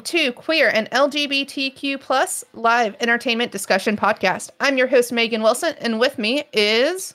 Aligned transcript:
Welcome 0.00 0.18
to 0.18 0.32
Queer 0.32 0.70
and 0.70 0.90
LGBTQ 0.92 2.00
plus 2.00 2.42
live 2.54 2.96
entertainment 3.00 3.52
discussion 3.52 3.98
podcast. 3.98 4.48
I'm 4.58 4.78
your 4.78 4.86
host 4.86 5.12
Megan 5.12 5.42
Wilson, 5.42 5.74
and 5.78 6.00
with 6.00 6.16
me 6.16 6.44
is 6.54 7.14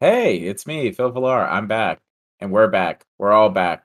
Hey, 0.00 0.38
it's 0.38 0.66
me, 0.66 0.90
Phil 0.92 1.10
Villar. 1.10 1.46
I'm 1.46 1.66
back, 1.66 2.00
and 2.40 2.50
we're 2.50 2.68
back. 2.68 3.04
We're 3.18 3.32
all 3.32 3.50
back. 3.50 3.84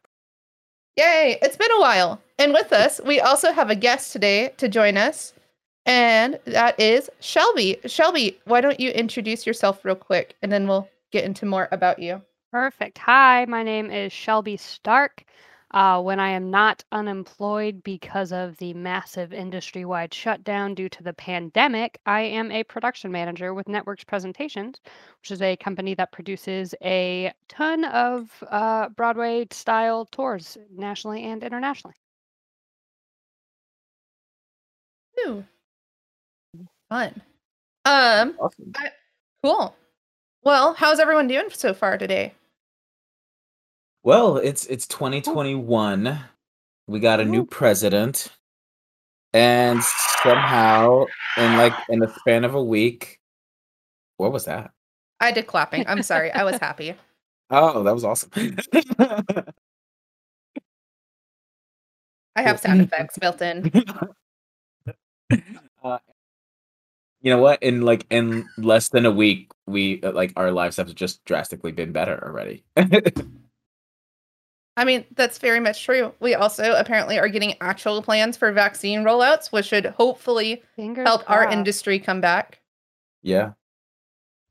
Yay! 0.95 1.37
It's 1.41 1.57
been 1.57 1.71
a 1.73 1.81
while, 1.81 2.21
and 2.39 2.53
with 2.53 2.71
us 2.71 3.01
we 3.03 3.19
also 3.19 3.51
have 3.51 3.69
a 3.69 3.75
guest 3.75 4.13
today 4.13 4.53
to 4.55 4.69
join 4.69 4.95
us, 4.95 5.33
and 5.85 6.39
that 6.45 6.79
is 6.79 7.09
Shelby. 7.19 7.77
Shelby, 7.87 8.39
why 8.45 8.61
don't 8.61 8.79
you 8.79 8.91
introduce 8.91 9.45
yourself 9.45 9.83
real 9.83 9.95
quick, 9.95 10.37
and 10.41 10.49
then 10.49 10.65
we'll 10.65 10.87
get 11.11 11.25
into 11.25 11.45
more 11.45 11.67
about 11.73 11.99
you. 11.99 12.21
Perfect. 12.53 12.99
Hi, 12.99 13.43
my 13.49 13.63
name 13.63 13.91
is 13.91 14.13
Shelby 14.13 14.55
Stark. 14.55 15.25
Uh, 15.71 16.01
when 16.01 16.19
I 16.19 16.29
am 16.29 16.49
not 16.51 16.83
unemployed 16.91 17.81
because 17.83 18.31
of 18.33 18.57
the 18.57 18.73
massive 18.73 19.31
industry 19.33 19.85
wide 19.85 20.13
shutdown 20.13 20.75
due 20.75 20.89
to 20.89 21.03
the 21.03 21.13
pandemic, 21.13 21.99
I 22.05 22.21
am 22.21 22.51
a 22.51 22.63
production 22.65 23.11
manager 23.11 23.53
with 23.53 23.67
Networks 23.69 24.03
Presentations, 24.03 24.79
which 25.21 25.31
is 25.31 25.41
a 25.41 25.55
company 25.57 25.93
that 25.95 26.11
produces 26.11 26.75
a 26.81 27.33
ton 27.49 27.83
of 27.85 28.43
uh, 28.49 28.89
Broadway 28.89 29.47
style 29.51 30.05
tours 30.05 30.57
nationally 30.69 31.23
and 31.23 31.43
internationally. 31.43 31.95
Ooh, 35.19 35.45
fun. 36.89 37.21
Um, 37.85 38.35
Awesome. 38.39 38.73
I- 38.77 38.91
cool. 39.43 39.75
Well, 40.43 40.73
how's 40.75 40.99
everyone 40.99 41.27
doing 41.27 41.49
so 41.51 41.73
far 41.73 41.97
today? 41.97 42.33
Well, 44.07 44.37
it's 44.37 44.65
it's 44.67 44.87
2021. 44.87 46.17
We 46.87 46.99
got 47.01 47.19
a 47.19 47.25
new 47.25 47.45
president, 47.45 48.29
and 49.33 49.83
somehow, 50.23 51.07
in 51.35 51.57
like 51.57 51.73
in 51.89 51.99
the 51.99 52.07
span 52.19 52.45
of 52.45 52.55
a 52.55 52.63
week, 52.63 53.19
what 54.15 54.31
was 54.31 54.45
that? 54.45 54.71
I 55.19 55.33
did 55.33 55.47
clapping. 55.47 55.85
I'm 55.89 56.03
sorry. 56.03 56.31
I 56.31 56.45
was 56.45 56.55
happy. 56.57 56.95
Oh, 57.49 57.83
that 57.83 57.93
was 57.93 58.03
awesome. 58.05 58.29
I 62.35 62.41
have 62.41 62.59
sound 62.61 62.81
effects 62.81 63.17
built 63.17 63.41
in. 63.41 63.71
Uh, 65.83 65.99
you 67.21 67.31
know 67.31 67.39
what? 67.39 67.61
In 67.61 67.81
like 67.81 68.05
in 68.09 68.47
less 68.57 68.87
than 68.89 69.05
a 69.05 69.11
week, 69.11 69.51
we 69.65 70.01
uh, 70.01 70.11
like 70.13 70.31
our 70.35 70.51
lives 70.51 70.77
have 70.77 70.93
just 70.95 71.23
drastically 71.25 71.73
been 71.73 71.91
better 71.91 72.21
already. 72.25 72.63
I 74.77 74.85
mean, 74.85 75.03
that's 75.15 75.39
very 75.39 75.59
much 75.59 75.83
true. 75.83 76.13
We 76.19 76.35
also 76.35 76.75
apparently 76.75 77.17
are 77.17 77.27
getting 77.27 77.55
actual 77.61 78.03
plans 78.03 78.37
for 78.37 78.51
vaccine 78.51 78.99
rollouts, 78.99 79.51
which 79.51 79.65
should 79.65 79.87
hopefully 79.87 80.61
Fingers 80.75 81.07
help 81.07 81.27
our 81.27 81.49
industry 81.49 81.99
come 81.99 82.21
back. 82.21 82.61
yeah. 83.23 83.53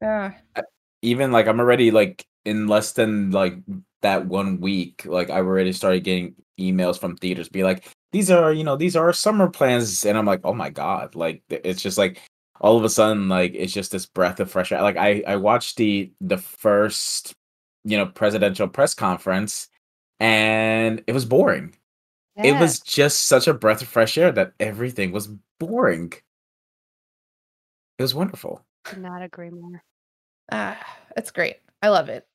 Yeah. 0.03 0.33
Uh, 0.57 0.63
even 1.01 1.31
like 1.33 1.47
I'm 1.47 1.61
already 1.61 1.91
like 1.91 2.27
in 2.45 2.67
less 2.67 2.93
than 2.93 3.31
like 3.31 3.55
that 4.03 4.27
one 4.27 4.61
week, 4.61 5.05
like 5.07 5.31
I've 5.31 5.47
already 5.47 5.73
started 5.73 6.01
getting 6.05 6.35
emails 6.61 6.99
from 6.99 7.17
theaters 7.17 7.49
be 7.49 7.63
like, 7.63 7.89
these 8.13 8.31
are, 8.31 8.53
you 8.53 8.65
know, 8.65 8.77
these 8.77 8.97
are 8.97 9.07
our 9.07 9.13
summer 9.13 9.49
plans. 9.49 10.05
And 10.05 10.19
I'm 10.19 10.27
like, 10.27 10.41
oh 10.45 10.55
my 10.55 10.71
God. 10.71 11.15
Like 11.15 11.43
it's 11.49 11.81
just 11.81 11.99
like 11.99 12.21
all 12.61 12.77
of 12.77 12.85
a 12.85 12.89
sudden, 12.89 13.29
like 13.29 13.53
it's 13.55 13.73
just 13.73 13.93
this 13.93 14.07
breath 14.07 14.41
of 14.41 14.51
fresh 14.51 14.73
air. 14.73 14.83
Like 14.83 14.97
I 14.97 15.23
I 15.27 15.37
watched 15.37 15.77
the 15.77 16.11
the 16.21 16.39
first, 16.39 17.33
you 17.85 17.97
know, 17.97 18.07
presidential 18.07 18.69
press 18.69 18.93
conference 18.93 19.69
and 20.21 21.03
it 21.07 21.13
was 21.13 21.25
boring. 21.25 21.75
It 22.39 22.53
was 22.61 22.81
just 22.81 23.27
such 23.27 23.49
a 23.49 23.55
breath 23.55 23.81
of 23.81 23.89
fresh 23.89 24.19
air 24.19 24.31
that 24.31 24.53
everything 24.61 25.11
was 25.11 25.27
boring. 25.59 26.13
It 27.99 28.03
was 28.03 28.15
wonderful. 28.15 28.63
Could 28.85 29.01
not 29.01 29.23
agree 29.23 29.49
more. 29.49 29.83
Ah, 30.53 30.79
it's 31.17 31.31
great. 31.31 31.57
I 31.83 31.89
love 31.89 32.11
it. 32.11 32.27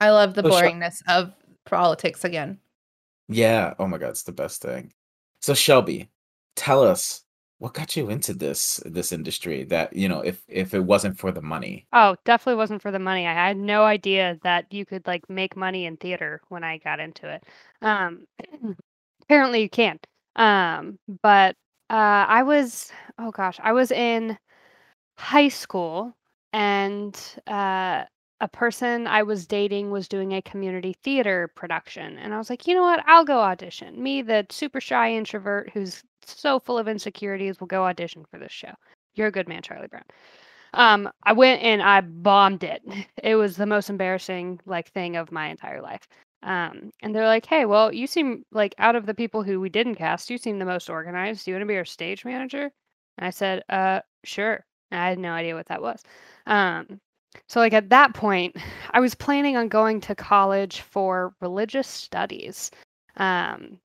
I 0.00 0.10
love 0.10 0.34
the 0.34 0.42
So 0.42 0.50
Shel- 0.50 0.60
boringness 0.60 1.02
of 1.08 1.32
politics 1.66 2.24
again. 2.24 2.58
Yeah. 3.28 3.74
Oh 3.78 3.86
my 3.86 3.98
God, 3.98 4.10
it's 4.10 4.24
the 4.24 4.32
best 4.32 4.60
thing. 4.60 4.92
So 5.40 5.54
Shelby, 5.54 6.10
tell 6.56 6.82
us 6.82 7.22
what 7.58 7.74
got 7.74 7.96
you 7.96 8.08
into 8.10 8.34
this 8.34 8.80
this 8.86 9.12
industry 9.12 9.64
that, 9.64 9.92
you 9.94 10.08
know, 10.08 10.20
if 10.20 10.42
if 10.48 10.74
it 10.74 10.80
wasn't 10.80 11.18
for 11.18 11.32
the 11.32 11.42
money. 11.42 11.86
Oh, 11.92 12.16
definitely 12.24 12.56
wasn't 12.56 12.82
for 12.82 12.90
the 12.90 12.98
money. 12.98 13.26
I 13.26 13.34
had 13.34 13.56
no 13.56 13.84
idea 13.84 14.38
that 14.44 14.72
you 14.72 14.86
could 14.86 15.06
like 15.06 15.28
make 15.28 15.56
money 15.56 15.86
in 15.86 15.96
theater 15.96 16.40
when 16.48 16.64
I 16.64 16.78
got 16.78 17.00
into 17.00 17.28
it. 17.32 17.44
Um, 17.82 18.26
apparently 19.22 19.62
you 19.62 19.70
can. 19.70 19.98
Um, 20.36 20.98
but 21.22 21.56
uh, 21.90 22.26
I 22.28 22.42
was, 22.44 22.92
oh 23.18 23.30
gosh, 23.32 23.58
I 23.62 23.72
was 23.72 23.90
in 23.90 24.38
high 25.18 25.48
school 25.48 26.14
and 26.52 27.18
uh, 27.46 28.04
a 28.40 28.48
person 28.48 29.06
I 29.06 29.22
was 29.22 29.46
dating 29.46 29.90
was 29.90 30.08
doing 30.08 30.32
a 30.32 30.42
community 30.42 30.94
theater 31.02 31.50
production. 31.54 32.18
And 32.18 32.32
I 32.32 32.38
was 32.38 32.50
like, 32.50 32.66
you 32.66 32.74
know 32.74 32.82
what? 32.82 33.02
I'll 33.06 33.24
go 33.24 33.40
audition. 33.40 34.00
Me, 34.02 34.22
the 34.22 34.46
super 34.50 34.80
shy 34.80 35.12
introvert 35.12 35.70
who's 35.72 36.02
so 36.24 36.58
full 36.58 36.78
of 36.78 36.88
insecurities, 36.88 37.58
will 37.58 37.66
go 37.66 37.84
audition 37.84 38.24
for 38.30 38.38
this 38.38 38.52
show. 38.52 38.72
You're 39.14 39.28
a 39.28 39.32
good 39.32 39.48
man, 39.48 39.62
Charlie 39.62 39.88
Brown. 39.88 40.04
Um, 40.74 41.10
I 41.24 41.32
went 41.32 41.62
and 41.62 41.82
I 41.82 42.02
bombed 42.02 42.62
it. 42.64 42.82
It 43.22 43.34
was 43.34 43.56
the 43.56 43.66
most 43.66 43.90
embarrassing 43.90 44.60
like 44.66 44.90
thing 44.92 45.16
of 45.16 45.32
my 45.32 45.48
entire 45.48 45.82
life. 45.82 46.06
Um, 46.42 46.90
and 47.02 47.14
they're 47.14 47.26
like, 47.26 47.46
"Hey, 47.46 47.64
well, 47.64 47.92
you 47.92 48.06
seem 48.06 48.44
like 48.52 48.74
out 48.78 48.94
of 48.96 49.06
the 49.06 49.14
people 49.14 49.42
who 49.42 49.60
we 49.60 49.68
didn't 49.70 49.96
cast, 49.96 50.30
you 50.30 50.38
seem 50.38 50.58
the 50.58 50.64
most 50.64 50.88
organized. 50.88 51.44
Do 51.44 51.50
you 51.50 51.56
want 51.56 51.62
to 51.62 51.66
be 51.66 51.76
our 51.76 51.84
stage 51.84 52.24
manager?" 52.24 52.70
And 53.18 53.26
I 53.26 53.30
said, 53.30 53.64
"Uh, 53.68 54.00
sure." 54.24 54.64
I 54.92 55.08
had 55.08 55.18
no 55.18 55.32
idea 55.32 55.54
what 55.54 55.66
that 55.68 55.82
was. 55.82 56.02
Um, 56.46 57.00
so 57.46 57.60
like 57.60 57.72
at 57.72 57.90
that 57.90 58.14
point, 58.14 58.56
I 58.90 59.00
was 59.00 59.14
planning 59.14 59.56
on 59.56 59.68
going 59.68 60.00
to 60.02 60.14
college 60.14 60.80
for 60.80 61.34
religious 61.40 61.88
studies. 61.88 62.70
Um, 63.16 63.78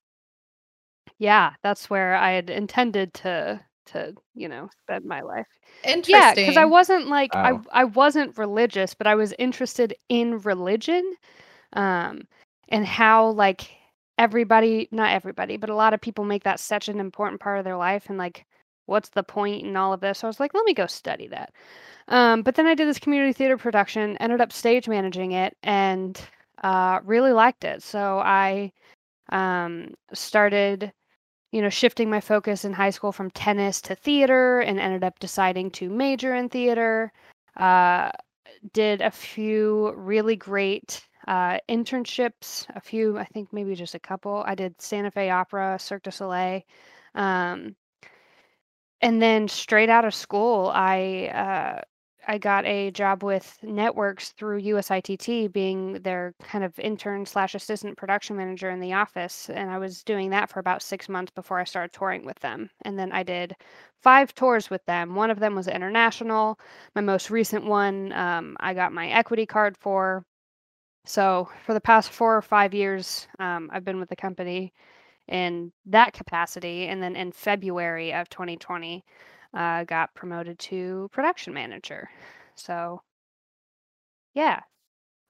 yeah, 1.18 1.54
that's 1.64 1.90
where 1.90 2.16
I 2.16 2.31
had 2.31 2.50
intended 2.50 3.14
to 3.16 3.62
to 3.86 4.14
you 4.36 4.48
know 4.48 4.70
spend 4.84 5.06
my 5.06 5.22
life. 5.22 5.48
Interesting. 5.84 6.16
Yeah, 6.16 6.34
because 6.34 6.58
I 6.58 6.66
wasn't 6.66 7.08
like 7.08 7.34
Wow. 7.34 7.62
I 7.74 7.81
I 7.81 7.84
wasn't 7.86 8.38
religious, 8.38 8.94
but 8.94 9.08
I 9.08 9.16
was 9.16 9.34
interested 9.40 9.94
in 10.10 10.40
religion, 10.40 11.16
um, 11.74 12.28
and 12.70 12.86
how 12.86 13.30
like 13.31 13.70
everybody, 14.18 14.88
not 14.92 15.12
everybody, 15.12 15.58
but 15.58 15.70
a 15.70 15.75
lot 15.75 15.94
of 15.94 16.02
people 16.02 16.24
make 16.24 16.44
that 16.44 16.60
such 16.60 16.88
an 16.88 17.00
important 17.00 17.42
part 17.42 17.58
of 17.60 17.66
their 17.66 17.78
life, 17.78 18.10
and 18.10 18.18
like 18.18 18.46
what's 18.85 19.09
the 19.09 19.23
point 19.23 19.66
in 19.66 19.75
all 19.75 19.94
of 19.94 20.01
this? 20.01 20.19
So 20.19 20.27
I 20.27 20.29
was 20.29 20.39
like, 20.39 20.53
let 20.53 20.66
me 20.66 20.73
go 20.73 20.88
study 20.88 21.27
that. 21.27 21.53
Um, 22.07 22.41
but 22.41 22.55
then 22.55 22.67
I 22.67 22.75
did 22.75 22.88
this 22.88 22.99
community 22.99 23.33
theater 23.33 23.57
production, 23.57 24.17
ended 24.17 24.41
up 24.41 24.51
stage 24.51 24.88
managing 24.88 25.31
it, 25.31 25.55
and 25.63 26.19
uh, 26.63 26.99
really 27.03 27.31
liked 27.31 27.63
it. 27.63 27.81
So 27.81 28.19
I 28.19 28.71
um, 29.30 29.94
started 30.13 30.91
you 31.53 31.62
know, 31.62 31.69
shifting 31.69 32.09
my 32.09 32.19
focus 32.19 32.65
in 32.65 32.74
high 32.74 32.89
school 32.89 33.12
from 33.12 33.30
tennis 33.30 33.80
to 33.80 33.94
theater 33.94 34.59
and 34.62 34.80
ended 34.80 35.03
up 35.03 35.19
deciding 35.19 35.69
to 35.69 35.88
major 35.88 36.33
in 36.33 36.50
theater. 36.50 37.13
Uh, 37.56 38.09
did 38.74 39.01
a 39.01 39.12
few 39.12 39.94
really 39.95 40.36
great 40.36 41.06
uh, 41.27 41.59
internships, 41.69 42.65
a 42.75 42.81
few, 42.81 43.19
I 43.19 43.25
think 43.25 43.53
maybe 43.53 43.75
just 43.75 43.94
a 43.94 44.00
couple. 44.00 44.44
I 44.47 44.56
did 44.56 44.81
Santa 44.81 45.12
Fe 45.12 45.29
Opera, 45.29 45.77
Cirque 45.79 46.01
du 46.01 46.12
Soleil. 46.12 46.62
Um, 47.13 47.75
and 49.03 49.21
then 49.21 49.50
straight 49.50 49.89
out 49.89 50.05
of 50.05 50.15
school, 50.15 50.71
I 50.73 51.27
uh, 51.27 51.81
I 52.25 52.38
got 52.38 52.65
a 52.65 52.89
job 52.91 53.21
with 53.21 53.59
Networks 53.61 54.29
through 54.31 54.61
USITT, 54.61 55.51
being 55.51 55.95
their 56.03 56.33
kind 56.41 56.63
of 56.63 56.79
intern 56.79 57.25
slash 57.25 57.53
assistant 57.53 57.97
production 57.97 58.38
manager 58.38 58.69
in 58.69 58.79
the 58.79 58.94
office, 58.94 59.50
and 59.50 59.69
I 59.69 59.77
was 59.77 60.03
doing 60.03 60.29
that 60.29 60.50
for 60.50 60.61
about 60.61 60.81
six 60.81 61.09
months 61.09 61.33
before 61.35 61.59
I 61.59 61.65
started 61.65 61.91
touring 61.91 62.23
with 62.25 62.39
them. 62.39 62.69
And 62.83 62.97
then 62.97 63.11
I 63.11 63.23
did 63.23 63.53
five 64.01 64.33
tours 64.35 64.69
with 64.69 64.85
them. 64.85 65.15
One 65.15 65.29
of 65.31 65.39
them 65.39 65.53
was 65.53 65.67
international. 65.67 66.57
My 66.95 67.01
most 67.01 67.29
recent 67.29 67.65
one, 67.65 68.13
um, 68.13 68.55
I 68.61 68.73
got 68.73 68.94
my 68.94 69.09
equity 69.09 69.45
card 69.45 69.75
for. 69.77 70.23
So 71.05 71.50
for 71.65 71.73
the 71.73 71.81
past 71.81 72.11
four 72.11 72.38
or 72.38 72.41
five 72.41 72.73
years, 72.73 73.27
um, 73.39 73.69
I've 73.73 73.83
been 73.83 74.00
with 74.00 74.09
the 74.09 74.15
company 74.15 74.71
in 75.28 75.72
that 75.86 76.14
capacity. 76.14 76.88
And 76.88 77.02
then 77.02 77.16
in 77.16 77.31
February 77.31 78.14
of 78.14 78.30
2020, 78.30 79.04
uh, 79.54 79.84
got 79.84 80.14
promoted 80.16 80.60
to 80.60 81.10
production 81.12 81.54
manager. 81.54 82.10
So, 82.56 83.02
yeah, 84.34 84.62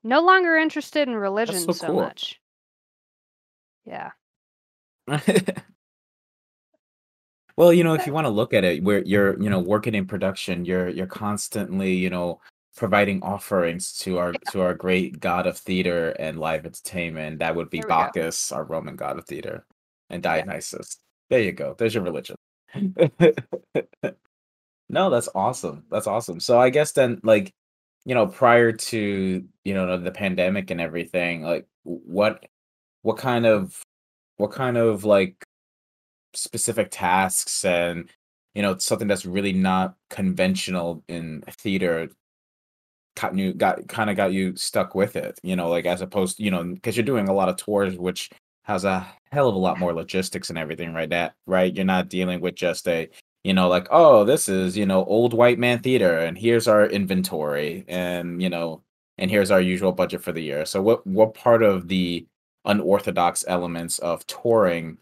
no 0.04 0.22
longer 0.22 0.58
interested 0.58 1.08
in 1.08 1.16
religion 1.16 1.60
so 1.60 1.72
so, 1.74 1.88
cool. 1.88 2.02
much. 2.02 2.40
Yeah. 3.86 4.12
Well, 7.56 7.72
you 7.72 7.84
know, 7.84 7.94
if 7.94 8.08
you 8.08 8.14
want 8.14 8.26
to 8.26 8.32
look 8.32 8.54
at 8.54 8.64
it, 8.64 8.84
where 8.84 9.04
you're, 9.04 9.40
you 9.42 9.50
know, 9.50 9.60
working 9.60 9.94
in 9.94 10.08
production, 10.08 10.66
you're 10.66 10.90
you're 10.90 11.06
constantly, 11.06 11.94
you 11.94 12.10
know, 12.10 12.42
providing 12.76 13.22
offerings 13.22 13.94
to 14.00 14.18
our 14.18 14.34
to 14.52 14.62
our 14.62 14.74
great 14.74 15.20
god 15.20 15.46
of 15.46 15.58
theater 15.58 16.10
and 16.20 16.40
live 16.40 16.66
entertainment. 16.66 17.40
That 17.40 17.56
would 17.56 17.70
be 17.70 17.78
we 17.78 17.84
go. 17.84 17.90
Bacchus, 17.90 18.52
our 18.52 18.64
Roman 18.64 18.96
god 18.96 19.20
of 19.20 19.26
theater. 19.26 19.66
And 20.10 20.24
Dionysus. 20.24 20.98
There 21.30 21.42
you 21.42 21.52
go. 21.52 21.76
There's 21.78 21.94
your 21.94 22.04
religion. 22.04 22.36
no, 24.90 25.10
that's 25.10 25.30
awesome. 25.36 25.84
That's 25.90 26.08
awesome. 26.08 26.40
So 26.40 26.60
I 26.60 26.70
guess 26.70 26.92
then, 26.94 27.20
like, 27.24 27.52
you 28.06 28.16
know, 28.16 28.28
prior 28.28 28.72
to 28.72 29.44
you 29.64 29.74
know 29.74 29.98
the 29.98 30.12
pandemic 30.12 30.72
and 30.72 30.82
everything, 30.82 31.44
like, 31.44 31.68
what, 31.84 32.46
what 33.02 33.18
kind 33.18 33.46
of, 33.46 33.82
what 34.38 34.52
kind 34.52 34.78
of 34.78 35.06
like 35.06 35.44
specific 36.34 36.90
tasks 36.92 37.64
and 37.66 38.10
you 38.56 38.62
know 38.62 38.78
something 38.78 39.08
that's 39.08 39.26
really 39.26 39.54
not 39.54 39.96
conventional 40.10 41.04
in 41.08 41.44
theater 41.50 42.10
got 43.16 43.36
you 43.38 43.54
got 43.54 43.88
kind 43.88 44.10
of 44.10 44.16
got 44.16 44.34
you 44.34 44.56
stuck 44.56 44.96
with 44.96 45.16
it 45.16 45.40
you 45.44 45.56
know 45.56 45.70
like 45.70 45.86
as 45.86 46.02
opposed 46.02 46.40
you 46.40 46.50
know 46.50 46.64
because 46.64 46.98
you're 46.98 47.06
doing 47.06 47.30
a 47.30 47.34
lot 47.34 47.50
of 47.50 47.58
tours 47.58 47.98
which 47.98 48.30
has 48.64 48.86
a 48.86 49.06
hell 49.32 49.50
of 49.50 49.56
a 49.56 49.60
lot 49.60 49.80
more 49.80 49.94
logistics 49.94 50.50
and 50.50 50.58
everything 50.58 50.94
right 50.94 51.10
that 51.10 51.36
right? 51.46 51.76
You're 51.76 51.86
not 51.86 52.10
dealing 52.10 52.42
with 52.42 52.56
just 52.56 52.88
a 52.88 53.10
you 53.44 53.54
know 53.54 53.68
like 53.68 53.88
oh 53.92 54.24
this 54.24 54.48
is 54.50 54.78
you 54.78 54.86
know 54.86 55.04
old 55.06 55.34
white 55.34 55.60
man 55.60 55.80
theater 55.80 56.20
and 56.20 56.38
here's 56.38 56.68
our 56.68 56.86
inventory 56.86 57.84
and 57.88 58.42
you 58.42 58.50
know 58.50 58.82
and 59.18 59.30
here's 59.30 59.52
our 59.52 59.62
usual 59.62 59.92
budget 59.92 60.22
for 60.24 60.32
the 60.32 60.42
year. 60.44 60.66
So 60.66 60.82
what 60.82 61.06
what 61.08 61.34
part 61.34 61.64
of 61.64 61.88
the 61.88 62.26
unorthodox 62.66 63.44
elements 63.48 64.00
of 64.00 64.26
touring 64.28 64.98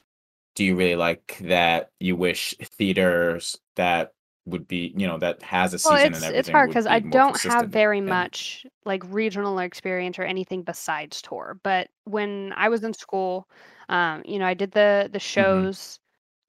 do 0.55 0.63
you 0.65 0.75
really 0.75 0.95
like 0.95 1.37
that 1.41 1.91
you 1.99 2.15
wish 2.15 2.55
theaters 2.59 3.57
that 3.75 4.13
would 4.45 4.67
be 4.67 4.93
you 4.97 5.07
know 5.07 5.17
that 5.17 5.41
has 5.43 5.73
a 5.73 5.79
season 5.79 6.13
well 6.13 6.15
and 6.15 6.23
it's 6.23 6.25
everything 6.25 6.45
it's 6.47 6.49
hard 6.49 6.69
because 6.69 6.85
be 6.85 6.87
i 6.87 6.99
don't 6.99 7.41
have 7.41 7.67
very 7.69 8.01
and 8.05 8.29
much 8.29 8.65
like 8.85 9.03
regional 9.07 9.59
experience 9.59 10.19
or 10.19 10.23
anything 10.23 10.63
besides 10.63 11.21
tour 11.21 11.59
but 11.63 11.87
when 12.05 12.53
i 12.55 12.69
was 12.69 12.83
in 12.83 12.93
school 12.93 13.47
um 13.89 14.21
you 14.25 14.37
know 14.39 14.45
i 14.45 14.53
did 14.53 14.71
the 14.71 15.09
the 15.11 15.19
hmm 15.37 15.71
shows 15.73 15.99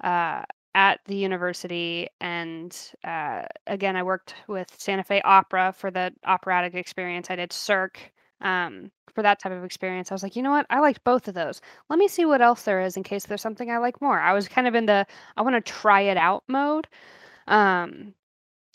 uh 0.04 0.42
at 0.74 1.00
the 1.06 1.14
university 1.16 2.08
and 2.20 2.92
uh 3.04 3.42
again 3.66 3.96
i 3.96 4.02
worked 4.02 4.34
with 4.48 4.68
santa 4.78 5.04
fe 5.04 5.20
opera 5.22 5.72
for 5.76 5.90
the 5.90 6.12
operatic 6.24 6.74
experience. 6.74 7.30
I 7.30 7.36
did 7.36 7.52
cirque 7.52 8.12
um 8.40 8.90
for 9.14 9.22
that 9.22 9.38
type 9.40 9.52
of 9.52 9.64
experience. 9.64 10.10
I 10.10 10.14
was 10.14 10.22
like 10.22 10.34
you 10.36 10.42
know 10.42 10.50
what? 10.50 10.66
I 10.70 10.80
liked 10.80 11.04
both 11.04 11.28
of 11.28 11.34
those. 11.34 11.60
Let 11.90 11.98
me 11.98 12.08
see 12.08 12.24
what 12.24 12.40
else 12.40 12.62
there 12.62 12.80
is 12.80 12.96
in 12.96 13.02
case 13.02 13.26
there's 13.26 13.42
something 13.42 13.70
i 13.70 13.76
like 13.78 14.00
more. 14.00 14.18
I 14.20 14.32
was 14.32 14.48
kind 14.48 14.66
of 14.66 14.74
in 14.74 14.86
the 14.86 15.06
i 15.36 15.42
want 15.42 15.54
to 15.56 15.72
try 15.72 16.00
it 16.00 16.16
out 16.16 16.42
mode 16.48 16.88
um 17.48 18.14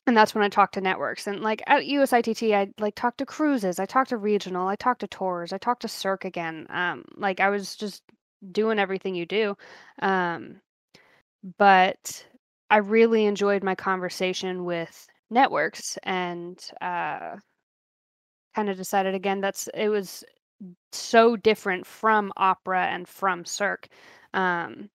and 0.08 0.16
that's 0.16 0.34
when 0.34 0.44
I 0.44 0.50
talked 0.50 0.76
to 0.76 0.82
networks. 0.82 1.28
And 1.28 1.42
like 1.42 1.62
at 1.68 1.84
USITT, 1.84 2.56
I 2.56 2.70
like 2.80 2.96
talked 2.96 3.18
to 3.20 3.26
cruises, 3.26 3.80
I 3.80 3.86
talked 3.86 4.10
to 4.10 4.18
regional, 4.18 4.68
I 4.68 4.76
talked 4.78 5.02
to 5.02 5.08
tours, 5.08 5.52
I 5.54 5.58
talked 5.58 5.82
to 5.84 5.90
Cirque 5.90 6.26
again. 6.26 6.66
Um, 6.70 7.04
like 7.18 7.40
I 7.42 7.50
was 7.50 7.76
just 7.76 8.04
doing 8.52 8.80
everything 8.80 9.16
you 9.16 9.26
do. 9.26 9.58
Um, 10.02 10.62
but 11.58 12.26
I 12.70 12.78
really 12.78 13.26
enjoyed 13.26 13.64
my 13.64 13.76
conversation 13.76 14.66
with 14.66 15.08
networks 15.30 15.98
and 16.04 16.58
uh, 16.82 17.38
kind 18.56 18.70
of 18.70 18.78
decided 18.78 19.14
again 19.14 19.42
that's 19.42 19.70
it 19.74 19.90
was 19.90 20.24
so 20.92 21.36
different 21.36 21.86
from 21.86 22.32
opera 22.38 22.86
and 22.88 23.08
from 23.08 23.46
Cirque. 23.46 23.88
Um, 24.34 24.90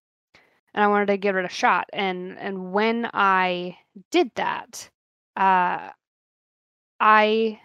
and 0.73 0.83
I 0.83 0.87
wanted 0.87 1.07
to 1.07 1.17
give 1.17 1.35
it 1.35 1.45
a 1.45 1.49
shot. 1.49 1.89
And 1.93 2.37
and 2.39 2.73
when 2.73 3.09
I 3.13 3.77
did 4.11 4.31
that, 4.35 4.89
uh, 5.37 5.89
I 6.99 7.59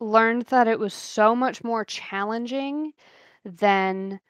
learned 0.00 0.46
that 0.46 0.68
it 0.68 0.78
was 0.78 0.94
so 0.94 1.34
much 1.36 1.62
more 1.64 1.84
challenging 1.84 2.92
than 3.44 4.20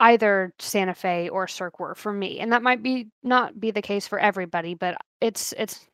either 0.00 0.52
Santa 0.58 0.94
Fe 0.94 1.28
or 1.28 1.46
Cirque 1.48 1.78
were 1.80 1.94
for 1.94 2.12
me. 2.12 2.40
And 2.40 2.52
that 2.52 2.62
might 2.62 2.82
be 2.82 3.08
not 3.22 3.58
be 3.60 3.70
the 3.70 3.82
case 3.82 4.06
for 4.06 4.18
everybody, 4.18 4.74
but 4.74 4.96
it's 5.20 5.52
it's 5.58 5.86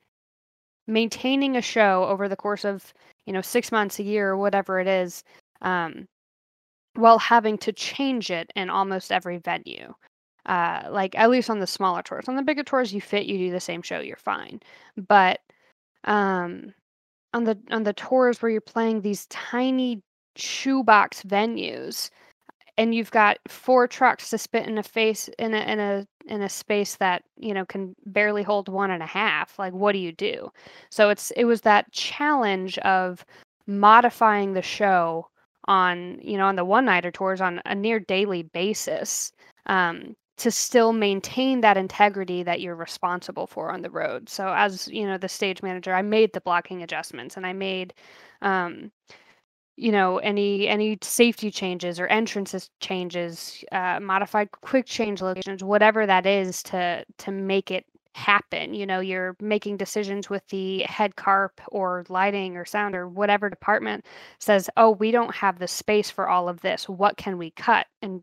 maintaining 0.86 1.56
a 1.56 1.62
show 1.62 2.04
over 2.04 2.28
the 2.28 2.36
course 2.36 2.64
of, 2.64 2.92
you 3.26 3.32
know, 3.32 3.40
6 3.42 3.72
months, 3.72 3.98
a 3.98 4.02
year, 4.02 4.30
or 4.30 4.36
whatever 4.36 4.80
it 4.80 4.88
is, 4.88 5.22
um, 5.62 6.08
while 6.94 7.18
having 7.18 7.58
to 7.58 7.72
change 7.72 8.30
it 8.30 8.52
in 8.56 8.70
almost 8.70 9.12
every 9.12 9.38
venue. 9.38 9.94
Uh, 10.50 10.88
like 10.90 11.16
at 11.16 11.30
least 11.30 11.48
on 11.48 11.60
the 11.60 11.66
smaller 11.66 12.02
tours. 12.02 12.28
On 12.28 12.34
the 12.34 12.42
bigger 12.42 12.64
tours, 12.64 12.92
you 12.92 13.00
fit, 13.00 13.24
you 13.24 13.38
do 13.38 13.52
the 13.52 13.60
same 13.60 13.82
show, 13.82 14.00
you're 14.00 14.16
fine. 14.16 14.60
But 14.96 15.38
um, 16.02 16.74
on 17.32 17.44
the 17.44 17.56
on 17.70 17.84
the 17.84 17.92
tours 17.92 18.42
where 18.42 18.50
you're 18.50 18.60
playing 18.60 19.02
these 19.02 19.26
tiny 19.26 20.02
shoebox 20.34 21.22
venues 21.22 22.10
and 22.76 22.96
you've 22.96 23.12
got 23.12 23.38
four 23.46 23.86
trucks 23.86 24.30
to 24.30 24.38
spit 24.38 24.66
in 24.66 24.76
a 24.76 24.82
face 24.82 25.28
in 25.38 25.54
a 25.54 25.60
in 25.60 25.78
a 25.78 26.04
in 26.26 26.42
a 26.42 26.48
space 26.48 26.96
that 26.96 27.22
you 27.36 27.54
know 27.54 27.64
can 27.64 27.94
barely 28.06 28.42
hold 28.42 28.68
one 28.68 28.90
and 28.90 29.04
a 29.04 29.06
half 29.06 29.56
like 29.56 29.72
what 29.72 29.92
do 29.92 29.98
you 29.98 30.10
do 30.10 30.50
so 30.90 31.10
it's 31.10 31.30
it 31.32 31.44
was 31.44 31.60
that 31.60 31.92
challenge 31.92 32.76
of 32.78 33.24
modifying 33.68 34.54
the 34.54 34.62
show 34.62 35.28
on 35.66 36.18
you 36.20 36.36
know 36.36 36.46
on 36.46 36.56
the 36.56 36.64
one 36.64 36.86
nighter 36.86 37.12
tours 37.12 37.40
on 37.40 37.60
a 37.66 37.74
near 37.74 38.00
daily 38.00 38.42
basis 38.42 39.30
um, 39.66 40.16
to 40.40 40.50
still 40.50 40.94
maintain 40.94 41.60
that 41.60 41.76
integrity 41.76 42.42
that 42.42 42.62
you're 42.62 42.74
responsible 42.74 43.46
for 43.46 43.70
on 43.70 43.82
the 43.82 43.90
road. 43.90 44.26
So 44.30 44.48
as 44.48 44.88
you 44.88 45.06
know 45.06 45.18
the 45.18 45.28
stage 45.28 45.62
manager 45.62 45.94
i 45.94 46.02
made 46.02 46.32
the 46.32 46.40
blocking 46.40 46.82
adjustments 46.82 47.36
and 47.36 47.46
i 47.46 47.52
made 47.52 47.92
um, 48.42 48.90
you 49.76 49.92
know 49.92 50.18
any 50.18 50.66
any 50.68 50.98
safety 51.02 51.50
changes 51.50 52.00
or 52.00 52.06
entrances 52.06 52.70
changes 52.80 53.62
uh, 53.72 54.00
modified 54.00 54.50
quick 54.62 54.86
change 54.86 55.20
locations 55.20 55.62
whatever 55.62 56.06
that 56.06 56.24
is 56.26 56.62
to 56.62 57.04
to 57.18 57.30
make 57.30 57.70
it 57.70 57.84
happen. 58.14 58.74
You 58.74 58.86
know 58.86 59.00
you're 59.00 59.36
making 59.40 59.76
decisions 59.76 60.30
with 60.30 60.46
the 60.48 60.80
head 60.84 61.16
carp 61.16 61.60
or 61.68 62.04
lighting 62.08 62.56
or 62.56 62.64
sound 62.64 62.94
or 62.96 63.08
whatever 63.08 63.48
department 63.50 64.04
says 64.38 64.70
oh 64.76 64.90
we 64.90 65.10
don't 65.10 65.34
have 65.34 65.58
the 65.58 65.68
space 65.68 66.10
for 66.10 66.28
all 66.28 66.48
of 66.48 66.60
this. 66.62 66.88
What 66.88 67.16
can 67.18 67.38
we 67.38 67.50
cut? 67.52 67.86
And 68.02 68.22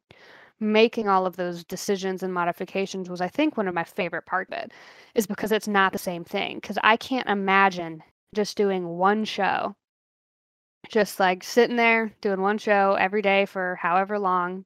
making 0.60 1.08
all 1.08 1.26
of 1.26 1.36
those 1.36 1.64
decisions 1.64 2.24
and 2.24 2.34
modifications 2.34 3.10
was 3.10 3.22
i 3.22 3.28
think 3.28 3.58
one 3.58 3.68
of 3.68 3.76
my 3.76 3.84
favorite 3.84 4.26
part 4.26 4.48
of 4.50 4.58
it 4.58 4.72
is 5.16 5.28
because 5.28 5.52
it's 5.52 5.68
not 5.68 5.92
the 5.94 6.00
same 6.00 6.24
thing 6.24 6.56
because 6.56 6.78
i 6.84 6.98
can't 6.98 7.30
imagine 7.30 8.02
just 8.34 8.58
doing 8.58 8.88
one 8.88 9.24
show 9.24 9.76
just 10.90 11.20
like 11.20 11.44
sitting 11.44 11.76
there 11.76 12.14
doing 12.22 12.42
one 12.42 12.58
show 12.58 12.96
every 13.00 13.22
day 13.22 13.46
for 13.46 13.76
however 13.76 14.18
long. 14.20 14.66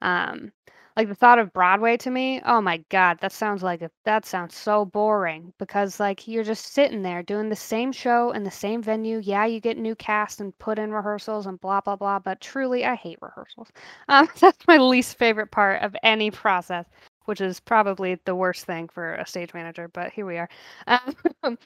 Um, 0.00 0.52
like 0.96 1.08
the 1.08 1.14
thought 1.14 1.38
of 1.38 1.52
Broadway 1.52 1.96
to 1.98 2.10
me, 2.10 2.40
oh 2.44 2.60
my 2.60 2.78
God, 2.90 3.18
that 3.20 3.32
sounds 3.32 3.62
like 3.62 3.82
a, 3.82 3.90
that 4.04 4.24
sounds 4.26 4.54
so 4.56 4.84
boring 4.84 5.52
because 5.58 5.98
like 6.00 6.26
you're 6.28 6.44
just 6.44 6.66
sitting 6.72 7.02
there 7.02 7.22
doing 7.22 7.48
the 7.48 7.56
same 7.56 7.92
show 7.92 8.30
in 8.32 8.44
the 8.44 8.50
same 8.50 8.82
venue. 8.82 9.18
Yeah, 9.22 9.46
you 9.46 9.60
get 9.60 9.78
new 9.78 9.94
cast 9.96 10.40
and 10.40 10.56
put 10.58 10.78
in 10.78 10.92
rehearsals 10.92 11.46
and 11.46 11.60
blah 11.60 11.80
blah 11.80 11.96
blah, 11.96 12.18
but 12.18 12.40
truly 12.40 12.84
I 12.84 12.94
hate 12.96 13.18
rehearsals. 13.22 13.68
Um, 14.08 14.28
that's 14.40 14.66
my 14.66 14.78
least 14.78 15.18
favorite 15.18 15.50
part 15.50 15.82
of 15.82 15.96
any 16.02 16.30
process, 16.30 16.86
which 17.26 17.40
is 17.40 17.60
probably 17.60 18.18
the 18.24 18.34
worst 18.34 18.64
thing 18.66 18.88
for 18.88 19.14
a 19.14 19.26
stage 19.26 19.54
manager, 19.54 19.88
but 19.88 20.12
here 20.12 20.26
we 20.26 20.38
are. 20.38 20.48
Um, 20.86 21.58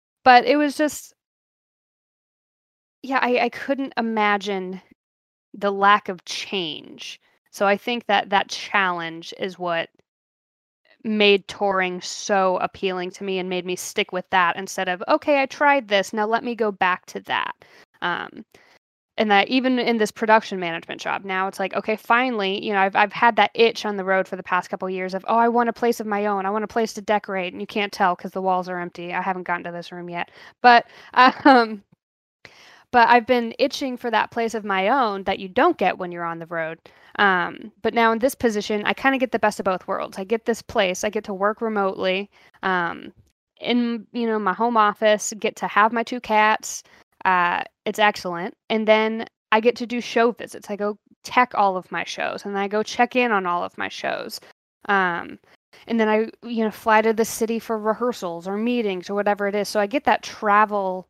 but 0.24 0.44
it 0.46 0.56
was 0.56 0.76
just 0.76 1.14
yeah, 3.02 3.18
I, 3.20 3.38
I 3.44 3.48
couldn't 3.50 3.92
imagine 3.96 4.80
the 5.54 5.72
lack 5.72 6.08
of 6.08 6.24
change. 6.24 7.20
So 7.54 7.68
I 7.68 7.76
think 7.76 8.06
that 8.06 8.30
that 8.30 8.48
challenge 8.48 9.32
is 9.38 9.60
what 9.60 9.88
made 11.04 11.46
touring 11.46 12.00
so 12.00 12.56
appealing 12.56 13.12
to 13.12 13.22
me 13.22 13.38
and 13.38 13.48
made 13.48 13.64
me 13.64 13.76
stick 13.76 14.10
with 14.10 14.28
that 14.30 14.56
instead 14.56 14.88
of 14.88 15.04
okay, 15.06 15.40
I 15.40 15.46
tried 15.46 15.86
this, 15.86 16.12
now 16.12 16.26
let 16.26 16.42
me 16.42 16.56
go 16.56 16.72
back 16.72 17.06
to 17.06 17.20
that. 17.20 17.54
Um, 18.02 18.44
and 19.16 19.30
that 19.30 19.46
even 19.48 19.78
in 19.78 19.98
this 19.98 20.10
production 20.10 20.58
management 20.58 21.00
job 21.00 21.24
now 21.24 21.46
it's 21.46 21.60
like 21.60 21.74
okay 21.74 21.96
finally 21.96 22.64
you 22.64 22.72
know 22.72 22.80
I've, 22.80 22.96
I've 22.96 23.12
had 23.12 23.36
that 23.36 23.52
itch 23.54 23.86
on 23.86 23.96
the 23.96 24.04
road 24.04 24.26
for 24.26 24.36
the 24.36 24.42
past 24.42 24.70
couple 24.70 24.88
of 24.88 24.94
years 24.94 25.14
of 25.14 25.24
oh 25.28 25.36
i 25.36 25.48
want 25.48 25.68
a 25.68 25.72
place 25.72 26.00
of 26.00 26.06
my 26.06 26.26
own 26.26 26.46
i 26.46 26.50
want 26.50 26.64
a 26.64 26.68
place 26.68 26.92
to 26.94 27.00
decorate 27.02 27.52
and 27.52 27.60
you 27.62 27.66
can't 27.66 27.92
tell 27.92 28.16
because 28.16 28.32
the 28.32 28.42
walls 28.42 28.68
are 28.68 28.80
empty 28.80 29.14
i 29.14 29.22
haven't 29.22 29.44
gotten 29.44 29.64
to 29.64 29.70
this 29.72 29.92
room 29.92 30.10
yet 30.10 30.30
but 30.62 30.86
um 31.44 31.82
but 32.94 33.08
I've 33.08 33.26
been 33.26 33.54
itching 33.58 33.96
for 33.96 34.08
that 34.12 34.30
place 34.30 34.54
of 34.54 34.64
my 34.64 34.88
own 34.88 35.24
that 35.24 35.40
you 35.40 35.48
don't 35.48 35.76
get 35.76 35.98
when 35.98 36.12
you're 36.12 36.24
on 36.24 36.38
the 36.38 36.46
road. 36.46 36.78
Um, 37.18 37.72
but 37.82 37.94
now 37.94 38.12
in 38.12 38.18
this 38.18 38.34
position, 38.34 38.82
I 38.84 38.92
kind 38.92 39.14
of 39.14 39.20
get 39.20 39.32
the 39.32 39.38
best 39.38 39.60
of 39.60 39.64
both 39.64 39.86
worlds. 39.86 40.18
I 40.18 40.24
get 40.24 40.46
this 40.46 40.62
place, 40.62 41.04
I 41.04 41.10
get 41.10 41.24
to 41.24 41.34
work 41.34 41.60
remotely 41.60 42.30
um, 42.62 43.12
in 43.60 44.06
you 44.12 44.26
know 44.26 44.38
my 44.38 44.52
home 44.52 44.76
office, 44.76 45.32
get 45.38 45.56
to 45.56 45.68
have 45.68 45.92
my 45.92 46.02
two 46.02 46.20
cats. 46.20 46.82
Uh, 47.24 47.62
it's 47.86 47.98
excellent, 47.98 48.54
and 48.68 48.88
then 48.88 49.26
I 49.52 49.60
get 49.60 49.76
to 49.76 49.86
do 49.86 50.00
show 50.00 50.32
visits. 50.32 50.70
I 50.70 50.76
go 50.76 50.98
tech 51.22 51.52
all 51.54 51.76
of 51.76 51.90
my 51.92 52.04
shows, 52.04 52.44
and 52.44 52.58
I 52.58 52.68
go 52.68 52.82
check 52.82 53.16
in 53.16 53.32
on 53.32 53.46
all 53.46 53.64
of 53.64 53.78
my 53.78 53.88
shows. 53.88 54.40
Um, 54.88 55.38
and 55.86 56.00
then 56.00 56.08
I 56.08 56.28
you 56.46 56.64
know 56.64 56.70
fly 56.70 57.02
to 57.02 57.12
the 57.12 57.24
city 57.24 57.58
for 57.58 57.78
rehearsals 57.78 58.48
or 58.48 58.56
meetings 58.56 59.08
or 59.08 59.14
whatever 59.14 59.46
it 59.48 59.54
is. 59.54 59.68
So 59.68 59.80
I 59.80 59.86
get 59.86 60.04
that 60.04 60.22
travel 60.22 61.08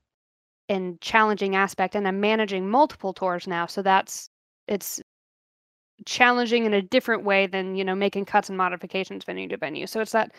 and 0.69 1.01
challenging 1.01 1.57
aspect 1.57 1.95
and 1.95 2.09
i'm 2.09 2.21
managing 2.21 2.69
multiple 2.69 3.13
tours 3.13 3.47
now 3.47 3.67
so 3.67 3.83
that's 3.83 4.29
it's 4.69 5.01
challenging 6.07 6.67
in 6.67 6.75
a 6.75 6.83
different 6.83 7.25
way 7.25 7.47
than 7.47 7.77
you 7.77 7.85
know 7.85 7.95
making 7.95 8.25
cuts 8.25 8.49
and 8.49 8.59
modifications 8.59 9.25
venue 9.25 9.49
to 9.49 9.57
venue. 9.57 9.87
So 9.87 10.01
it's 10.01 10.13
that 10.13 10.33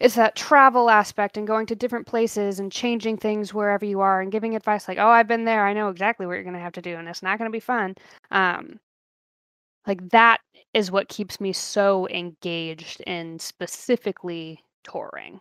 it's 0.00 0.16
that 0.16 0.36
travel 0.36 0.90
aspect 0.90 1.36
and 1.36 1.46
going 1.46 1.66
to 1.66 1.76
different 1.76 2.06
places 2.06 2.60
and 2.60 2.72
changing 2.72 3.16
things 3.16 3.54
wherever 3.54 3.84
you 3.84 4.00
are 4.00 4.20
and 4.20 4.32
giving 4.32 4.56
advice 4.56 4.88
like 4.88 4.98
oh 4.98 5.08
i've 5.08 5.28
been 5.28 5.44
there. 5.44 5.66
I 5.66 5.72
know 5.72 5.88
exactly 5.88 6.26
what 6.26 6.34
you're 6.34 6.42
going 6.42 6.54
to 6.54 6.60
have 6.60 6.72
to 6.74 6.82
do 6.82 6.96
and 6.96 7.08
it's 7.08 7.22
not 7.22 7.38
going 7.38 7.50
to 7.50 7.56
be 7.56 7.60
fun. 7.60 7.94
Um 8.30 8.80
like 9.86 10.08
that 10.10 10.40
is 10.72 10.90
what 10.90 11.08
keeps 11.08 11.40
me 11.40 11.52
so 11.52 12.08
engaged 12.08 13.00
in 13.02 13.38
specifically 13.38 14.62
touring. 14.82 15.40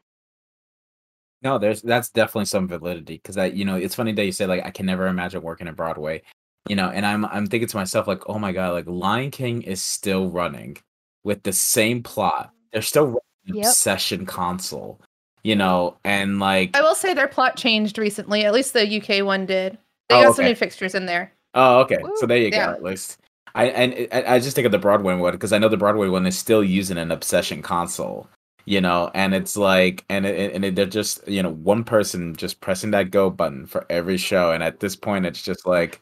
No, 1.41 1.57
there's 1.57 1.81
that's 1.81 2.09
definitely 2.09 2.45
some 2.45 2.67
validity 2.67 3.15
because 3.15 3.38
I, 3.38 3.47
you 3.47 3.65
know, 3.65 3.75
it's 3.75 3.95
funny 3.95 4.13
that 4.13 4.25
you 4.25 4.31
say 4.31 4.45
like 4.45 4.65
I 4.65 4.71
can 4.71 4.85
never 4.85 5.07
imagine 5.07 5.41
working 5.41 5.67
in 5.67 5.73
Broadway, 5.73 6.21
you 6.70 6.75
know, 6.75 6.89
and 6.89 7.05
I'm 7.05 7.25
I'm 7.25 7.48
thinking 7.48 7.67
to 7.70 7.77
myself 7.77 8.08
like, 8.08 8.22
oh 8.29 8.39
my 8.39 8.51
god, 8.51 8.74
like 8.74 8.88
Lion 8.88 9.32
King 9.32 9.62
is 9.63 9.82
still 9.82 10.29
running 10.29 10.77
with 11.24 11.43
the 11.43 11.53
same 11.53 12.03
plot. 12.03 12.51
They're 12.72 12.82
still 12.82 13.05
running 13.08 13.20
Yep. 13.46 13.65
Obsession 13.65 14.25
console, 14.25 15.01
you 15.43 15.55
know, 15.58 15.98
and 16.05 16.39
like, 16.39 16.75
I 16.77 16.82
will 16.82 16.96
say 16.96 17.13
their 17.13 17.27
plot 17.27 17.58
changed 17.58 17.98
recently. 17.98 18.46
At 18.46 18.53
least 18.53 18.72
the 18.72 19.01
UK 19.01 19.25
one 19.25 19.46
did. 19.46 19.77
They 20.08 20.15
Oh, 20.15 20.24
got 20.24 20.36
some 20.36 20.46
new 20.46 20.55
fixtures 20.55 20.96
in 20.96 21.05
there. 21.08 21.34
oh, 21.53 21.79
okay, 21.82 21.98
so 22.15 22.25
there 22.25 22.38
you 22.38 22.50
yeah. 22.53 22.67
go. 22.67 22.72
At 22.74 22.84
least 22.84 23.20
I 23.55 23.65
and 23.65 24.08
I, 24.13 24.36
I 24.36 24.39
just 24.39 24.55
think 24.55 24.65
of 24.65 24.72
the 24.72 24.79
Broadway 24.79 25.15
one 25.15 25.32
because 25.34 25.51
I 25.51 25.58
know 25.58 25.67
the 25.70 25.75
Broadway 25.77 26.08
one 26.08 26.25
is 26.25 26.38
still 26.38 26.63
using 26.63 26.98
an 26.98 27.12
Obsession 27.12 27.62
console. 27.62 28.29
You 28.65 28.79
know, 28.79 29.12
and 29.13 29.36
it's 29.36 29.58
like, 29.58 30.05
and 30.08 30.25
it, 30.25 30.53
and 30.55 30.63
it, 30.63 30.75
they're 30.75 30.86
just, 30.86 31.27
you 31.27 31.43
know, 31.43 31.50
one 31.51 31.84
person 31.84 32.34
just 32.34 32.62
pressing 32.62 32.91
that 32.91 33.12
go 33.12 33.29
button 33.29 33.65
for 33.65 33.86
every 33.89 34.15
show, 34.15 34.53
and 34.53 34.63
at 34.63 34.79
this 34.79 34.96
point, 34.96 35.25
it's 35.25 35.41
just 35.41 35.65
like, 35.65 36.01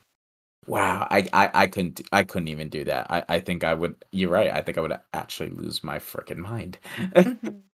Wow, 0.67 1.07
I, 1.09 1.27
I, 1.33 1.49
I 1.53 1.67
couldn't 1.67 2.01
I 2.11 2.23
couldn't 2.23 2.47
even 2.49 2.69
do 2.69 2.83
that. 2.85 3.07
I, 3.09 3.23
I 3.27 3.39
think 3.39 3.63
I 3.63 3.73
would. 3.73 3.95
You're 4.11 4.29
right. 4.29 4.51
I 4.51 4.61
think 4.61 4.77
I 4.77 4.81
would 4.81 4.97
actually 5.13 5.49
lose 5.49 5.83
my 5.83 5.97
freaking 5.97 6.37
mind. 6.37 6.77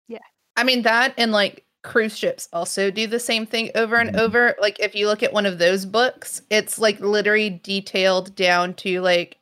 yeah 0.08 0.18
I 0.56 0.64
mean 0.64 0.82
that 0.82 1.14
and 1.18 1.32
like 1.32 1.64
cruise 1.82 2.16
ships 2.18 2.48
also 2.52 2.90
do 2.90 3.06
the 3.06 3.20
same 3.20 3.46
thing 3.46 3.70
over 3.74 3.96
and 3.96 4.10
Mhm. 4.10 4.18
over. 4.18 4.56
Like 4.60 4.80
if 4.80 4.94
you 4.94 5.06
look 5.06 5.22
at 5.22 5.32
one 5.32 5.46
of 5.46 5.58
those 5.58 5.86
books, 5.86 6.42
it's 6.50 6.78
like 6.78 6.98
literally 7.00 7.50
detailed 7.62 8.34
down 8.34 8.74
to 8.74 9.00
like 9.00 9.38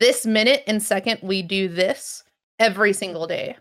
this 0.00 0.26
minute 0.26 0.64
and 0.66 0.82
second 0.82 1.20
we 1.22 1.42
do 1.42 1.68
this 1.68 2.24
every 2.60 2.92
single 2.92 3.26
day. 3.26 3.56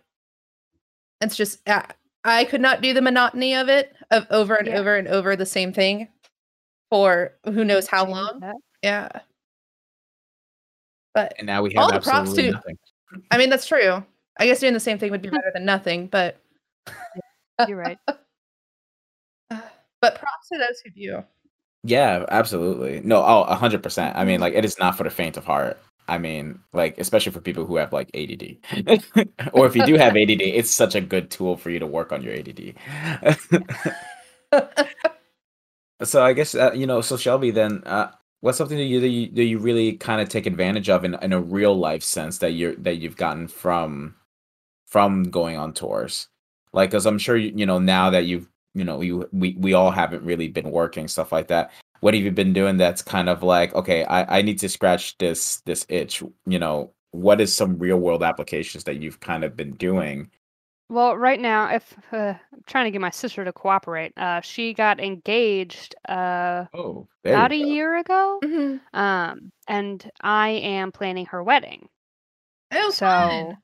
It's 1.21 1.35
just 1.35 1.67
uh, 1.67 1.83
I 2.23 2.45
could 2.45 2.61
not 2.61 2.81
do 2.81 2.93
the 2.93 3.01
monotony 3.01 3.55
of 3.55 3.69
it 3.69 3.95
of 4.11 4.27
over 4.29 4.55
and 4.55 4.67
Yeah. 4.67 4.79
over 4.79 4.95
and 4.95 5.07
over 5.07 5.35
the 5.35 5.45
same 5.45 5.73
thing 5.73 6.07
for 6.91 7.33
who 7.45 7.65
knows 7.65 7.87
how 7.87 8.05
long. 8.05 8.43
That. 8.83 9.11
Yeah. 9.13 9.21
But 11.13 11.33
and 11.37 11.47
now 11.47 11.61
we 11.63 11.73
have 11.73 11.83
All 11.83 11.91
the 11.91 11.99
props 11.99 12.33
to- 12.33 12.51
nothing. 12.51 12.77
I 13.31 13.37
mean 13.37 13.49
that's 13.49 13.67
true. 13.67 14.03
I 14.39 14.45
guess 14.45 14.59
doing 14.59 14.73
the 14.73 14.79
same 14.79 14.99
thing 14.99 15.11
would 15.11 15.21
be 15.21 15.29
better 15.31 15.51
than 15.53 15.65
nothing, 15.65 16.07
but 16.07 16.39
you're 17.67 17.77
right 17.77 17.97
but 20.01 20.15
props 20.19 20.49
to 20.51 20.57
those 20.57 20.81
who 20.83 20.91
do. 20.91 21.23
Yeah, 21.83 22.25
absolutely. 22.29 23.01
No, 23.01 23.23
oh, 23.23 23.43
a 23.43 23.55
hundred 23.55 23.83
percent. 23.83 24.15
I 24.15 24.25
mean, 24.25 24.39
like, 24.39 24.53
it 24.53 24.65
is 24.65 24.77
not 24.79 24.97
for 24.97 25.03
the 25.03 25.09
faint 25.09 25.37
of 25.37 25.45
heart. 25.45 25.79
I 26.09 26.17
mean, 26.17 26.59
like, 26.73 26.97
especially 26.97 27.31
for 27.33 27.41
people 27.41 27.65
who 27.65 27.75
have 27.75 27.91
like 27.93 28.09
ADD, 28.13 28.57
or 29.53 29.65
if 29.65 29.75
you 29.75 29.85
do 29.85 29.95
have 29.95 30.15
ADD, 30.15 30.41
it's 30.41 30.71
such 30.71 30.95
a 30.95 31.01
good 31.01 31.29
tool 31.29 31.57
for 31.57 31.69
you 31.69 31.79
to 31.79 31.87
work 31.87 32.11
on 32.11 32.21
your 32.21 32.33
ADD. 32.33 32.75
so 36.03 36.23
I 36.23 36.33
guess 36.33 36.55
uh, 36.55 36.71
you 36.73 36.87
know. 36.87 37.01
So 37.01 37.17
Shelby, 37.17 37.51
then, 37.51 37.83
uh, 37.85 38.11
what's 38.47 38.57
something 38.57 38.77
that 38.77 38.85
you 38.85 39.01
that 39.01 39.09
you, 39.09 39.29
that 39.31 39.43
you 39.43 39.59
really 39.59 39.97
kind 39.97 40.21
of 40.21 40.29
take 40.29 40.45
advantage 40.45 40.89
of 40.89 41.03
in, 41.03 41.15
in 41.15 41.33
a 41.33 41.41
real 41.41 41.77
life 41.77 42.01
sense 42.01 42.37
that 42.37 42.51
you're 42.51 42.75
that 42.77 42.95
you've 42.95 43.17
gotten 43.17 43.45
from 43.45 44.15
from 44.85 45.23
going 45.23 45.57
on 45.57 45.73
tours? 45.73 46.29
Like, 46.71 46.91
because 46.91 47.05
I'm 47.05 47.17
sure 47.17 47.35
you, 47.35 47.51
you 47.53 47.65
know 47.65 47.77
now 47.77 48.09
that 48.09 48.25
you've 48.25 48.47
you 48.73 48.85
know 48.85 49.01
you 49.01 49.27
we 49.33 49.57
we 49.59 49.73
all 49.73 49.91
haven't 49.91 50.23
really 50.23 50.47
been 50.47 50.71
working 50.71 51.09
stuff 51.09 51.33
like 51.33 51.49
that. 51.49 51.71
What 51.99 52.13
have 52.13 52.23
you 52.23 52.31
been 52.31 52.53
doing 52.53 52.77
that's 52.77 53.01
kind 53.01 53.27
of 53.27 53.43
like 53.43 53.75
okay, 53.75 54.05
I 54.05 54.39
I 54.39 54.41
need 54.43 54.59
to 54.59 54.69
scratch 54.69 55.17
this 55.17 55.57
this 55.65 55.85
itch. 55.89 56.23
You 56.45 56.59
know, 56.59 56.93
what 57.11 57.41
is 57.41 57.53
some 57.53 57.77
real 57.77 57.97
world 57.97 58.23
applications 58.23 58.85
that 58.85 59.01
you've 59.01 59.19
kind 59.19 59.43
of 59.43 59.57
been 59.57 59.71
doing? 59.71 60.31
Well, 60.89 61.17
right 61.17 61.39
now, 61.39 61.73
if 61.73 61.93
uh, 62.13 62.33
I'm 62.53 62.63
trying 62.65 62.85
to 62.85 62.91
get 62.91 63.01
my 63.01 63.09
sister 63.09 63.43
to 63.43 63.51
cooperate, 63.51 64.13
uh, 64.17 64.39
she 64.41 64.73
got 64.73 64.99
engaged 65.01 65.95
uh, 66.07 66.65
Oh, 66.73 67.07
there 67.23 67.33
about 67.33 67.51
a 67.51 67.55
you 67.57 67.65
go. 67.65 67.71
year 67.71 67.97
ago, 67.97 68.39
Mhm. 68.43 68.79
um, 68.93 69.51
and 69.67 70.09
I 70.21 70.49
am 70.49 70.91
planning 70.93 71.25
her 71.27 71.43
wedding. 71.43 71.89
Oh, 72.71 72.89
so 72.91 73.05
fun. 73.05 73.57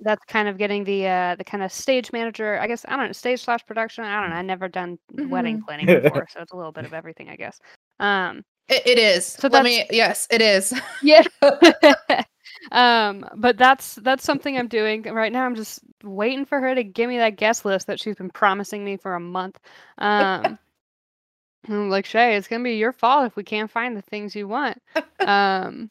that's 0.00 0.24
kind 0.26 0.48
of 0.48 0.58
getting 0.58 0.82
the 0.84 1.06
uh, 1.06 1.36
the 1.36 1.44
kind 1.44 1.62
of 1.62 1.72
stage 1.72 2.12
manager. 2.12 2.58
I 2.60 2.66
guess 2.66 2.84
I 2.88 2.96
don't 2.96 3.06
know 3.06 3.12
stage 3.12 3.42
slash 3.44 3.64
production. 3.66 4.04
I 4.04 4.20
don't 4.20 4.30
know. 4.30 4.36
I've 4.36 4.44
never 4.44 4.68
done 4.68 4.98
wedding 5.12 5.58
Mhm. 5.58 5.64
planning 5.64 5.86
before, 6.02 6.26
so 6.32 6.40
it's 6.40 6.52
a 6.52 6.56
little 6.56 6.72
bit 6.72 6.84
of 6.84 6.92
everything, 6.92 7.28
I 7.30 7.36
guess. 7.36 7.60
Um, 8.00 8.44
It, 8.68 8.82
it 8.86 8.98
is. 8.98 9.26
So 9.26 9.48
Let 9.48 9.62
me. 9.64 9.86
Yes, 9.90 10.26
it 10.30 10.42
is. 10.42 10.72
yeah. 11.02 11.22
um, 12.72 13.24
but 13.36 13.56
that's 13.58 13.96
that's 13.96 14.24
something 14.24 14.56
I'm 14.58 14.68
doing 14.68 15.02
right 15.02 15.32
now. 15.32 15.44
I'm 15.44 15.54
just 15.54 15.80
waiting 16.02 16.44
for 16.44 16.60
her 16.60 16.74
to 16.74 16.84
give 16.84 17.08
me 17.08 17.18
that 17.18 17.36
guest 17.36 17.64
list 17.64 17.86
that 17.86 18.00
she's 18.00 18.16
been 18.16 18.30
promising 18.30 18.84
me 18.84 18.96
for 18.96 19.14
a 19.14 19.20
month. 19.20 19.58
Um, 19.98 20.58
I'm 21.68 21.88
like 21.90 22.06
Shay, 22.06 22.36
it's 22.36 22.48
gonna 22.48 22.64
be 22.64 22.76
your 22.76 22.92
fault 22.92 23.26
if 23.26 23.36
we 23.36 23.44
can't 23.44 23.70
find 23.70 23.96
the 23.96 24.02
things 24.02 24.34
you 24.34 24.48
want. 24.48 24.78
Um, 25.24 25.90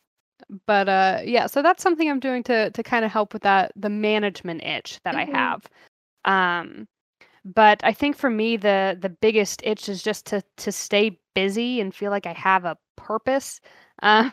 but 0.66 0.90
uh, 0.90 1.22
yeah, 1.24 1.48
so 1.48 1.62
that's 1.62 1.84
something 1.84 2.10
I'm 2.10 2.20
doing 2.20 2.44
to 2.44 2.72
to 2.72 2.84
kind 2.84 3.06
of 3.06 3.12
help 3.12 3.34
with 3.34 3.44
that 3.44 3.72
the 3.76 3.90
management 3.90 4.64
itch 4.64 5.00
that 5.04 5.16
Mhm. 5.16 5.24
I 5.26 5.26
have. 5.26 5.66
Um, 6.26 6.88
but 7.46 7.82
I 7.84 7.94
think 7.94 8.18
for 8.18 8.30
me 8.30 8.58
the 8.58 8.98
the 9.00 9.10
biggest 9.10 9.62
itch 9.66 9.90
is 9.90 10.04
just 10.04 10.26
to 10.28 10.44
to 10.58 10.72
stay 10.72 11.20
busy 11.36 11.82
and 11.82 11.94
feel 11.96 12.12
like 12.12 12.26
I 12.28 12.34
have 12.34 12.66
a 12.66 12.78
purpose. 12.98 13.62
Um, 14.04 14.32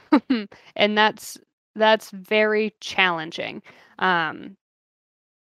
and 0.77 0.97
that's 0.99 1.39
that's 1.77 2.11
very 2.11 2.75
challenging. 2.81 3.63
Um, 3.99 4.57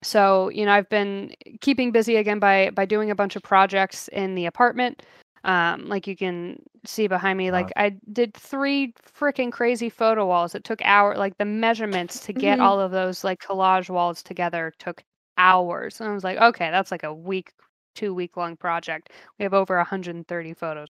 so 0.04 0.50
you 0.50 0.66
know 0.66 0.72
I've 0.72 0.90
been 0.90 1.34
keeping 1.62 1.92
busy 1.92 2.18
again 2.18 2.40
by 2.40 2.70
by 2.72 2.86
doing 2.86 3.10
a 3.12 3.16
bunch 3.16 3.36
of 3.36 3.44
projects 3.44 4.08
in 4.10 4.36
the 4.36 4.46
apartment. 4.46 5.04
Um, 5.46 5.88
like 5.88 6.08
you 6.08 6.16
can 6.16 6.58
see 6.86 7.08
behind 7.08 7.38
me, 7.38 7.52
like 7.52 7.72
I 7.76 7.98
did 8.14 8.34
three 8.34 8.94
freaking 9.18 9.52
crazy 9.52 9.90
photo 9.90 10.26
walls. 10.26 10.56
It 10.56 10.64
took 10.64 10.82
hour, 10.86 11.16
like 11.18 11.38
the 11.38 11.46
measurements 11.46 12.20
to 12.22 12.34
get 12.34 12.60
Mhm. 12.60 12.64
all 12.64 12.80
of 12.80 12.92
those 12.92 13.24
like 13.26 13.42
collage 13.42 13.90
walls 13.90 14.24
together 14.24 14.74
took 14.80 15.04
hours. 15.38 16.00
And 16.00 16.10
I 16.10 16.14
was 16.14 16.24
like, 16.24 16.38
okay, 16.38 16.72
that's 16.72 16.92
like 16.92 17.04
a 17.04 17.14
week, 17.14 17.52
two 17.96 18.14
week 18.14 18.38
long 18.38 18.56
project. 18.56 19.10
We 19.38 19.44
have 19.44 19.54
over 19.54 19.76
130 19.78 20.54
photos. 20.54 20.88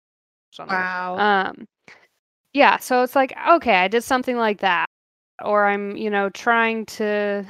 on 0.58 0.68
there. 0.68 0.76
Wow. 0.78 1.18
Um, 1.18 1.66
yeah, 2.52 2.76
so 2.78 3.02
it's 3.02 3.16
like, 3.16 3.32
okay, 3.48 3.76
I 3.76 3.88
did 3.88 4.04
something 4.04 4.36
like 4.36 4.60
that. 4.60 4.86
Or 5.44 5.66
I'm, 5.66 5.96
you 5.96 6.10
know, 6.10 6.30
trying 6.30 6.86
to, 6.86 7.44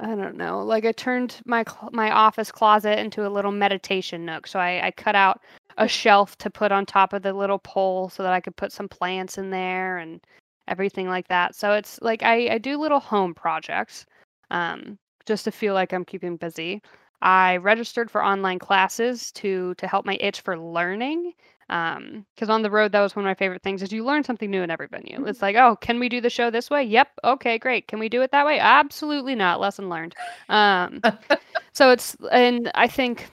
I 0.00 0.14
don't 0.14 0.36
know, 0.36 0.62
like 0.62 0.84
I 0.84 0.92
turned 0.92 1.40
my 1.46 1.64
my 1.92 2.10
office 2.10 2.52
closet 2.52 2.98
into 2.98 3.26
a 3.26 3.30
little 3.30 3.52
meditation 3.52 4.24
nook. 4.24 4.46
So 4.46 4.58
I, 4.58 4.86
I 4.86 4.90
cut 4.90 5.14
out 5.14 5.40
a 5.78 5.88
shelf 5.88 6.36
to 6.38 6.50
put 6.50 6.72
on 6.72 6.86
top 6.86 7.12
of 7.12 7.22
the 7.22 7.32
little 7.32 7.58
pole 7.58 8.08
so 8.08 8.22
that 8.22 8.32
I 8.32 8.40
could 8.40 8.56
put 8.56 8.72
some 8.72 8.88
plants 8.88 9.38
in 9.38 9.50
there 9.50 9.98
and 9.98 10.20
everything 10.68 11.08
like 11.08 11.28
that. 11.28 11.54
So 11.54 11.72
it's 11.72 11.98
like 12.02 12.22
I, 12.22 12.48
I 12.54 12.58
do 12.58 12.78
little 12.78 13.00
home 13.00 13.34
projects 13.34 14.06
um, 14.50 14.98
just 15.26 15.44
to 15.44 15.50
feel 15.50 15.74
like 15.74 15.92
I'm 15.92 16.04
keeping 16.04 16.36
busy. 16.36 16.82
I 17.26 17.56
registered 17.58 18.10
for 18.10 18.24
online 18.24 18.58
classes 18.58 19.32
to 19.32 19.74
to 19.74 19.86
help 19.86 20.06
my 20.06 20.16
itch 20.20 20.40
for 20.40 20.58
learning 20.58 21.32
because 21.68 22.48
on 22.48 22.62
the 22.62 22.70
road 22.70 22.92
that 22.92 23.00
was 23.00 23.16
one 23.16 23.24
of 23.24 23.28
my 23.28 23.34
favorite 23.34 23.62
things 23.62 23.82
is 23.82 23.92
you 23.92 24.04
learn 24.04 24.22
something 24.22 24.50
new 24.50 24.62
in 24.62 24.70
every 24.70 24.86
venue. 24.86 25.26
It's 25.26 25.42
like 25.42 25.56
oh 25.56 25.76
can 25.76 25.98
we 25.98 26.08
do 26.08 26.20
the 26.20 26.30
show 26.30 26.50
this 26.50 26.70
way? 26.70 26.84
Yep 26.84 27.08
okay 27.24 27.58
great. 27.58 27.88
Can 27.88 27.98
we 27.98 28.08
do 28.08 28.22
it 28.22 28.30
that 28.30 28.46
way? 28.46 28.58
Absolutely 28.60 29.34
not. 29.34 29.60
Lesson 29.60 29.88
learned. 29.88 30.14
Um, 30.48 31.02
so 31.72 31.90
it's 31.90 32.16
and 32.30 32.70
i 32.74 32.86
think 32.86 33.28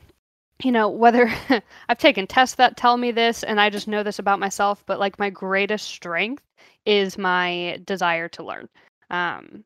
you 0.64 0.72
know 0.72 0.90
whether 0.90 1.32
i've 1.90 1.98
taken 1.98 2.28
tests 2.28 2.56
that 2.56 2.78
tell 2.78 2.98
me 2.98 3.12
this 3.12 3.44
and 3.44 3.62
i 3.62 3.70
just 3.70 3.88
know 3.88 4.04
this 4.04 4.20
about 4.20 4.40
myself 4.40 4.84
but 4.86 5.00
like 5.00 5.20
my 5.20 5.30
greatest 5.30 5.88
strength 5.88 6.44
is 6.86 7.18
my 7.18 7.80
desire 7.86 8.28
to 8.30 8.44
learn. 8.44 8.70
Um, 9.10 9.64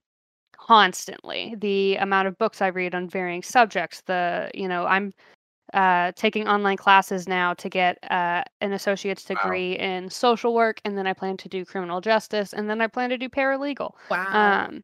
constantly 0.67 1.55
the 1.59 1.95
amount 1.97 2.27
of 2.27 2.38
books 2.38 2.62
i 2.62 2.67
read 2.67 2.93
on 2.95 3.09
varying 3.09 3.41
subjects 3.43 4.01
the 4.01 4.50
you 4.53 4.67
know 4.67 4.86
i'm 4.86 5.13
uh, 5.74 6.12
taking 6.15 6.47
online 6.47 6.77
classes 6.77 7.27
now 7.27 7.53
to 7.53 7.69
get 7.69 7.97
uh, 8.12 8.43
an 8.62 8.74
associate's 8.74 9.25
Wow. 9.36 9.53
degree 9.53 9.74
in 9.77 10.09
social 10.09 10.53
work, 10.53 10.79
and 10.86 10.97
then 10.97 11.07
I 11.07 11.13
plan 11.13 11.38
to 11.38 11.50
do 11.50 11.65
criminal 11.65 12.01
justice, 12.01 12.53
and 12.53 12.69
then 12.69 12.81
I 12.81 12.88
plan 12.88 13.09
to 13.09 13.17
do 13.17 13.29
paralegal. 13.29 13.91
wow. 14.09 14.27
Um, 14.31 14.83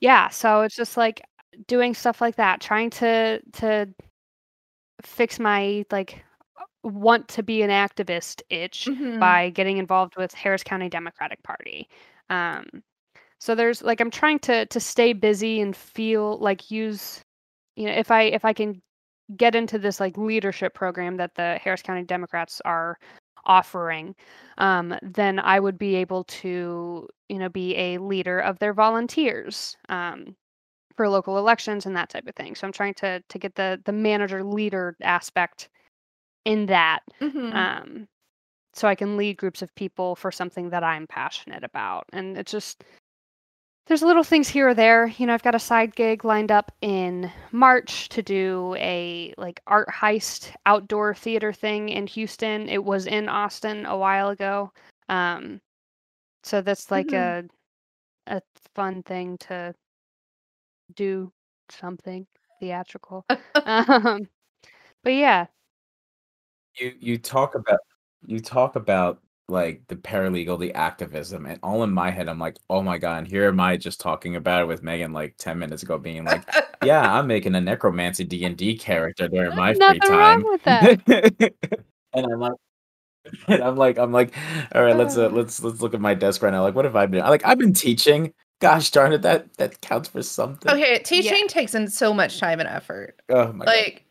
yeah, 0.00 0.28
so 0.30 0.62
it's 0.62 0.76
just 0.76 0.96
like 0.96 1.22
doing 1.68 1.94
stuff 1.94 2.20
like 2.20 2.36
that, 2.36 2.60
trying 2.60 2.90
to 2.90 3.40
to 3.54 3.88
fix 5.02 5.38
my 5.38 5.84
like 5.90 6.24
want 6.84 7.28
to 7.28 7.42
be 7.42 7.62
an 7.62 7.70
activist 7.70 8.42
itch 8.50 8.90
Mhm. 8.90 9.20
by 9.20 9.50
getting 9.50 9.78
involved 9.78 10.16
with 10.16 10.34
Harris 10.34 10.64
County 10.64 10.88
Democratic 10.88 11.42
Party. 11.42 11.88
Um, 12.30 12.64
So 13.44 13.54
there's 13.54 13.82
like 13.82 14.00
I'm 14.00 14.10
trying 14.10 14.38
to 14.40 14.64
to 14.64 14.80
stay 14.80 15.12
busy 15.12 15.60
and 15.60 15.76
feel 15.76 16.38
like 16.38 16.70
use 16.70 17.20
you 17.76 17.86
know 17.86 17.92
if 17.92 18.10
I 18.10 18.22
if 18.22 18.42
I 18.42 18.54
can 18.54 18.80
get 19.36 19.54
into 19.54 19.78
this 19.78 20.00
like 20.00 20.16
leadership 20.16 20.72
program 20.74 21.18
that 21.18 21.34
the 21.34 21.58
Harris 21.62 21.82
County 21.82 22.04
Democrats 22.04 22.62
are 22.64 22.98
offering, 23.44 24.14
um, 24.58 24.94
then 25.02 25.38
I 25.38 25.60
would 25.60 25.78
be 25.78 25.94
able 25.96 26.24
to, 26.24 27.06
you 27.28 27.38
know, 27.38 27.50
be 27.50 27.76
a 27.76 27.98
leader 27.98 28.40
of 28.40 28.58
their 28.60 28.72
volunteers 28.72 29.76
um, 29.90 30.36
for 30.96 31.08
local 31.10 31.38
elections 31.38 31.86
and 31.86 31.96
that 31.96 32.10
type 32.10 32.26
of 32.28 32.34
thing. 32.36 32.54
So 32.54 32.66
I'm 32.66 32.72
trying 32.72 32.94
to 32.94 33.22
to 33.28 33.38
get 33.38 33.56
the 33.56 33.80
the 33.84 33.92
manager 33.92 34.42
leader 34.44 34.96
aspect 35.02 35.68
in 36.46 36.66
that, 36.66 37.00
Mhm. 37.20 37.52
um, 37.54 38.08
so 38.74 38.88
I 38.88 38.94
can 38.96 39.16
lead 39.18 39.36
groups 39.38 39.62
of 39.62 39.74
people 39.76 40.16
for 40.16 40.32
something 40.32 40.70
that 40.70 40.84
I'm 40.84 41.06
passionate 41.06 41.64
about. 41.64 42.06
And 42.12 42.38
it's 42.38 42.52
just 42.52 42.84
there's 43.86 44.02
little 44.02 44.24
things 44.24 44.48
here 44.48 44.68
or 44.68 44.74
there. 44.74 45.06
You 45.06 45.26
know, 45.26 45.34
I've 45.34 45.42
got 45.42 45.54
a 45.54 45.58
side 45.60 45.94
gig 45.94 46.24
lined 46.24 46.50
up 46.50 46.72
in 46.80 47.30
March 47.52 48.08
to 48.10 48.22
do 48.22 48.74
a 48.78 49.34
like 49.36 49.60
art 49.66 49.88
heist 49.88 50.52
outdoor 50.66 51.14
theater 51.14 51.52
thing 51.52 51.90
in 51.90 52.06
Houston. 52.06 52.68
It 52.68 52.82
was 52.82 53.06
in 53.06 53.28
Austin 53.28 53.84
a 53.86 53.96
while 53.96 54.30
ago. 54.30 54.72
Um 55.08 55.60
so 56.42 56.60
that's 56.62 56.90
like 56.90 57.08
Mhm. 57.08 57.48
a 58.28 58.36
a 58.36 58.42
fun 58.74 59.02
thing 59.02 59.36
to 59.38 59.74
do 60.94 61.32
something 61.70 62.26
theatrical. 62.60 63.26
um 63.66 64.28
but 65.02 65.12
yeah. 65.14 65.46
You 66.80 66.94
you 66.98 67.18
talk 67.18 67.54
about 67.54 67.80
you 68.26 68.40
talk 68.40 68.76
about 68.76 69.20
like 69.48 69.82
the 69.88 69.96
paralegal, 69.96 70.58
the 70.58 70.72
activism, 70.74 71.46
and 71.46 71.58
all 71.62 71.82
in 71.82 71.90
my 71.90 72.10
head, 72.10 72.28
I'm 72.28 72.38
like, 72.38 72.56
oh 72.70 72.82
my 72.82 72.98
god, 72.98 73.18
and 73.18 73.26
here 73.28 73.48
am 73.48 73.60
I 73.60 73.76
just 73.76 74.00
talking 74.00 74.36
about 74.36 74.62
it 74.62 74.66
with 74.66 74.82
Megan 74.82 75.12
like 75.12 75.36
10 75.38 75.58
minutes 75.58 75.82
ago, 75.82 75.98
being 75.98 76.24
like, 76.24 76.42
yeah, 76.82 77.12
I'm 77.18 77.26
making 77.26 77.54
a 77.54 77.60
necromancy 77.60 78.24
D 78.24 78.44
and 78.44 78.56
D 78.56 78.76
character 78.76 79.28
during 79.28 79.56
my 79.56 79.74
free 79.74 79.78
Nothing 79.78 80.00
wrong 80.10 80.42
time. 80.42 80.44
with 80.44 80.62
that. 80.64 81.54
and 82.12 82.26
I'm 82.32 82.40
like 82.40 82.52
and 83.48 83.62
I'm 83.62 83.76
like, 83.76 83.98
I'm 83.98 84.12
like, 84.12 84.34
all 84.74 84.82
right, 84.82 84.96
let's 84.96 85.16
uh, 85.16 85.28
let's 85.30 85.62
let's 85.62 85.80
look 85.80 85.94
at 85.94 86.00
my 86.00 86.14
desk 86.14 86.42
right 86.42 86.50
now. 86.50 86.62
Like, 86.62 86.74
what 86.74 86.84
have 86.84 86.96
I 86.96 87.06
been? 87.06 87.22
I 87.22 87.28
like 87.30 87.44
I've 87.46 87.58
been 87.58 87.72
teaching. 87.72 88.32
Gosh 88.60 88.90
darn 88.90 89.12
it, 89.12 89.22
that 89.22 89.52
that 89.54 89.80
counts 89.80 90.08
for 90.08 90.22
something. 90.22 90.70
okay, 90.70 90.98
teaching 91.00 91.48
takes 91.48 91.74
in 91.74 91.88
so 91.88 92.14
much 92.14 92.38
time 92.38 92.60
and 92.60 92.68
effort. 92.68 93.20
Oh 93.28 93.52
my 93.52 93.64
god. 93.64 93.70
Like 93.70 94.04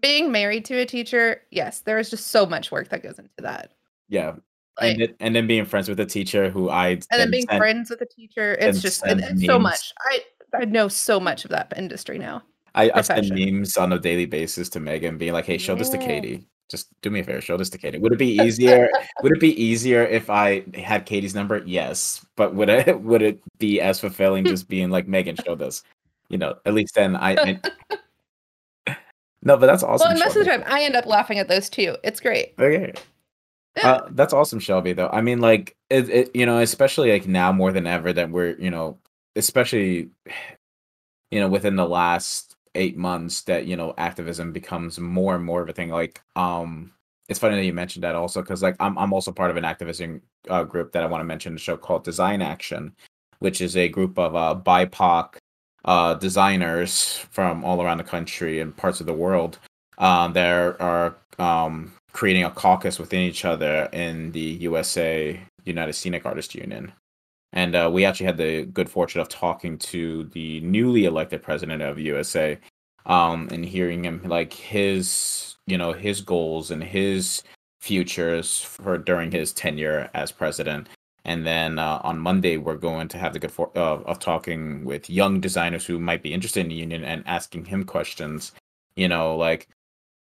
being 0.00 0.30
married 0.30 0.64
to 0.66 0.76
a 0.76 0.86
teacher, 0.86 1.42
yes, 1.50 1.80
there 1.80 1.98
is 1.98 2.10
just 2.10 2.28
so 2.28 2.46
much 2.46 2.70
work 2.70 2.90
that 2.90 3.02
goes 3.02 3.18
into 3.18 3.30
that. 3.38 3.72
Yeah. 4.08 4.34
Like, 4.80 4.92
And 4.92 5.00
then, 5.00 5.14
and 5.20 5.36
then 5.36 5.46
being 5.46 5.64
friends 5.64 5.88
with 5.88 5.98
a 6.00 6.06
teacher 6.06 6.50
who 6.50 6.70
I 6.70 6.88
and 6.88 7.06
then 7.10 7.30
being 7.30 7.46
sent- 7.46 7.58
friends 7.58 7.90
with 7.90 8.00
a 8.00 8.06
teacher, 8.06 8.56
it's 8.60 8.80
just 8.80 9.04
it, 9.06 9.18
it's 9.20 9.44
so 9.44 9.58
much. 9.58 9.92
I 10.10 10.20
I 10.54 10.64
know 10.64 10.88
so 10.88 11.18
much 11.20 11.44
of 11.44 11.50
that 11.50 11.72
industry 11.76 12.18
now. 12.18 12.42
I, 12.74 12.90
I 12.94 13.00
send 13.00 13.30
memes 13.30 13.76
on 13.76 13.92
a 13.92 13.98
daily 13.98 14.26
basis 14.26 14.68
to 14.70 14.80
Megan, 14.80 15.18
being 15.18 15.32
like, 15.32 15.46
"Hey, 15.46 15.58
show 15.58 15.74
this 15.74 15.88
to 15.90 15.98
Katie. 15.98 16.46
Just 16.70 16.88
do 17.00 17.10
me 17.10 17.20
a 17.20 17.24
favor, 17.24 17.40
show 17.40 17.56
this 17.56 17.70
to 17.70 17.78
Katie." 17.78 17.98
Would 17.98 18.12
it 18.12 18.18
be 18.18 18.36
easier? 18.40 18.88
would 19.22 19.32
it 19.32 19.40
be 19.40 19.60
easier 19.60 20.04
if 20.04 20.30
I 20.30 20.64
had 20.74 21.06
Katie's 21.06 21.34
number? 21.34 21.62
Yes, 21.66 22.24
but 22.36 22.54
would 22.54 22.68
it 22.68 23.00
would 23.02 23.22
it 23.22 23.40
be 23.58 23.80
as 23.80 23.98
fulfilling 23.98 24.44
just 24.44 24.68
being 24.68 24.90
like, 24.90 25.08
"Megan, 25.08 25.36
show 25.44 25.54
this"? 25.56 25.82
You 26.28 26.38
know, 26.38 26.54
at 26.66 26.74
least 26.74 26.94
then 26.94 27.16
I. 27.16 27.32
I- 27.36 27.60
no, 29.42 29.56
but 29.56 29.66
that's 29.66 29.82
awesome. 29.82 30.10
well, 30.12 30.18
most 30.18 30.36
of 30.36 30.44
the 30.44 30.50
time, 30.50 30.62
I 30.66 30.82
end 30.82 30.94
up 30.94 31.06
laughing 31.06 31.38
at 31.38 31.48
those 31.48 31.68
too. 31.68 31.96
It's 32.04 32.20
great. 32.20 32.54
Okay. 32.58 32.92
Uh, 33.82 34.08
that's 34.10 34.32
awesome, 34.32 34.60
Shelby. 34.60 34.92
Though 34.92 35.08
I 35.12 35.20
mean, 35.20 35.40
like, 35.40 35.76
it, 35.90 36.08
it, 36.08 36.30
you 36.36 36.46
know, 36.46 36.58
especially 36.58 37.12
like 37.12 37.26
now 37.26 37.52
more 37.52 37.72
than 37.72 37.86
ever 37.86 38.12
that 38.12 38.30
we're, 38.30 38.56
you 38.58 38.70
know, 38.70 38.98
especially, 39.36 40.10
you 41.30 41.40
know, 41.40 41.48
within 41.48 41.76
the 41.76 41.86
last 41.88 42.56
eight 42.74 42.96
months 42.96 43.42
that 43.42 43.66
you 43.66 43.76
know 43.76 43.94
activism 43.98 44.52
becomes 44.52 44.98
more 44.98 45.34
and 45.34 45.44
more 45.44 45.62
of 45.62 45.68
a 45.68 45.72
thing. 45.72 45.90
Like, 45.90 46.22
um, 46.36 46.92
it's 47.28 47.38
funny 47.38 47.56
that 47.56 47.64
you 47.64 47.72
mentioned 47.72 48.04
that 48.04 48.14
also 48.14 48.40
because 48.42 48.62
like 48.62 48.76
I'm 48.80 48.98
I'm 48.98 49.12
also 49.12 49.32
part 49.32 49.50
of 49.50 49.56
an 49.56 49.64
activism 49.64 50.22
uh, 50.48 50.64
group 50.64 50.92
that 50.92 51.02
I 51.02 51.06
want 51.06 51.20
to 51.20 51.26
mention 51.26 51.54
the 51.54 51.60
show 51.60 51.76
called 51.76 52.04
Design 52.04 52.42
Action, 52.42 52.94
which 53.40 53.60
is 53.60 53.76
a 53.76 53.88
group 53.88 54.18
of 54.18 54.34
uh, 54.34 54.58
BIPOC 54.64 55.36
uh, 55.84 56.14
designers 56.14 57.18
from 57.30 57.64
all 57.64 57.82
around 57.82 57.98
the 57.98 58.04
country 58.04 58.60
and 58.60 58.76
parts 58.76 59.00
of 59.00 59.06
the 59.06 59.12
world 59.12 59.58
um, 59.98 60.32
that 60.32 60.80
are 60.80 61.16
um, 61.38 61.92
creating 62.12 62.44
a 62.44 62.50
caucus 62.50 62.98
within 62.98 63.20
each 63.20 63.44
other 63.44 63.88
in 63.92 64.32
the 64.32 64.40
USA 64.40 65.40
United 65.64 65.92
Scenic 65.92 66.26
Artists 66.26 66.54
Union. 66.54 66.92
And 67.52 67.74
uh, 67.74 67.90
we 67.92 68.04
actually 68.04 68.26
had 68.26 68.36
the 68.36 68.64
good 68.66 68.90
fortune 68.90 69.20
of 69.20 69.28
talking 69.28 69.78
to 69.78 70.24
the 70.24 70.60
newly 70.60 71.04
elected 71.04 71.42
president 71.42 71.82
of 71.82 71.98
USA 71.98 72.58
um, 73.06 73.48
and 73.50 73.64
hearing 73.64 74.04
him 74.04 74.20
like 74.24 74.52
his, 74.52 75.56
you 75.66 75.78
know, 75.78 75.92
his 75.92 76.20
goals 76.20 76.70
and 76.70 76.84
his 76.84 77.42
futures 77.80 78.60
for 78.60 78.98
during 78.98 79.30
his 79.30 79.52
tenure 79.52 80.10
as 80.14 80.30
president. 80.30 80.88
And 81.24 81.46
then 81.46 81.78
uh, 81.78 82.00
on 82.04 82.18
Monday, 82.18 82.56
we're 82.56 82.76
going 82.76 83.08
to 83.08 83.18
have 83.18 83.32
the 83.32 83.38
good 83.38 83.52
for- 83.52 83.76
uh, 83.76 84.00
of 84.02 84.18
talking 84.18 84.84
with 84.84 85.10
young 85.10 85.40
designers 85.40 85.86
who 85.86 85.98
might 85.98 86.22
be 86.22 86.32
interested 86.32 86.60
in 86.60 86.68
the 86.68 86.74
union 86.74 87.04
and 87.04 87.22
asking 87.26 87.66
him 87.66 87.84
questions. 87.84 88.52
You 88.96 89.08
know, 89.08 89.36
like 89.36 89.68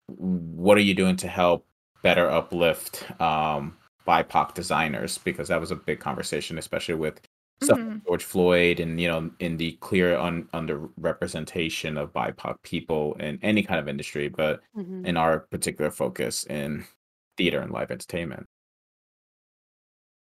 what 0.07 0.77
are 0.77 0.81
you 0.81 0.93
doing 0.93 1.15
to 1.17 1.27
help 1.27 1.65
better 2.03 2.29
uplift 2.29 3.05
um, 3.21 3.75
BIPOC 4.07 4.53
designers? 4.53 5.17
Because 5.17 5.47
that 5.49 5.59
was 5.59 5.71
a 5.71 5.75
big 5.75 5.99
conversation, 5.99 6.57
especially 6.57 6.95
with 6.95 7.21
Mhm. 7.61 8.05
George 8.05 8.23
Floyd 8.23 8.79
and 8.79 9.01
you 9.01 9.07
know 9.07 9.31
in 9.39 9.57
the 9.57 9.71
clear 9.81 10.15
un- 10.15 10.47
underrepresentation 10.53 11.97
of 11.99 12.13
BIPOC 12.13 12.61
people 12.61 13.15
in 13.15 13.39
any 13.41 13.63
kind 13.63 13.79
of 13.79 13.87
industry, 13.87 14.27
but 14.29 14.61
Mhm. 14.77 15.05
in 15.07 15.17
our 15.17 15.39
particular 15.39 15.89
focus 15.89 16.43
in 16.45 16.85
theater 17.35 17.59
and 17.59 17.71
live 17.71 17.89
entertainment. 17.89 18.45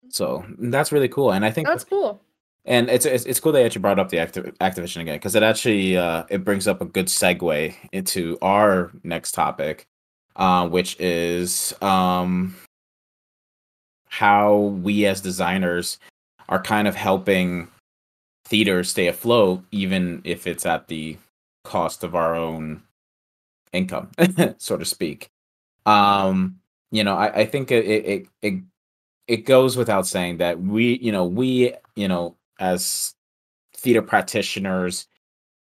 So 0.10 0.46
that's 0.60 0.92
really 0.92 1.10
cool, 1.10 1.32
and 1.34 1.44
I 1.44 1.50
think 1.52 1.68
That's 1.68 1.84
cool. 1.84 2.22
and 2.64 2.90
it's 2.90 3.06
it's, 3.08 3.26
it's 3.26 3.40
cool 3.40 3.52
that 3.54 3.60
you 3.62 3.66
actually 3.66 3.82
brought 3.82 3.98
up 4.00 4.10
the 4.10 4.18
activ- 4.18 4.56
Activision 4.60 5.02
again 5.02 5.16
because 5.16 5.34
it 5.36 5.42
actually 5.44 5.98
uh, 5.98 6.26
it 6.30 6.44
brings 6.44 6.68
up 6.68 6.80
a 6.82 6.86
good 6.86 7.08
segue 7.08 7.76
into 7.92 8.38
our 8.44 8.92
next 9.04 9.32
topic, 9.32 9.88
uh, 10.36 10.68
which 10.68 11.00
is 11.00 11.74
um, 11.82 12.56
how 14.08 14.56
we 14.56 15.06
as 15.06 15.22
designers 15.22 15.98
are 16.50 16.62
kind 16.62 16.88
of 16.88 16.96
helping 16.96 17.68
theaters 18.46 18.90
stay 18.90 19.08
afloat, 19.08 19.64
even 19.72 20.22
if 20.24 20.48
it's 20.48 20.66
at 20.66 20.88
the 20.88 21.18
cost 21.64 22.04
of 22.04 22.16
our 22.16 22.36
own 22.36 22.82
income, 23.74 24.10
so 24.58 24.78
to 24.78 24.86
speak. 24.86 25.30
Um, 25.86 26.60
you 26.92 27.04
know, 27.04 27.16
I, 27.16 27.42
I 27.42 27.46
think 27.46 27.72
it, 27.72 27.86
it 27.86 28.28
it 28.42 28.64
it 29.28 29.38
goes 29.46 29.76
without 29.76 30.08
saying 30.08 30.38
that 30.38 30.62
we, 30.62 31.00
you 31.00 31.12
know, 31.12 31.26
we, 31.26 31.74
you 31.96 32.08
know, 32.08 32.36
as 32.60 33.14
theater 33.76 34.02
practitioners, 34.02 35.08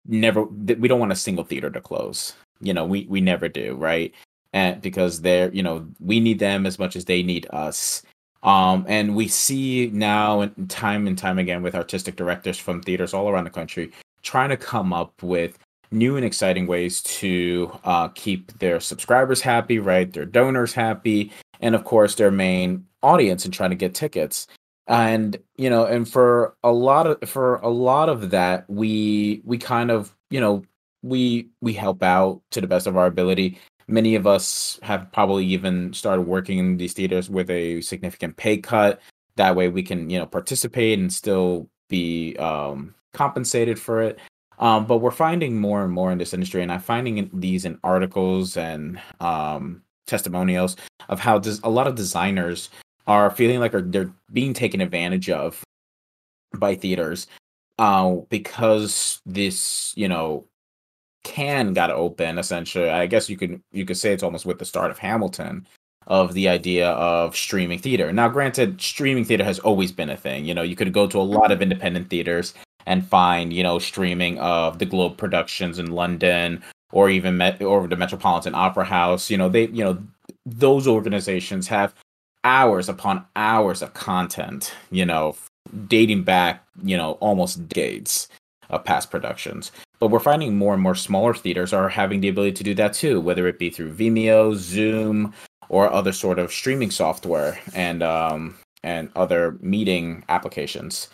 never 0.07 0.45
we 0.45 0.89
don't 0.89 1.01
want 1.01 1.13
a 1.13 1.17
single 1.17 1.45
theater 1.45 1.71
to 1.71 1.81
close. 1.81 2.35
You 2.61 2.75
know, 2.75 2.85
we 2.85 3.07
we 3.09 3.21
never 3.21 3.49
do, 3.49 3.75
right? 3.75 4.15
And 4.53 4.81
because 4.81 5.21
they're, 5.21 5.53
you 5.53 5.63
know, 5.63 5.87
we 6.01 6.21
need 6.21 6.39
them 6.39 6.67
as 6.67 6.79
much 6.79 6.97
as 6.97 7.05
they 7.05 7.23
need 7.23 7.47
us. 7.51 8.03
Um, 8.43 8.85
and 8.89 9.15
we 9.15 9.29
see 9.29 9.91
now 9.93 10.41
and 10.41 10.69
time 10.71 11.07
and 11.07 11.17
time 11.17 11.39
again 11.39 11.63
with 11.63 11.75
artistic 11.75 12.17
directors 12.17 12.59
from 12.59 12.83
theaters 12.83 13.13
all 13.13 13.29
around 13.29 13.45
the 13.45 13.51
country 13.51 13.93
trying 14.23 14.51
to 14.51 14.57
come 14.57 14.93
up 14.93 15.23
with 15.23 15.59
new 15.91 16.17
and 16.17 16.25
exciting 16.25 16.67
ways 16.67 17.03
to 17.03 17.71
uh, 17.85 18.09
keep 18.09 18.57
their 18.59 18.81
subscribers 18.81 19.41
happy, 19.41 19.79
right? 19.79 20.13
Their 20.13 20.25
donors 20.25 20.73
happy, 20.73 21.33
and 21.61 21.75
of 21.75 21.85
course 21.85 22.15
their 22.15 22.31
main 22.31 22.87
audience 23.03 23.45
and 23.45 23.53
trying 23.53 23.71
to 23.71 23.77
get 23.77 23.95
tickets. 23.95 24.47
And 24.87 25.37
you 25.57 25.71
know, 25.71 25.85
and 25.85 26.09
for 26.09 26.57
a 26.65 26.73
lot 26.73 27.07
of 27.07 27.29
for 27.29 27.57
a 27.57 27.69
lot 27.69 28.09
of 28.09 28.31
that, 28.31 28.69
we 28.69 29.43
we 29.45 29.59
kind 29.59 29.91
of 29.91 30.15
you 30.31 30.41
know 30.41 30.65
we 31.03 31.49
we 31.61 31.73
help 31.73 32.03
out 32.03 32.43
to 32.51 32.61
the 32.61 32.67
best 32.67 32.87
of 32.87 32.97
our 32.97 33.07
ability. 33.07 33.59
Many 33.91 34.15
of 34.15 34.27
us 34.27 34.79
have 34.83 35.11
probably 35.13 35.45
even 35.47 35.93
started 35.93 36.23
working 36.23 36.59
in 36.59 36.77
these 36.77 36.93
theaters 36.93 37.29
with 37.29 37.51
a 37.51 37.81
significant 37.81 38.37
pay 38.37 38.57
cut. 38.57 39.01
That 39.37 39.57
way, 39.57 39.69
we 39.69 39.83
can 39.83 40.09
you 40.09 40.19
know 40.19 40.27
participate 40.27 40.99
and 40.99 41.13
still 41.13 41.69
be 41.89 42.37
um, 42.37 42.95
compensated 43.13 43.79
for 43.79 44.01
it. 44.01 44.19
Um, 44.61 44.87
but 44.87 44.99
we're 44.99 45.11
finding 45.11 45.59
more 45.59 45.83
and 45.83 45.93
more 45.93 46.13
in 46.13 46.19
this 46.19 46.35
industry, 46.35 46.63
and 46.63 46.71
I'm 46.71 46.81
finding 46.81 47.31
these 47.33 47.65
in 47.65 47.79
articles 47.83 48.57
and 48.57 49.01
um, 49.21 49.83
testimonials 50.07 50.77
of 51.09 51.19
how 51.19 51.39
des- 51.39 51.61
a 51.65 51.71
lot 51.71 51.87
of 51.87 51.95
designers 51.95 52.69
are 53.07 53.31
feeling 53.31 53.59
like 53.59 53.73
they're 53.73 54.13
being 54.33 54.53
taken 54.53 54.81
advantage 54.81 55.31
of 55.31 55.65
by 56.57 56.75
theaters 56.75 57.27
uh, 57.81 58.17
because 58.29 59.21
this, 59.25 59.93
you 59.97 60.07
know, 60.07 60.45
can 61.25 61.73
got 61.73 61.91
open 61.91 62.39
essentially. 62.39 62.91
I 62.91 63.07
guess 63.07 63.29
you 63.29 63.37
could 63.37 63.61
you 63.73 63.85
could 63.85 63.97
say 63.97 64.13
it's 64.13 64.23
almost 64.23 64.47
with 64.47 64.59
the 64.59 64.65
start 64.65 64.91
of 64.91 64.99
Hamilton, 64.99 65.67
of 66.07 66.35
the 66.35 66.49
idea 66.49 66.91
of 66.91 67.37
streaming 67.37 67.79
theater. 67.79 68.13
Now, 68.13 68.29
granted, 68.29 68.81
streaming 68.81 69.25
theater 69.25 69.45
has 69.45 69.59
always 69.61 69.93
been 69.93 70.11
a 70.11 70.17
thing. 70.17 70.45
You 70.45 70.55
know, 70.55 70.63
you 70.63 70.77
could 70.77 70.93
go 70.93 71.07
to 71.07 71.19
a 71.19 71.23
lot 71.23 71.51
of 71.51 71.57
mm-hmm. 71.57 71.65
independent 71.65 72.11
theaters 72.11 72.55
and 72.87 73.07
find, 73.07 73.53
you 73.53 73.63
know, 73.63 73.79
streaming 73.79 74.39
of 74.39 74.79
the 74.79 74.87
Globe 74.87 75.17
Productions 75.17 75.79
in 75.79 75.93
London 75.93 76.63
or 76.93 77.11
even 77.11 77.37
Met 77.37 77.63
or 77.63 77.87
the 77.87 77.97
Metropolitan 77.97 78.55
Opera 78.55 78.85
House. 78.85 79.31
You 79.31 79.37
know, 79.37 79.49
they, 79.49 79.69
you 79.69 79.85
know, 79.85 80.03
those 80.47 80.89
organizations 80.89 81.69
have 81.69 81.95
hours 82.43 82.89
upon 82.89 83.25
hours 83.37 83.83
of 83.83 83.93
content, 83.95 84.73
you 84.91 85.05
know, 85.05 85.37
dating 85.87 86.25
back, 86.25 86.65
you 86.83 86.97
know, 86.97 87.13
almost 87.21 87.69
decades 87.69 88.29
of 88.71 88.85
past 88.85 89.11
productions. 89.11 89.71
But 90.01 90.09
we're 90.09 90.19
finding 90.19 90.57
more 90.57 90.73
and 90.73 90.83
more 90.83 90.95
smaller 90.95 91.35
theaters 91.35 91.75
are 91.75 91.89
having 91.89 92.21
the 92.21 92.29
ability 92.29 92.53
to 92.53 92.65
do 92.65 92.75
that 92.75 92.95
too, 92.95 93.21
whether 93.21 93.47
it 93.47 93.59
be 93.59 93.69
through 93.69 93.95
Vimeo, 93.95 94.55
Zoom, 94.55 95.35
or 95.69 95.93
other 95.93 96.13
sort 96.13 96.39
of 96.39 96.53
streaming 96.53 96.91
software 96.91 97.59
and 97.75 98.03
um, 98.03 98.57
and 98.83 99.11
other 99.15 99.59
meeting 99.61 100.25
applications. 100.29 101.09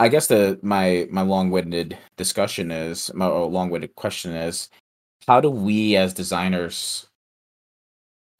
I 0.00 0.08
guess 0.08 0.26
the 0.26 0.58
my 0.62 1.06
my 1.10 1.22
long-winded 1.22 1.96
discussion 2.16 2.70
is 2.70 3.12
my 3.14 3.26
long-winded 3.26 3.94
question 3.94 4.32
is 4.32 4.68
how 5.26 5.40
do 5.40 5.50
we 5.50 5.96
as 5.96 6.12
designers 6.12 7.06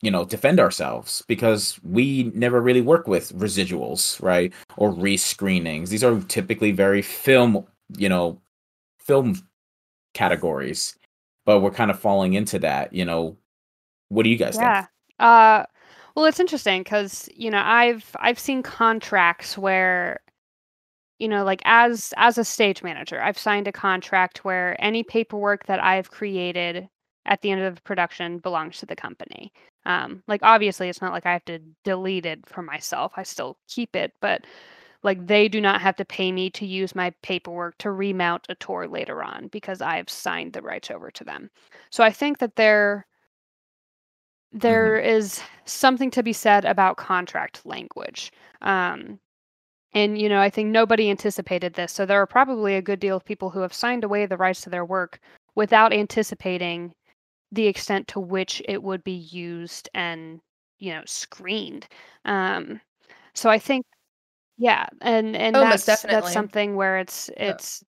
you 0.02 0.10
know 0.10 0.24
defend 0.26 0.60
ourselves? 0.60 1.22
Because 1.26 1.80
we 1.82 2.24
never 2.34 2.60
really 2.60 2.82
work 2.82 3.06
with 3.08 3.32
residuals 3.38 4.20
right? 4.22 4.52
Or 4.76 4.92
rescreenings. 4.92 5.88
These 5.88 6.04
are 6.04 6.20
typically 6.22 6.72
very 6.72 7.00
film 7.00 7.66
you 7.96 8.08
know 8.08 8.40
film 9.06 9.36
categories 10.14 10.96
but 11.44 11.60
we're 11.60 11.70
kind 11.70 11.90
of 11.90 11.98
falling 11.98 12.34
into 12.34 12.58
that 12.58 12.92
you 12.92 13.04
know 13.04 13.36
what 14.08 14.22
do 14.24 14.30
you 14.30 14.36
guys 14.36 14.56
yeah. 14.56 14.82
think 14.82 14.88
uh 15.18 15.64
well 16.14 16.24
it's 16.26 16.40
interesting 16.40 16.82
because 16.82 17.28
you 17.34 17.50
know 17.50 17.62
i've 17.64 18.14
i've 18.20 18.38
seen 18.38 18.62
contracts 18.62 19.56
where 19.56 20.20
you 21.18 21.28
know 21.28 21.44
like 21.44 21.62
as 21.64 22.12
as 22.16 22.36
a 22.38 22.44
stage 22.44 22.82
manager 22.82 23.20
i've 23.22 23.38
signed 23.38 23.68
a 23.68 23.72
contract 23.72 24.44
where 24.44 24.76
any 24.78 25.02
paperwork 25.02 25.66
that 25.66 25.82
i've 25.82 26.10
created 26.10 26.88
at 27.24 27.40
the 27.40 27.50
end 27.50 27.62
of 27.62 27.76
the 27.76 27.82
production 27.82 28.38
belongs 28.38 28.78
to 28.78 28.86
the 28.86 28.96
company 28.96 29.52
um, 29.84 30.22
like 30.28 30.40
obviously 30.42 30.88
it's 30.88 31.02
not 31.02 31.12
like 31.12 31.26
I 31.26 31.32
have 31.32 31.44
to 31.46 31.58
delete 31.84 32.26
it 32.26 32.46
for 32.46 32.62
myself. 32.62 33.12
I 33.16 33.22
still 33.24 33.58
keep 33.68 33.96
it, 33.96 34.12
but 34.20 34.44
like 35.02 35.26
they 35.26 35.48
do 35.48 35.60
not 35.60 35.80
have 35.80 35.96
to 35.96 36.04
pay 36.04 36.32
me 36.32 36.50
to 36.50 36.66
use 36.66 36.94
my 36.94 37.12
paperwork 37.22 37.76
to 37.78 37.90
remount 37.90 38.46
a 38.48 38.54
tour 38.56 38.86
later 38.86 39.22
on 39.22 39.48
because 39.48 39.80
I've 39.80 40.08
signed 40.08 40.52
the 40.52 40.62
rights 40.62 40.90
over 40.90 41.10
to 41.10 41.24
them. 41.24 41.50
So 41.90 42.04
I 42.04 42.10
think 42.10 42.38
that 42.38 42.56
there 42.56 43.06
there 44.52 44.98
mm-hmm. 44.98 45.08
is 45.08 45.42
something 45.64 46.10
to 46.10 46.22
be 46.22 46.32
said 46.32 46.64
about 46.64 46.98
contract 46.98 47.64
language. 47.64 48.32
Um, 48.60 49.18
and 49.94 50.20
you 50.20 50.28
know, 50.28 50.40
I 50.40 50.50
think 50.50 50.70
nobody 50.70 51.10
anticipated 51.10 51.74
this. 51.74 51.92
So 51.92 52.06
there 52.06 52.20
are 52.20 52.26
probably 52.26 52.76
a 52.76 52.82
good 52.82 53.00
deal 53.00 53.16
of 53.16 53.24
people 53.24 53.50
who 53.50 53.60
have 53.60 53.74
signed 53.74 54.04
away 54.04 54.26
the 54.26 54.36
rights 54.36 54.62
to 54.62 54.70
their 54.70 54.84
work 54.84 55.20
without 55.54 55.92
anticipating 55.92 56.94
the 57.52 57.66
extent 57.66 58.08
to 58.08 58.20
which 58.20 58.62
it 58.66 58.82
would 58.82 59.04
be 59.04 59.12
used 59.12 59.88
and 59.94 60.40
you 60.78 60.92
know 60.92 61.02
screened 61.06 61.86
um 62.24 62.80
so 63.34 63.48
i 63.48 63.58
think 63.58 63.84
yeah 64.62 64.86
and 65.00 65.36
and 65.36 65.56
oh, 65.56 65.60
that's 65.60 65.84
that's 65.84 66.32
something 66.32 66.76
where 66.76 66.98
it's 66.98 67.30
it's 67.36 67.82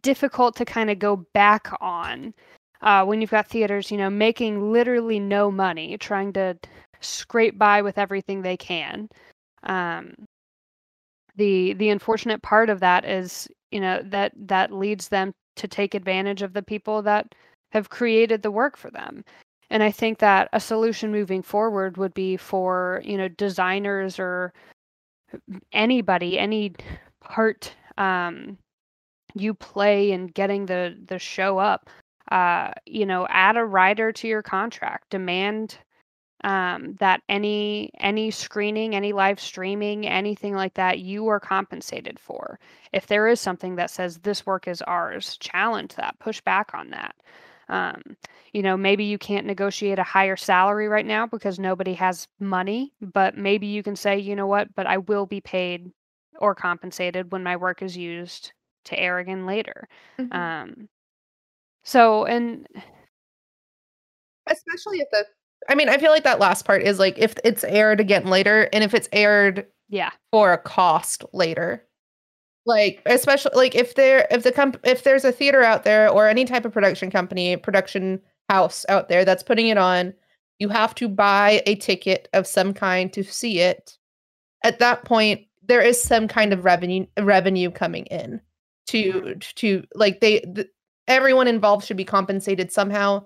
difficult 0.00 0.56
to 0.56 0.64
kind 0.64 0.90
of 0.90 0.98
go 0.98 1.26
back 1.34 1.68
on 1.80 2.34
uh, 2.82 3.04
when 3.04 3.20
you've 3.20 3.30
got 3.30 3.46
theaters 3.46 3.90
you 3.90 3.98
know 3.98 4.10
making 4.10 4.72
literally 4.72 5.20
no 5.20 5.50
money 5.50 5.96
trying 5.98 6.32
to 6.32 6.56
scrape 7.00 7.58
by 7.58 7.82
with 7.82 7.98
everything 7.98 8.42
they 8.42 8.56
can 8.56 9.08
um 9.64 10.12
the 11.36 11.74
the 11.74 11.90
unfortunate 11.90 12.42
part 12.42 12.70
of 12.70 12.80
that 12.80 13.04
is 13.04 13.46
you 13.70 13.80
know 13.80 14.00
that 14.04 14.32
that 14.36 14.72
leads 14.72 15.08
them 15.08 15.32
to 15.56 15.68
take 15.68 15.94
advantage 15.94 16.42
of 16.42 16.54
the 16.54 16.62
people 16.62 17.02
that 17.02 17.34
have 17.72 17.90
created 17.90 18.42
the 18.42 18.50
work 18.50 18.76
for 18.76 18.90
them. 18.90 19.22
And 19.70 19.82
I 19.82 19.90
think 19.90 20.18
that 20.18 20.48
a 20.54 20.60
solution 20.60 21.12
moving 21.12 21.42
forward 21.42 21.98
would 21.98 22.14
be 22.14 22.38
for, 22.38 23.02
you 23.04 23.18
know, 23.18 23.28
designers 23.28 24.18
or 24.18 24.54
anybody, 25.72 26.38
any 26.38 26.74
part 27.20 27.72
um, 27.96 28.58
you 29.34 29.54
play 29.54 30.12
in 30.12 30.28
getting 30.28 30.66
the 30.66 30.96
the 31.06 31.18
show 31.18 31.58
up, 31.58 31.90
uh, 32.30 32.72
you 32.86 33.06
know, 33.06 33.26
add 33.30 33.56
a 33.56 33.64
rider 33.64 34.12
to 34.12 34.28
your 34.28 34.42
contract. 34.42 35.10
Demand 35.10 35.78
um, 36.44 36.94
that 37.00 37.22
any 37.28 37.90
any 37.98 38.30
screening, 38.30 38.94
any 38.94 39.12
live 39.12 39.40
streaming, 39.40 40.06
anything 40.06 40.54
like 40.54 40.74
that, 40.74 41.00
you 41.00 41.28
are 41.28 41.40
compensated 41.40 42.18
for. 42.18 42.58
If 42.92 43.06
there 43.06 43.28
is 43.28 43.40
something 43.40 43.76
that 43.76 43.90
says 43.90 44.18
this 44.18 44.46
work 44.46 44.68
is 44.68 44.82
ours, 44.82 45.36
challenge 45.38 45.94
that, 45.96 46.18
push 46.20 46.40
back 46.40 46.70
on 46.74 46.90
that. 46.90 47.16
Um, 47.68 48.02
you 48.52 48.62
know, 48.62 48.76
maybe 48.76 49.04
you 49.04 49.18
can't 49.18 49.46
negotiate 49.46 49.98
a 49.98 50.04
higher 50.04 50.36
salary 50.36 50.88
right 50.88 51.06
now 51.06 51.26
because 51.26 51.58
nobody 51.58 51.94
has 51.94 52.26
money, 52.40 52.92
but 53.00 53.36
maybe 53.36 53.66
you 53.66 53.82
can 53.82 53.96
say, 53.96 54.18
you 54.18 54.34
know 54.34 54.46
what, 54.46 54.74
but 54.74 54.86
I 54.86 54.98
will 54.98 55.26
be 55.26 55.40
paid 55.40 55.90
or 56.38 56.54
compensated 56.54 57.30
when 57.32 57.42
my 57.42 57.56
work 57.56 57.82
is 57.82 57.96
used 57.96 58.52
to 58.84 58.98
air 58.98 59.18
again 59.18 59.46
later. 59.46 59.88
Mm-hmm. 60.18 60.32
Um, 60.32 60.88
so, 61.84 62.24
and 62.24 62.66
especially 64.46 64.98
if 64.98 65.08
the, 65.10 65.24
I 65.68 65.74
mean, 65.74 65.88
I 65.88 65.98
feel 65.98 66.10
like 66.10 66.24
that 66.24 66.38
last 66.38 66.64
part 66.64 66.82
is 66.82 66.98
like 66.98 67.18
if 67.18 67.34
it's 67.44 67.64
aired 67.64 68.00
again 68.00 68.26
later 68.26 68.68
and 68.72 68.82
if 68.82 68.94
it's 68.94 69.08
aired 69.12 69.66
yeah 69.88 70.10
for 70.30 70.52
a 70.52 70.58
cost 70.58 71.24
later 71.32 71.84
like 72.66 73.02
especially 73.06 73.52
like 73.54 73.74
if 73.74 73.94
there 73.94 74.26
if 74.30 74.42
the 74.42 74.52
comp 74.52 74.78
if 74.84 75.04
there's 75.04 75.24
a 75.24 75.32
theater 75.32 75.62
out 75.62 75.84
there 75.84 76.08
or 76.08 76.28
any 76.28 76.44
type 76.44 76.64
of 76.64 76.72
production 76.72 77.10
company 77.10 77.56
production 77.56 78.20
house 78.48 78.84
out 78.88 79.08
there 79.08 79.24
that's 79.24 79.42
putting 79.42 79.68
it 79.68 79.78
on 79.78 80.12
you 80.58 80.68
have 80.68 80.94
to 80.96 81.08
buy 81.08 81.62
a 81.66 81.76
ticket 81.76 82.28
of 82.32 82.46
some 82.46 82.74
kind 82.74 83.12
to 83.12 83.22
see 83.22 83.60
it. 83.60 83.96
At 84.64 84.78
that 84.80 85.04
point 85.04 85.42
there 85.66 85.80
is 85.80 86.02
some 86.02 86.28
kind 86.28 86.52
of 86.52 86.64
revenue 86.64 87.06
revenue 87.20 87.70
coming 87.70 88.06
in 88.06 88.40
to 88.86 89.34
to 89.36 89.84
like 89.94 90.20
they 90.20 90.40
the, 90.40 90.68
everyone 91.06 91.48
involved 91.48 91.86
should 91.86 91.96
be 91.96 92.04
compensated 92.04 92.72
somehow. 92.72 93.24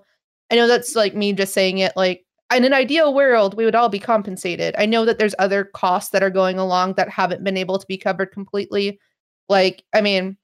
I 0.51 0.55
know 0.55 0.67
that's 0.67 0.95
like 0.95 1.15
me 1.15 1.33
just 1.33 1.53
saying 1.53 1.79
it 1.79 1.93
like 1.95 2.25
in 2.53 2.65
an 2.65 2.73
ideal 2.73 3.13
world 3.13 3.55
we 3.55 3.65
would 3.65 3.75
all 3.75 3.89
be 3.89 3.99
compensated. 3.99 4.75
I 4.77 4.85
know 4.85 5.05
that 5.05 5.17
there's 5.17 5.35
other 5.39 5.65
costs 5.65 6.11
that 6.11 6.23
are 6.23 6.29
going 6.29 6.59
along 6.59 6.93
that 6.93 7.09
haven't 7.09 7.43
been 7.43 7.57
able 7.57 7.79
to 7.79 7.87
be 7.87 7.97
covered 7.97 8.31
completely 8.31 8.99
like, 9.49 9.83
I 9.93 10.01
mean, 10.01 10.37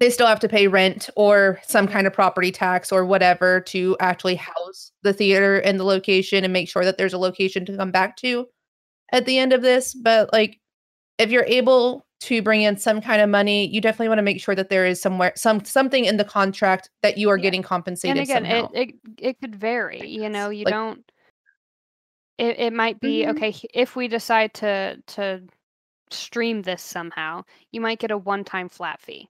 they 0.00 0.10
still 0.10 0.26
have 0.26 0.40
to 0.40 0.48
pay 0.48 0.68
rent 0.68 1.10
or 1.16 1.60
some 1.66 1.88
kind 1.88 2.06
of 2.06 2.12
property 2.12 2.52
tax 2.52 2.92
or 2.92 3.04
whatever 3.04 3.60
to 3.60 3.96
actually 4.00 4.36
house 4.36 4.92
the 5.02 5.12
theater 5.12 5.58
and 5.58 5.78
the 5.78 5.84
location 5.84 6.44
and 6.44 6.52
make 6.52 6.68
sure 6.68 6.84
that 6.84 6.98
there's 6.98 7.14
a 7.14 7.18
location 7.18 7.64
to 7.66 7.76
come 7.76 7.90
back 7.90 8.16
to 8.18 8.46
at 9.12 9.26
the 9.26 9.38
end 9.38 9.52
of 9.52 9.62
this. 9.62 9.94
But 9.94 10.32
like, 10.32 10.60
if 11.18 11.30
you're 11.30 11.44
able 11.44 12.06
to 12.20 12.42
bring 12.42 12.62
in 12.62 12.76
some 12.76 13.00
kind 13.00 13.20
of 13.22 13.28
money, 13.28 13.68
you 13.68 13.80
definitely 13.80 14.08
want 14.08 14.18
to 14.18 14.22
make 14.22 14.40
sure 14.40 14.54
that 14.54 14.68
there 14.68 14.86
is 14.86 15.00
somewhere 15.00 15.32
some 15.36 15.64
something 15.64 16.04
in 16.04 16.16
the 16.16 16.24
contract 16.24 16.90
that 17.02 17.18
you 17.18 17.28
are 17.30 17.36
yeah. 17.36 17.42
getting 17.42 17.62
compensated. 17.62 18.18
And 18.18 18.24
again, 18.24 18.44
somehow. 18.44 18.70
it, 18.74 18.90
it 18.90 18.94
it 19.18 19.40
could 19.40 19.56
vary. 19.56 20.06
You 20.06 20.28
know, 20.28 20.50
you 20.50 20.64
like, 20.64 20.74
don't. 20.74 21.12
It 22.38 22.58
it 22.58 22.72
might 22.72 23.00
be 23.00 23.22
mm-hmm. 23.22 23.36
okay 23.36 23.54
if 23.74 23.96
we 23.96 24.06
decide 24.08 24.54
to 24.54 24.96
to 25.08 25.42
stream 26.12 26.62
this 26.62 26.82
somehow, 26.82 27.44
you 27.72 27.80
might 27.80 27.98
get 27.98 28.10
a 28.10 28.18
one 28.18 28.44
time 28.44 28.68
flat 28.68 29.00
fee. 29.00 29.28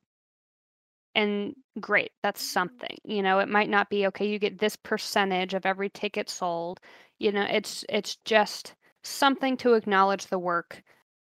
And 1.14 1.55
great, 1.81 2.12
that's 2.23 2.43
mm. 2.43 2.53
something. 2.53 2.97
You 3.05 3.23
know, 3.23 3.38
it 3.38 3.49
might 3.49 3.69
not 3.69 3.91
be 3.91 4.07
okay, 4.09 4.29
you 4.29 4.38
get 4.38 4.59
this 4.59 4.77
percentage 4.77 5.55
of 5.55 5.67
every 5.67 5.91
ticket 5.91 6.29
sold. 6.31 6.81
You 7.19 7.33
know, 7.33 7.47
it's 7.51 7.85
it's 7.88 8.17
just 8.25 8.75
something 9.03 9.57
to 9.59 9.75
acknowledge 9.75 10.27
the 10.27 10.38
work 10.38 10.83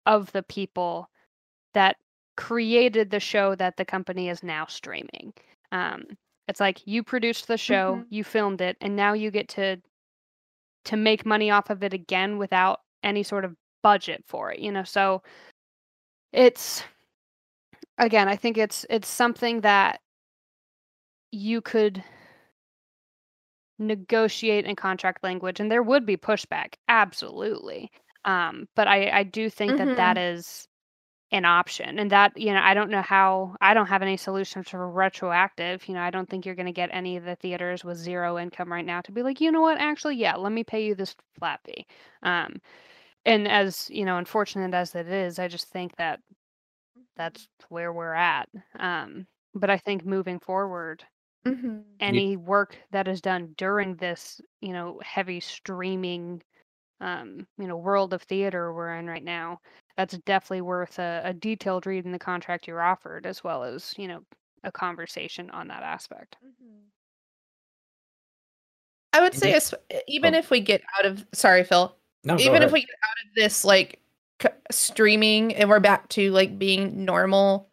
of 0.07 0.31
the 0.33 0.43
people 0.43 1.09
that 1.75 1.97
created 2.37 3.11
the 3.11 3.21
show 3.21 3.55
that 3.55 3.77
the 3.77 3.85
company 3.85 4.29
is 4.29 4.43
now 4.43 4.67
streaming. 4.67 5.33
Um, 5.73 6.05
it's 6.49 6.61
like 6.61 6.87
you 6.87 7.03
produced 7.03 7.47
the 7.47 7.57
show, 7.57 7.97
mm-hmm. 7.97 8.03
you 8.11 8.25
filmed 8.25 8.61
it, 8.61 8.77
and 8.81 8.97
now 8.97 9.13
you 9.13 9.31
get 9.31 9.49
to 9.51 9.81
to 10.87 10.97
make 10.97 11.27
money 11.27 11.51
off 11.51 11.71
of 11.71 11.83
it 11.83 11.93
again 11.93 12.39
without 12.39 12.81
any 13.03 13.23
sort 13.23 13.45
of 13.45 13.55
budget 13.83 14.25
for 14.27 14.53
it, 14.53 14.61
you 14.61 14.73
know. 14.73 14.85
So 14.85 15.23
it's 16.33 16.83
again, 17.99 18.29
I 18.29 18.37
think 18.37 18.59
it's 18.59 18.87
it's 18.91 19.09
something 19.09 19.61
that 19.63 20.01
you 21.33 21.61
could 21.61 22.03
negotiate 23.81 24.67
in 24.67 24.77
contract 24.77 25.25
language 25.25 25.59
and 25.59 25.71
there 25.71 25.83
would 25.83 26.05
be 26.05 26.17
pushback 26.17 26.75
absolutely 26.89 27.91
um 28.27 28.69
but 28.77 28.87
i 28.87 29.09
i 29.11 29.23
do 29.23 29.49
think 29.49 29.73
mm-hmm. 29.73 29.89
that 29.89 29.97
that 29.97 30.17
mm-hmm. 30.17 31.37
an 31.37 31.47
option 31.47 31.99
and 31.99 32.11
that 32.11 32.37
you 32.37 32.53
know 32.53 32.61
i 32.63 32.75
don't 32.75 32.91
know 32.91 33.01
how 33.01 33.57
i 33.63 33.73
don't 33.73 33.87
have 33.87 34.03
any 34.03 34.19
solution 34.19 34.63
for 34.63 34.91
retroactive 34.91 35.89
you 35.89 35.95
know 35.95 36.03
i 36.03 36.11
don't 36.11 36.29
think 36.29 36.45
you're 36.45 36.55
going 36.55 36.67
to 36.67 36.73
get 36.73 36.91
any 36.93 37.17
of 37.17 37.25
the 37.25 37.37
theaters 37.37 37.83
with 37.83 37.97
zero 37.97 38.39
income 38.39 38.71
right 38.71 38.85
now 38.85 39.01
to 39.01 39.13
be 39.13 39.23
like 39.23 39.41
you 39.41 39.51
know 39.51 39.63
what 39.63 39.79
actually 39.79 40.17
yeah 40.17 40.37
let 40.37 40.53
me 40.53 40.63
pay 40.63 40.85
you 40.85 40.95
this 40.95 41.17
flat 41.39 41.59
fee 41.65 41.87
um 42.23 42.61
and 43.25 43.47
as 43.49 43.89
you 43.91 44.05
know 44.05 44.17
unfortunate 44.19 44.75
as 44.75 44.95
it 44.95 45.09
is 45.09 45.39
i 45.39 45.49
just 45.49 45.69
think 45.69 45.95
that 45.97 46.21
that's 47.17 47.49
where 47.69 47.93
we're 47.93 48.15
at 48.15 48.49
um 48.79 49.27
but 49.55 49.71
i 49.71 49.77
think 49.77 50.05
moving 50.05 50.39
forward 50.41 51.05
Mm-hmm. 51.47 51.79
any 52.01 52.37
work 52.37 52.77
that 52.93 53.09
is 53.09 53.23
done 53.23 53.55
during 53.57 53.95
this 53.97 54.43
you 54.61 54.75
know 54.75 55.01
heavy 55.03 55.41
streaming 55.41 56.43
um, 57.01 57.47
you 57.59 57.67
know 57.67 57.79
world 57.79 58.13
of 58.13 58.23
theater 58.25 58.75
we're 58.75 58.95
in 58.97 59.07
right 59.07 59.25
now 59.25 59.59
that's 59.97 60.19
definitely 60.27 60.61
worth 60.61 60.99
a, 60.99 61.23
a 61.25 61.33
detailed 61.33 61.87
read 61.87 62.05
in 62.05 62.13
the 62.13 62.19
contract 62.19 62.67
you're 62.69 62.83
offered 62.83 63.25
as 63.25 63.43
well 63.43 63.63
as 63.65 63.95
you 63.97 64.07
know 64.07 64.21
a 64.65 64.71
conversation 64.71 65.49
on 65.51 65.67
that 65.69 65.83
aspect 65.83 66.37
I 69.15 69.21
would 69.23 69.35
say, 69.35 69.51
the- 69.51 69.57
as, 69.57 69.75
even 70.07 70.35
Oh. 70.35 70.39
if 70.39 70.51
we 70.51 70.61
get 70.61 70.83
out 70.99 71.07
of, 71.07 71.27
sorry, 71.33 71.65
Phil, 71.65 71.97
No, 72.25 72.39
even 72.39 72.63
if 72.63 72.73
we 72.73 72.81
get 72.81 72.97
out 73.03 73.29
of 73.29 73.35
this 73.35 73.65
like 73.65 74.01
c- 74.43 74.49
streaming 74.71 75.55
and 75.55 75.69
we're 75.69 75.81
back 75.81 76.09
to 76.11 76.31
like 76.33 76.59
being 76.59 77.05
normal 77.05 77.71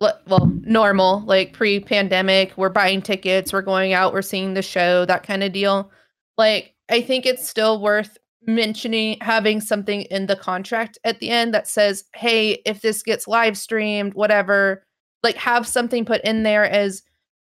well 0.00 0.46
normal 0.62 1.22
like 1.26 1.52
pre-pandemic 1.52 2.52
we're 2.56 2.68
buying 2.68 3.02
tickets 3.02 3.52
we're 3.52 3.62
going 3.62 3.92
out 3.92 4.12
we're 4.12 4.22
seeing 4.22 4.54
the 4.54 4.62
show 4.62 5.04
that 5.04 5.24
kind 5.24 5.42
of 5.42 5.52
deal 5.52 5.90
like 6.36 6.74
i 6.88 7.00
think 7.00 7.26
it's 7.26 7.48
still 7.48 7.80
worth 7.80 8.16
mentioning 8.46 9.18
having 9.20 9.60
something 9.60 10.02
in 10.02 10.26
the 10.26 10.36
contract 10.36 10.98
at 11.02 11.18
the 11.18 11.30
end 11.30 11.52
that 11.52 11.66
says 11.66 12.04
hey 12.14 12.62
if 12.64 12.80
this 12.80 13.02
gets 13.02 13.26
live 13.26 13.58
streamed 13.58 14.14
whatever 14.14 14.84
like 15.24 15.36
have 15.36 15.66
something 15.66 16.04
put 16.04 16.22
in 16.22 16.44
there 16.44 16.64
as 16.64 17.02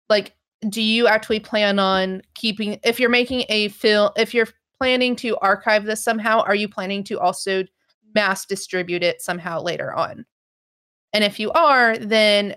like 0.09 0.35
do 0.69 0.81
you 0.81 1.07
actually 1.07 1.39
plan 1.39 1.79
on 1.79 2.21
keeping 2.35 2.79
if 2.83 2.99
you're 2.99 3.09
making 3.09 3.43
a 3.49 3.69
film 3.69 4.11
if 4.15 4.31
you're 4.31 4.47
planning 4.83 5.15
to 5.17 5.37
archive 5.37 5.85
this 5.85 6.03
somehow? 6.03 6.41
Are 6.41 6.55
you 6.55 6.67
planning 6.67 7.03
to 7.05 7.19
also 7.19 7.63
mass 8.13 8.45
distribute 8.45 9.01
it 9.01 9.21
somehow 9.21 9.61
later 9.61 9.93
on? 9.93 10.25
And 11.13 11.23
if 11.23 11.39
you 11.39 11.51
are 11.51 11.97
then 11.97 12.55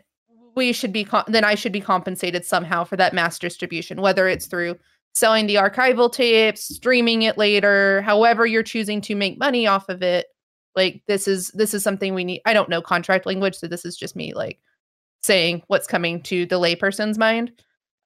we 0.56 0.72
should 0.72 0.92
be 0.92 1.06
then 1.28 1.44
i 1.44 1.54
should 1.54 1.70
be 1.70 1.80
compensated 1.80 2.44
somehow 2.44 2.82
for 2.82 2.96
that 2.96 3.12
mass 3.12 3.38
distribution 3.38 4.00
whether 4.00 4.26
it's 4.26 4.46
through 4.46 4.74
selling 5.14 5.46
the 5.46 5.56
archival 5.56 6.10
tapes 6.10 6.62
streaming 6.74 7.22
it 7.22 7.38
later 7.38 8.02
however 8.02 8.46
you're 8.46 8.62
choosing 8.62 9.00
to 9.02 9.14
make 9.14 9.38
money 9.38 9.66
off 9.66 9.88
of 9.88 10.02
it. 10.02 10.26
Like 10.74 11.02
this 11.06 11.28
is 11.28 11.48
this 11.48 11.74
is 11.74 11.82
something 11.82 12.14
we 12.14 12.24
need 12.24 12.42
i 12.44 12.52
don't 12.52 12.68
know 12.68 12.82
contract 12.82 13.26
language 13.26 13.54
so 13.54 13.66
this 13.66 13.84
is 13.84 13.96
just 13.96 14.16
me 14.16 14.34
like 14.34 14.58
saying 15.22 15.62
what's 15.68 15.86
coming 15.86 16.22
to 16.22 16.46
the 16.46 16.58
layperson's 16.58 17.18
mind. 17.18 17.52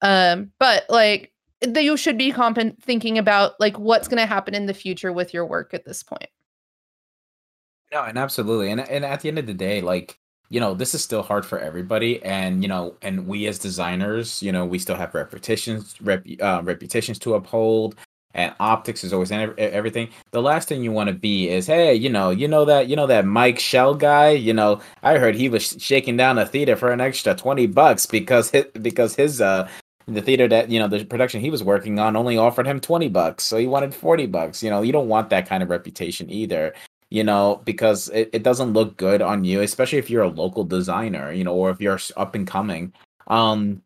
Um 0.02 0.52
but 0.58 0.84
like 0.88 1.32
that 1.62 1.84
you 1.84 1.96
should 1.96 2.18
be 2.18 2.32
comp- 2.32 2.80
thinking 2.82 3.18
about 3.18 3.58
like 3.60 3.78
what's 3.78 4.08
going 4.08 4.18
to 4.20 4.26
happen 4.26 4.54
in 4.54 4.66
the 4.66 4.74
future 4.74 5.12
with 5.12 5.34
your 5.34 5.46
work 5.46 5.74
at 5.74 5.84
this 5.84 6.02
point 6.02 6.30
No, 7.92 8.04
and 8.04 8.18
absolutely. 8.18 8.70
And 8.70 8.80
and 8.80 9.04
at 9.04 9.20
the 9.20 9.28
end 9.28 9.38
of 9.38 9.46
the 9.46 9.54
day, 9.54 9.80
like, 9.80 10.18
you 10.48 10.60
know, 10.60 10.74
this 10.74 10.94
is 10.94 11.02
still 11.02 11.22
hard 11.22 11.44
for 11.44 11.58
everybody. 11.58 12.22
And, 12.24 12.62
you 12.62 12.68
know, 12.68 12.96
and 13.02 13.26
we 13.26 13.46
as 13.46 13.58
designers, 13.58 14.42
you 14.42 14.52
know, 14.52 14.64
we 14.64 14.78
still 14.78 14.96
have 14.96 15.14
reputations, 15.14 15.96
rep, 16.00 16.24
uh, 16.40 16.60
reputations 16.64 17.18
to 17.20 17.34
uphold. 17.34 17.96
And 18.32 18.54
optics 18.60 19.02
is 19.02 19.12
always 19.12 19.32
everything. 19.32 20.08
The 20.30 20.40
last 20.40 20.68
thing 20.68 20.84
you 20.84 20.92
want 20.92 21.08
to 21.08 21.14
be 21.14 21.48
is, 21.48 21.66
hey, 21.66 21.94
you 21.94 22.08
know, 22.08 22.30
you 22.30 22.46
know 22.46 22.64
that, 22.64 22.86
you 22.86 22.94
know 22.94 23.08
that 23.08 23.26
Mike 23.26 23.58
Shell 23.58 23.96
guy. 23.96 24.30
You 24.30 24.54
know, 24.54 24.80
I 25.02 25.18
heard 25.18 25.34
he 25.34 25.48
was 25.48 25.76
shaking 25.80 26.16
down 26.16 26.38
a 26.38 26.46
theater 26.46 26.76
for 26.76 26.92
an 26.92 27.00
extra 27.00 27.34
twenty 27.34 27.66
bucks 27.66 28.06
because 28.06 28.50
his, 28.50 28.66
because 28.80 29.16
his 29.16 29.40
uh 29.40 29.68
the 30.06 30.22
theater 30.22 30.48
that 30.48 30.70
you 30.70 30.78
know 30.78 30.88
the 30.88 31.04
production 31.04 31.40
he 31.40 31.50
was 31.50 31.62
working 31.62 31.98
on 31.98 32.16
only 32.16 32.36
offered 32.36 32.66
him 32.66 32.80
20 32.80 33.08
bucks 33.08 33.44
so 33.44 33.56
he 33.56 33.66
wanted 33.66 33.94
40 33.94 34.26
bucks 34.26 34.62
you 34.62 34.70
know 34.70 34.82
you 34.82 34.92
don't 34.92 35.08
want 35.08 35.30
that 35.30 35.48
kind 35.48 35.62
of 35.62 35.70
reputation 35.70 36.30
either 36.30 36.74
you 37.10 37.22
know 37.24 37.60
because 37.64 38.08
it, 38.10 38.30
it 38.32 38.42
doesn't 38.42 38.72
look 38.72 38.96
good 38.96 39.22
on 39.22 39.44
you 39.44 39.60
especially 39.60 39.98
if 39.98 40.10
you're 40.10 40.22
a 40.22 40.28
local 40.28 40.64
designer 40.64 41.32
you 41.32 41.44
know 41.44 41.54
or 41.54 41.70
if 41.70 41.80
you're 41.80 41.98
up 42.16 42.34
and 42.34 42.46
coming. 42.46 42.92
Um 43.26 43.82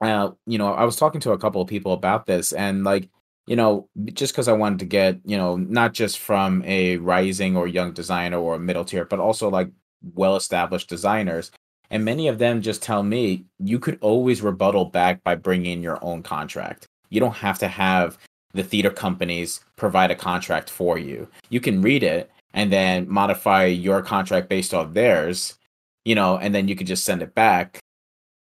uh, 0.00 0.32
you 0.46 0.58
know 0.58 0.74
i 0.74 0.84
was 0.84 0.96
talking 0.96 1.20
to 1.20 1.32
a 1.32 1.38
couple 1.38 1.62
of 1.62 1.68
people 1.68 1.92
about 1.92 2.26
this 2.26 2.52
and 2.52 2.84
like 2.84 3.08
you 3.46 3.56
know 3.56 3.88
just 4.12 4.32
because 4.32 4.48
i 4.48 4.52
wanted 4.52 4.78
to 4.78 4.84
get 4.84 5.18
you 5.24 5.36
know 5.36 5.56
not 5.56 5.94
just 5.94 6.18
from 6.18 6.62
a 6.64 6.96
rising 6.98 7.56
or 7.56 7.66
young 7.66 7.92
designer 7.92 8.38
or 8.38 8.58
middle 8.58 8.84
tier 8.84 9.04
but 9.06 9.18
also 9.18 9.48
like 9.48 9.70
well 10.14 10.36
established 10.36 10.88
designers 10.88 11.50
and 11.90 12.04
many 12.04 12.28
of 12.28 12.38
them 12.38 12.62
just 12.62 12.82
tell 12.82 13.02
me 13.02 13.44
you 13.58 13.78
could 13.78 13.98
always 14.00 14.42
rebuttal 14.42 14.84
back 14.84 15.22
by 15.24 15.34
bringing 15.34 15.82
your 15.82 15.98
own 16.02 16.22
contract 16.22 16.86
you 17.10 17.20
don't 17.20 17.36
have 17.36 17.58
to 17.58 17.68
have 17.68 18.18
the 18.52 18.62
theater 18.62 18.90
companies 18.90 19.60
provide 19.76 20.10
a 20.10 20.14
contract 20.14 20.70
for 20.70 20.98
you 20.98 21.28
you 21.50 21.60
can 21.60 21.82
read 21.82 22.02
it 22.02 22.30
and 22.54 22.72
then 22.72 23.06
modify 23.08 23.66
your 23.66 24.00
contract 24.00 24.48
based 24.48 24.72
off 24.72 24.94
theirs, 24.94 25.58
you 26.04 26.14
know, 26.14 26.38
and 26.38 26.54
then 26.54 26.68
you 26.68 26.76
could 26.76 26.86
just 26.86 27.04
send 27.04 27.20
it 27.20 27.34
back 27.34 27.80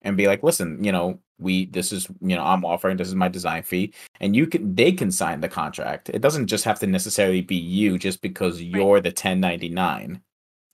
and 0.04 0.17
be 0.17 0.27
like, 0.27 0.43
listen, 0.43 0.84
you 0.84 0.91
know, 0.91 1.19
we 1.39 1.65
this 1.67 1.91
is 1.91 2.08
you 2.21 2.36
know 2.36 2.43
I'm 2.43 2.63
offering 2.63 2.97
this 2.97 3.08
is 3.08 3.15
my 3.15 3.27
design 3.27 3.63
fee, 3.63 3.93
and 4.19 4.36
you 4.36 4.45
can 4.45 4.75
they 4.75 4.91
can 4.91 5.12
sign 5.12 5.41
the 5.41 5.49
contract. 5.49 6.10
It 6.10 6.21
doesn't 6.21 6.45
just 6.47 6.65
have 6.65 6.77
to 6.80 6.88
necessarily 6.88 7.41
be 7.41 7.56
you 7.56 7.97
just 7.97 8.21
because 8.21 8.62
you're 8.62 9.01
the 9.01 9.10
1099. 9.10 10.21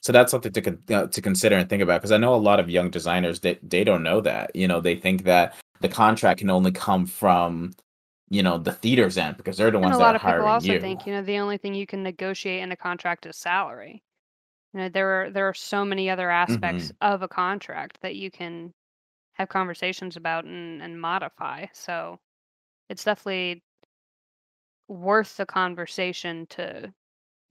So 0.01 0.13
that's 0.13 0.31
something 0.31 0.53
to 0.53 0.61
con- 0.61 0.83
uh, 0.89 1.07
to 1.07 1.21
consider 1.21 1.57
and 1.57 1.69
think 1.69 1.83
about 1.83 2.01
because 2.01 2.11
I 2.11 2.17
know 2.17 2.35
a 2.35 2.37
lot 2.37 2.59
of 2.59 2.69
young 2.69 2.89
designers 2.89 3.39
that 3.41 3.59
they, 3.61 3.79
they 3.79 3.83
don't 3.83 4.03
know 4.03 4.21
that 4.21 4.55
you 4.55 4.67
know 4.67 4.79
they 4.79 4.95
think 4.95 5.23
that 5.23 5.55
the 5.81 5.89
contract 5.89 6.39
can 6.39 6.49
only 6.49 6.71
come 6.71 7.05
from 7.05 7.73
you 8.29 8.43
know 8.43 8.57
the 8.57 8.71
theater's 8.73 9.17
end 9.17 9.37
because 9.37 9.57
they're 9.57 9.71
the 9.71 9.79
And 9.81 9.83
ones 9.83 9.97
a 9.97 9.97
that 9.97 10.03
lot 10.03 10.15
are 10.15 10.15
of 10.15 10.21
people 10.21 10.45
also 10.45 10.75
you. 10.75 10.79
think, 10.79 11.05
you 11.07 11.13
know, 11.13 11.21
the 11.23 11.39
only 11.39 11.57
thing 11.57 11.73
you 11.73 11.87
can 11.87 12.03
negotiate 12.03 12.61
in 12.61 12.71
a 12.71 12.77
contract 12.77 13.25
is 13.25 13.37
salary. 13.37 14.03
You 14.73 14.81
know, 14.81 14.89
there 14.89 15.23
are 15.23 15.31
there 15.31 15.47
are 15.47 15.53
so 15.53 15.85
many 15.85 16.09
other 16.09 16.29
aspects 16.29 16.91
of 17.01 17.21
a 17.21 17.27
contract 17.27 17.99
that 18.01 18.15
you 18.15 18.31
can 18.31 18.73
have 19.33 19.49
conversations 19.49 20.15
about 20.17 20.45
and, 20.45 20.81
and 20.81 20.99
modify. 20.99 21.67
So 21.73 22.19
it's 22.89 23.03
definitely 23.05 23.63
worth 24.87 25.37
the 25.37 25.45
conversation 25.45 26.45
to 26.47 26.93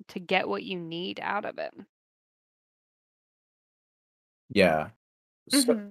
to 0.08 0.20
get 0.20 0.48
what 0.48 0.64
you 0.64 0.78
need 0.78 1.20
out 1.20 1.44
of 1.44 1.58
it. 1.58 1.74
Yeah. 4.50 4.90
So, 5.50 5.74
Mm-hmm. 5.74 5.88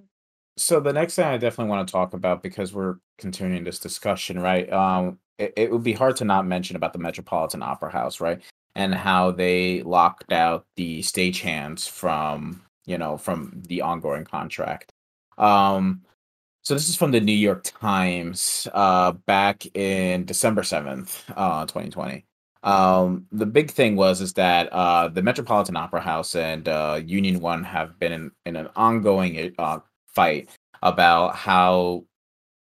so 0.56 0.80
the 0.80 0.92
next 0.92 1.14
thing 1.16 1.26
I 1.26 1.38
definitely 1.38 1.70
want 1.70 1.88
to 1.88 1.92
talk 1.92 2.12
about 2.14 2.42
because 2.42 2.74
we're 2.74 2.96
continuing 3.18 3.64
this 3.64 3.78
discussion, 3.78 4.38
right? 4.38 4.70
Um, 4.72 5.18
it, 5.38 5.54
it 5.56 5.72
would 5.72 5.82
be 5.84 5.94
hard 5.94 6.16
to 6.16 6.24
not 6.24 6.46
mention 6.46 6.76
about 6.76 6.92
the 6.92 6.98
Metropolitan 6.98 7.62
Opera 7.62 7.90
House, 7.90 8.20
right? 8.20 8.42
And 8.74 8.94
how 8.94 9.30
they 9.30 9.82
locked 9.82 10.32
out 10.32 10.66
the 10.76 11.00
stagehands 11.00 11.88
from, 11.88 12.62
you 12.84 12.98
know, 12.98 13.16
from 13.16 13.62
the 13.66 13.80
ongoing 13.80 14.24
contract. 14.24 14.92
Um, 15.38 16.02
so 16.62 16.74
this 16.74 16.88
is 16.90 16.96
from 16.96 17.12
the 17.12 17.20
New 17.20 17.32
York 17.32 17.64
Times, 17.64 18.68
uh, 18.74 19.12
back 19.12 19.64
in 19.74 20.26
December 20.26 20.62
seventh, 20.64 21.24
uh, 21.34 21.64
twenty 21.64 21.88
twenty. 21.88 22.25
Um, 22.62 23.26
the 23.30 23.46
big 23.46 23.70
thing 23.70 23.96
was 23.96 24.20
is 24.20 24.32
that 24.34 24.72
uh, 24.72 25.08
the 25.08 25.22
Metropolitan 25.22 25.76
Opera 25.76 26.00
House 26.00 26.34
and 26.34 26.68
uh, 26.68 27.00
Union 27.04 27.40
One 27.40 27.62
have 27.64 27.98
been 27.98 28.12
in, 28.12 28.30
in 28.44 28.56
an 28.56 28.68
ongoing 28.76 29.54
uh, 29.58 29.78
fight 30.08 30.48
about 30.82 31.36
how 31.36 32.04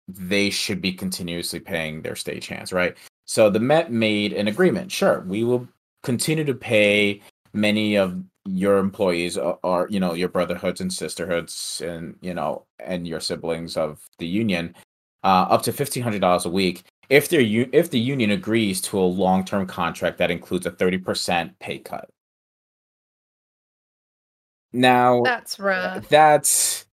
they 0.09 0.51
should 0.51 0.81
be 0.81 0.93
continuously 0.93 1.61
paying 1.61 2.03
their 2.03 2.15
stagehands, 2.15 2.73
right? 2.73 2.97
So 3.25 3.51
the 3.51 3.61
Met 3.61 3.91
made 3.91 4.33
an 4.33 4.49
agreement. 4.49 4.91
Sure, 4.91 5.25
we 5.27 5.45
will 5.45 5.69
continue 6.03 6.45
to 6.45 6.55
pay 6.55 7.21
many 7.53 7.97
of 7.97 8.23
your 8.47 8.79
employees 8.79 9.37
or, 9.37 9.59
or 9.63 9.89
you 9.91 9.99
know 9.99 10.15
your 10.15 10.29
brotherhoods 10.29 10.81
and 10.81 10.93
sisterhoods 10.93 11.83
and 11.85 12.17
you 12.21 12.33
know 12.33 12.65
and 12.79 13.07
your 13.09 13.19
siblings 13.19 13.77
of 13.77 14.01
the 14.19 14.27
union 14.27 14.73
uh, 15.25 15.47
up 15.51 15.63
to 15.63 15.73
fifteen 15.73 16.03
hundred 16.03 16.21
dollars 16.21 16.47
a 16.47 16.51
week 16.51 16.85
if 17.09 17.29
their 17.29 17.41
if 17.41 17.91
the 17.91 17.99
union 18.01 18.31
agrees 18.31 18.81
to 18.83 18.99
a 18.99 19.01
long 19.01 19.45
term 19.45 19.67
contract 19.67 20.19
that 20.19 20.31
includes 20.31 20.67
a 20.67 20.71
thirty 20.71 20.99
percent 20.99 21.59
pay 21.59 21.79
cut. 21.79 22.09
Now 24.73 25.23
That's 25.23 25.59
rough. 25.59 26.09
that's 26.09 26.87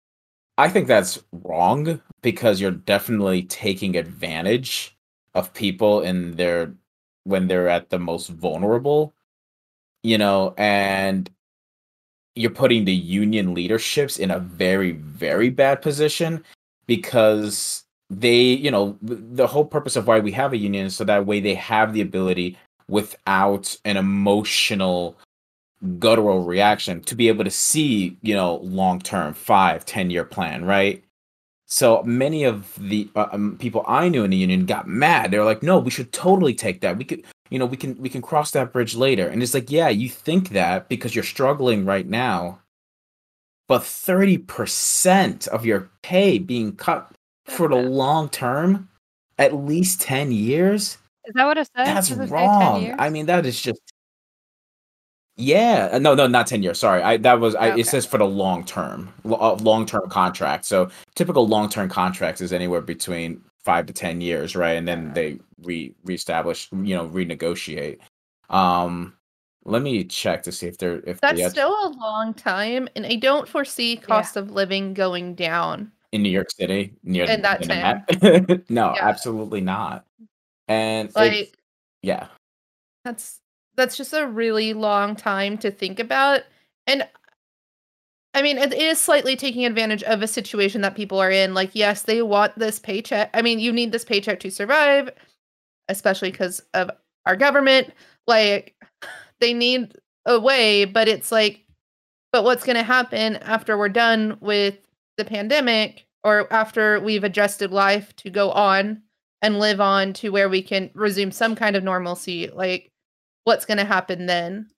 I 0.57 0.69
think 0.69 0.87
that's 0.87 1.19
wrong 1.31 2.01
because 2.21 2.61
you're 2.61 2.71
definitely 2.71 3.43
taking 3.43 3.95
advantage 3.95 4.95
of 5.33 5.53
people 5.53 6.01
in 6.01 6.35
their 6.35 6.73
when 7.23 7.47
they're 7.47 7.69
at 7.69 7.89
the 7.89 7.99
most 7.99 8.27
vulnerable, 8.29 9.13
you 10.03 10.17
know, 10.17 10.53
and 10.57 11.29
you're 12.35 12.51
putting 12.51 12.85
the 12.85 12.93
union 12.93 13.53
leaderships 13.53 14.17
in 14.17 14.31
a 14.31 14.39
very 14.39 14.91
very 14.91 15.49
bad 15.49 15.81
position 15.81 16.43
because 16.87 17.85
they, 18.11 18.41
you 18.41 18.69
know, 18.69 18.97
the 19.01 19.47
whole 19.47 19.63
purpose 19.63 19.95
of 19.95 20.05
why 20.05 20.19
we 20.19 20.33
have 20.33 20.51
a 20.51 20.57
union 20.57 20.87
is 20.87 20.95
so 20.95 21.05
that 21.05 21.25
way 21.25 21.39
they 21.39 21.55
have 21.55 21.93
the 21.93 22.01
ability 22.01 22.57
without 22.89 23.77
an 23.85 23.95
emotional 23.95 25.17
guttural 25.97 26.43
reaction 26.43 27.01
to 27.01 27.15
be 27.15 27.29
able 27.29 27.45
to 27.45 27.49
see, 27.49 28.17
you 28.21 28.35
know, 28.35 28.57
long 28.57 28.99
term, 28.99 29.33
five 29.33 29.85
ten 29.85 30.09
year 30.09 30.25
plan, 30.25 30.65
right? 30.65 31.01
So 31.67 32.03
many 32.03 32.43
of 32.43 32.75
the 32.77 33.09
uh, 33.15 33.27
um, 33.31 33.57
people 33.57 33.85
I 33.87 34.09
knew 34.09 34.25
in 34.25 34.31
the 34.31 34.37
union 34.37 34.65
got 34.65 34.89
mad. 34.89 35.31
They 35.31 35.39
were 35.39 35.45
like, 35.45 35.63
"No, 35.63 35.79
we 35.79 35.89
should 35.89 36.11
totally 36.11 36.53
take 36.53 36.81
that. 36.81 36.97
We 36.97 37.05
could, 37.05 37.23
you 37.49 37.59
know, 37.59 37.65
we 37.65 37.77
can 37.77 37.95
we 37.95 38.09
can 38.09 38.21
cross 38.21 38.51
that 38.51 38.73
bridge 38.73 38.93
later." 38.93 39.29
And 39.29 39.41
it's 39.41 39.53
like, 39.53 39.71
yeah, 39.71 39.87
you 39.87 40.09
think 40.09 40.49
that 40.49 40.89
because 40.89 41.15
you're 41.15 41.23
struggling 41.23 41.85
right 41.85 42.07
now, 42.07 42.59
but 43.69 43.85
thirty 43.85 44.37
percent 44.37 45.47
of 45.47 45.65
your 45.65 45.89
pay 46.03 46.39
being 46.39 46.75
cut 46.75 47.09
for 47.51 47.67
the 47.67 47.75
long 47.75 48.29
term, 48.29 48.89
at 49.37 49.53
least 49.53 50.01
ten 50.01 50.31
years. 50.31 50.97
Is 51.25 51.33
that 51.35 51.45
what 51.45 51.57
it 51.57 51.69
says? 51.75 51.85
That's 51.85 52.11
it 52.11 52.29
wrong. 52.29 52.95
I 52.97 53.09
mean, 53.09 53.25
that 53.27 53.45
is 53.45 53.61
just. 53.61 53.79
Yeah, 55.37 55.89
uh, 55.93 55.99
no, 55.99 56.13
no, 56.13 56.27
not 56.27 56.47
ten 56.47 56.61
years. 56.61 56.79
Sorry, 56.79 57.01
I 57.01 57.17
that 57.17 57.39
was. 57.39 57.55
I, 57.55 57.71
Okay. 57.71 57.81
It 57.81 57.87
says 57.87 58.05
for 58.05 58.17
the 58.17 58.27
long 58.27 58.63
term, 58.65 59.13
long 59.23 59.85
term 59.85 60.09
contract. 60.09 60.65
So 60.65 60.89
typical 61.15 61.47
long 61.47 61.69
term 61.69 61.89
contracts 61.89 62.41
is 62.41 62.53
anywhere 62.53 62.81
between 62.81 63.41
five 63.63 63.85
to 63.85 63.93
ten 63.93 64.21
years, 64.21 64.55
right? 64.55 64.73
And 64.73 64.87
then 64.87 65.13
they 65.13 65.39
re 65.61 65.93
reestablish, 66.03 66.69
you 66.71 66.95
know, 66.95 67.07
renegotiate. 67.07 67.99
Um, 68.49 69.13
let 69.63 69.81
me 69.81 70.03
check 70.03 70.43
to 70.43 70.51
see 70.51 70.67
if 70.67 70.77
they're 70.77 71.01
if 71.07 71.21
That's 71.21 71.41
the, 71.41 71.49
still 71.49 71.69
a 71.71 71.93
long 71.97 72.33
time, 72.33 72.89
and 72.95 73.05
I 73.05 73.15
don't 73.15 73.47
foresee 73.47 73.95
cost 73.95 74.35
of 74.35 74.51
living 74.51 74.93
going 74.93 75.35
down. 75.35 75.91
In 76.11 76.21
New 76.23 76.29
York 76.29 76.51
City 76.51 76.93
near 77.03 77.25
In 77.25 77.41
that 77.41 77.61
the 77.61 77.67
time. 77.67 78.63
No, 78.69 78.93
Yeah. 78.95 79.07
absolutely 79.07 79.61
not. 79.61 80.05
And 80.67 81.09
it's- 81.09 81.15
Like 81.15 81.57
yeah, 82.01 82.27
that's 83.05 83.39
that's 83.75 83.95
just 83.95 84.13
a 84.13 84.27
really 84.27 84.73
long 84.73 85.15
time 85.15 85.57
to 85.59 85.71
think 85.71 85.99
about, 85.99 86.41
and 86.87 87.07
I 88.33 88.41
mean, 88.41 88.57
it 88.57 88.73
is 88.73 88.99
slightly 88.99 89.35
taking 89.35 89.65
advantage 89.65 90.03
of 90.03 90.21
a 90.21 90.27
situation 90.27 90.81
that 90.81 90.95
people 90.95 91.19
are 91.19 91.29
in. 91.31 91.53
Like, 91.53 91.71
yes, 91.73 92.03
they 92.03 92.21
want 92.21 92.57
this 92.57 92.79
paycheck. 92.79 93.29
I 93.33 93.41
mean, 93.41 93.59
you 93.59 93.71
need 93.73 93.91
this 93.91 94.05
paycheck 94.05 94.39
to 94.41 94.49
survive, 94.49 95.09
especially 95.89 96.31
because 96.31 96.61
of 96.73 96.89
our 97.25 97.35
government. 97.35 97.91
Like, 98.27 98.73
they 99.41 99.53
need 99.53 99.95
a 100.25 100.39
way, 100.39 100.85
but 100.85 101.07
it's 101.09 101.29
like, 101.31 101.65
but 102.31 102.43
what's 102.45 102.63
going 102.63 102.77
to 102.77 102.83
happen 102.83 103.35
after 103.37 103.77
we're 103.77 103.89
done 103.89 104.37
with 104.39 104.75
the 105.17 105.25
pandemic 105.25 106.07
or 106.23 106.51
after 106.53 106.99
we've 106.99 107.23
adjusted 107.23 107.71
life 107.71 108.15
to 108.17 108.29
go 108.29 108.51
on 108.51 109.01
and 109.41 109.59
live 109.59 109.81
on 109.81 110.13
to 110.13 110.29
where 110.29 110.49
we 110.49 110.61
can 110.61 110.91
resume 110.93 111.31
some 111.31 111.55
kind 111.55 111.75
of 111.75 111.83
normalcy? 111.83 112.49
Like, 112.53 112.91
what's 113.43 113.65
going 113.65 113.77
to 113.77 113.85
happen 113.85 114.25
then? 114.25 114.69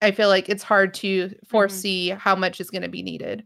I 0.00 0.10
feel 0.10 0.28
like 0.28 0.48
it's 0.48 0.62
hard 0.62 0.94
to 0.94 1.26
mm-hmm. 1.26 1.46
foresee 1.46 2.10
how 2.10 2.34
much 2.34 2.60
is 2.60 2.70
going 2.70 2.82
to 2.82 2.88
be 2.88 3.02
needed. 3.02 3.44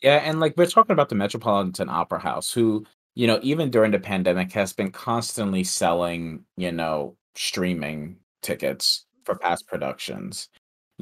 Yeah, 0.00 0.16
and 0.16 0.40
like 0.40 0.54
we're 0.56 0.66
talking 0.66 0.92
about 0.92 1.10
the 1.10 1.14
Metropolitan 1.14 1.88
Opera 1.88 2.18
House, 2.18 2.52
who, 2.52 2.84
you 3.14 3.26
know, 3.26 3.38
even 3.42 3.70
during 3.70 3.92
the 3.92 4.00
pandemic 4.00 4.52
has 4.52 4.72
been 4.72 4.90
constantly 4.90 5.62
selling, 5.62 6.44
you 6.56 6.72
know, 6.72 7.16
streaming 7.36 8.16
tickets 8.42 9.06
for 9.24 9.36
past 9.36 9.68
productions. 9.68 10.48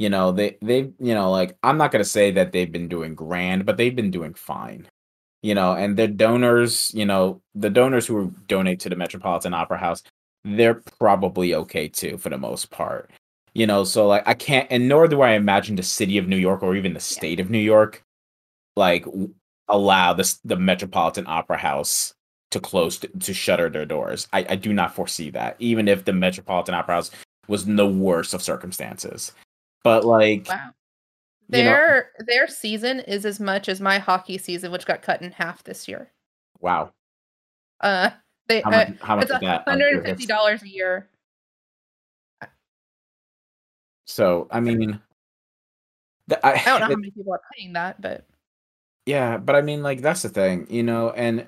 You 0.01 0.09
know, 0.09 0.33
they 0.33 0.57
they 0.63 0.91
you 0.99 1.15
know, 1.15 1.31
like 1.31 1.59
I'm 1.63 1.77
not 1.77 1.93
gonna 1.93 2.05
say 2.05 2.31
that 2.31 2.53
they've 2.53 2.73
been 2.73 2.89
doing 2.89 3.15
grand, 3.15 3.67
but 3.67 3.77
they've 3.77 3.95
been 3.95 4.11
doing 4.11 4.33
fine. 4.33 4.89
You 5.43 5.55
know, 5.55 5.75
and 5.75 5.95
their 5.95 6.09
donors, 6.09 6.91
you 6.95 7.05
know, 7.05 7.43
the 7.55 7.69
donors 7.69 8.07
who 8.07 8.33
donate 8.47 8.81
to 8.81 8.89
the 8.89 8.97
Metropolitan 8.97 9.53
Opera 9.53 9.77
House, 9.77 10.03
they're 10.43 10.83
probably 10.99 11.55
okay 11.55 11.87
too 11.89 12.17
for 12.17 12.31
the 12.31 12.39
most 12.39 12.71
part. 12.71 13.11
You 13.55 13.67
know, 13.67 13.85
so 13.85 14.07
like 14.07 14.27
I 14.27 14.33
can't 14.33 14.67
and 14.71 14.89
nor 14.89 15.07
do 15.07 15.21
I 15.21 15.33
imagine 15.33 15.77
the 15.77 15.83
city 15.83 16.17
of 16.17 16.29
New 16.29 16.39
York 16.39 16.63
or 16.63 16.77
even 16.77 16.95
the 16.95 17.01
state 17.01 17.39
of 17.39 17.51
New 17.51 17.59
York 17.59 18.03
like 18.77 19.05
allow 19.69 20.15
this 20.15 20.41
the 20.47 20.57
Metropolitan 20.57 21.27
Opera 21.27 21.59
House 21.59 22.15
to 22.53 22.61
close 22.61 22.97
to, 23.01 23.09
to 23.09 23.35
shutter 23.35 23.69
their 23.69 23.85
doors. 23.85 24.29
I, 24.33 24.47
I 24.49 24.57
do 24.57 24.73
not 24.73 24.95
foresee 24.95 25.29
that, 25.31 25.57
even 25.59 25.89
if 25.89 26.07
the 26.07 26.15
Metropolitan 26.15 26.75
Opera 26.75 26.95
House 26.95 27.11
was 27.49 27.67
in 27.67 27.77
the 27.77 27.87
worst 27.87 28.33
of 28.33 28.43
circumstances. 28.43 29.33
But 29.83 30.05
like, 30.05 30.47
Wow. 30.49 30.57
you 31.49 31.65
know- 31.65 31.71
Their 31.71 32.11
their 32.19 32.47
season 32.47 33.01
is 33.01 33.25
as 33.25 33.41
much 33.41 33.69
as 33.69 33.81
my 33.81 33.99
hockey 33.99 34.39
season, 34.39 34.71
which 34.73 34.87
got 34.87 35.03
cut 35.03 35.23
in 35.23 35.33
half 35.33 35.65
this 35.65 35.89
year. 35.89 36.13
wow, 36.61 36.93
Uh, 37.81 38.11
they 38.47 38.61
how 38.61 38.69
uh, 38.69 38.73
much? 38.73 38.89
How 39.01 39.17
much 39.17 39.25
it's 39.25 39.35
is 39.35 39.41
that? 39.41 39.63
I'm 39.67 39.73
hundred 39.73 39.95
and 39.95 40.05
fifty 40.05 40.27
dollars 40.27 40.63
a 40.63 40.69
year. 40.69 41.09
So 44.07 44.49
I 44.51 44.61
mean, 44.61 45.01
the, 46.27 46.45
I, 46.45 46.53
I 46.53 46.65
don't 46.65 46.65
know 46.81 46.87
how 46.87 46.97
many 46.97 47.11
people 47.11 47.33
are 47.33 47.41
paying 47.57 47.73
that, 47.75 48.01
but 48.01 48.27
Yeah, 49.07 49.39
but 49.39 49.55
I 49.57 49.63
mean, 49.63 49.83
like 49.83 50.01
that's 50.03 50.23
the 50.23 50.29
thing, 50.29 50.67
you 50.71 50.83
know, 50.83 51.11
and 51.11 51.47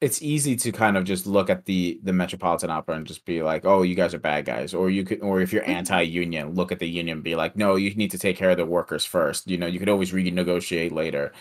it's 0.00 0.22
easy 0.22 0.54
to 0.56 0.70
kind 0.72 0.96
of 0.96 1.04
just 1.04 1.26
look 1.26 1.50
at 1.50 1.64
the 1.64 2.00
the 2.04 2.12
Metropolitan 2.12 2.70
Opera 2.70 2.96
and 2.96 3.06
just 3.06 3.24
be 3.24 3.42
like, 3.42 3.64
"Oh, 3.64 3.82
you 3.82 3.94
guys 3.96 4.14
are 4.14 4.18
bad 4.20 4.44
guys," 4.44 4.72
or 4.74 4.90
you 4.90 5.04
could, 5.04 5.20
or 5.22 5.40
if 5.40 5.52
you're 5.52 5.64
Mhm. 5.64 5.68
anti-union, 5.68 6.54
look 6.54 6.70
at 6.72 6.78
the 6.78 6.88
union, 6.88 7.18
and 7.18 7.24
be 7.24 7.34
like, 7.36 7.56
"No, 7.56 7.76
you 7.76 7.94
need 7.94 8.10
to 8.12 8.18
take 8.18 8.36
care 8.36 8.50
of 8.50 8.56
the 8.58 8.66
workers 8.66 9.04
first. 9.04 9.48
You 9.50 9.58
know, 9.58 9.66
you 9.66 9.78
could 9.80 9.88
always 9.88 10.12
renegotiate 10.12 10.92
later." 10.92 11.32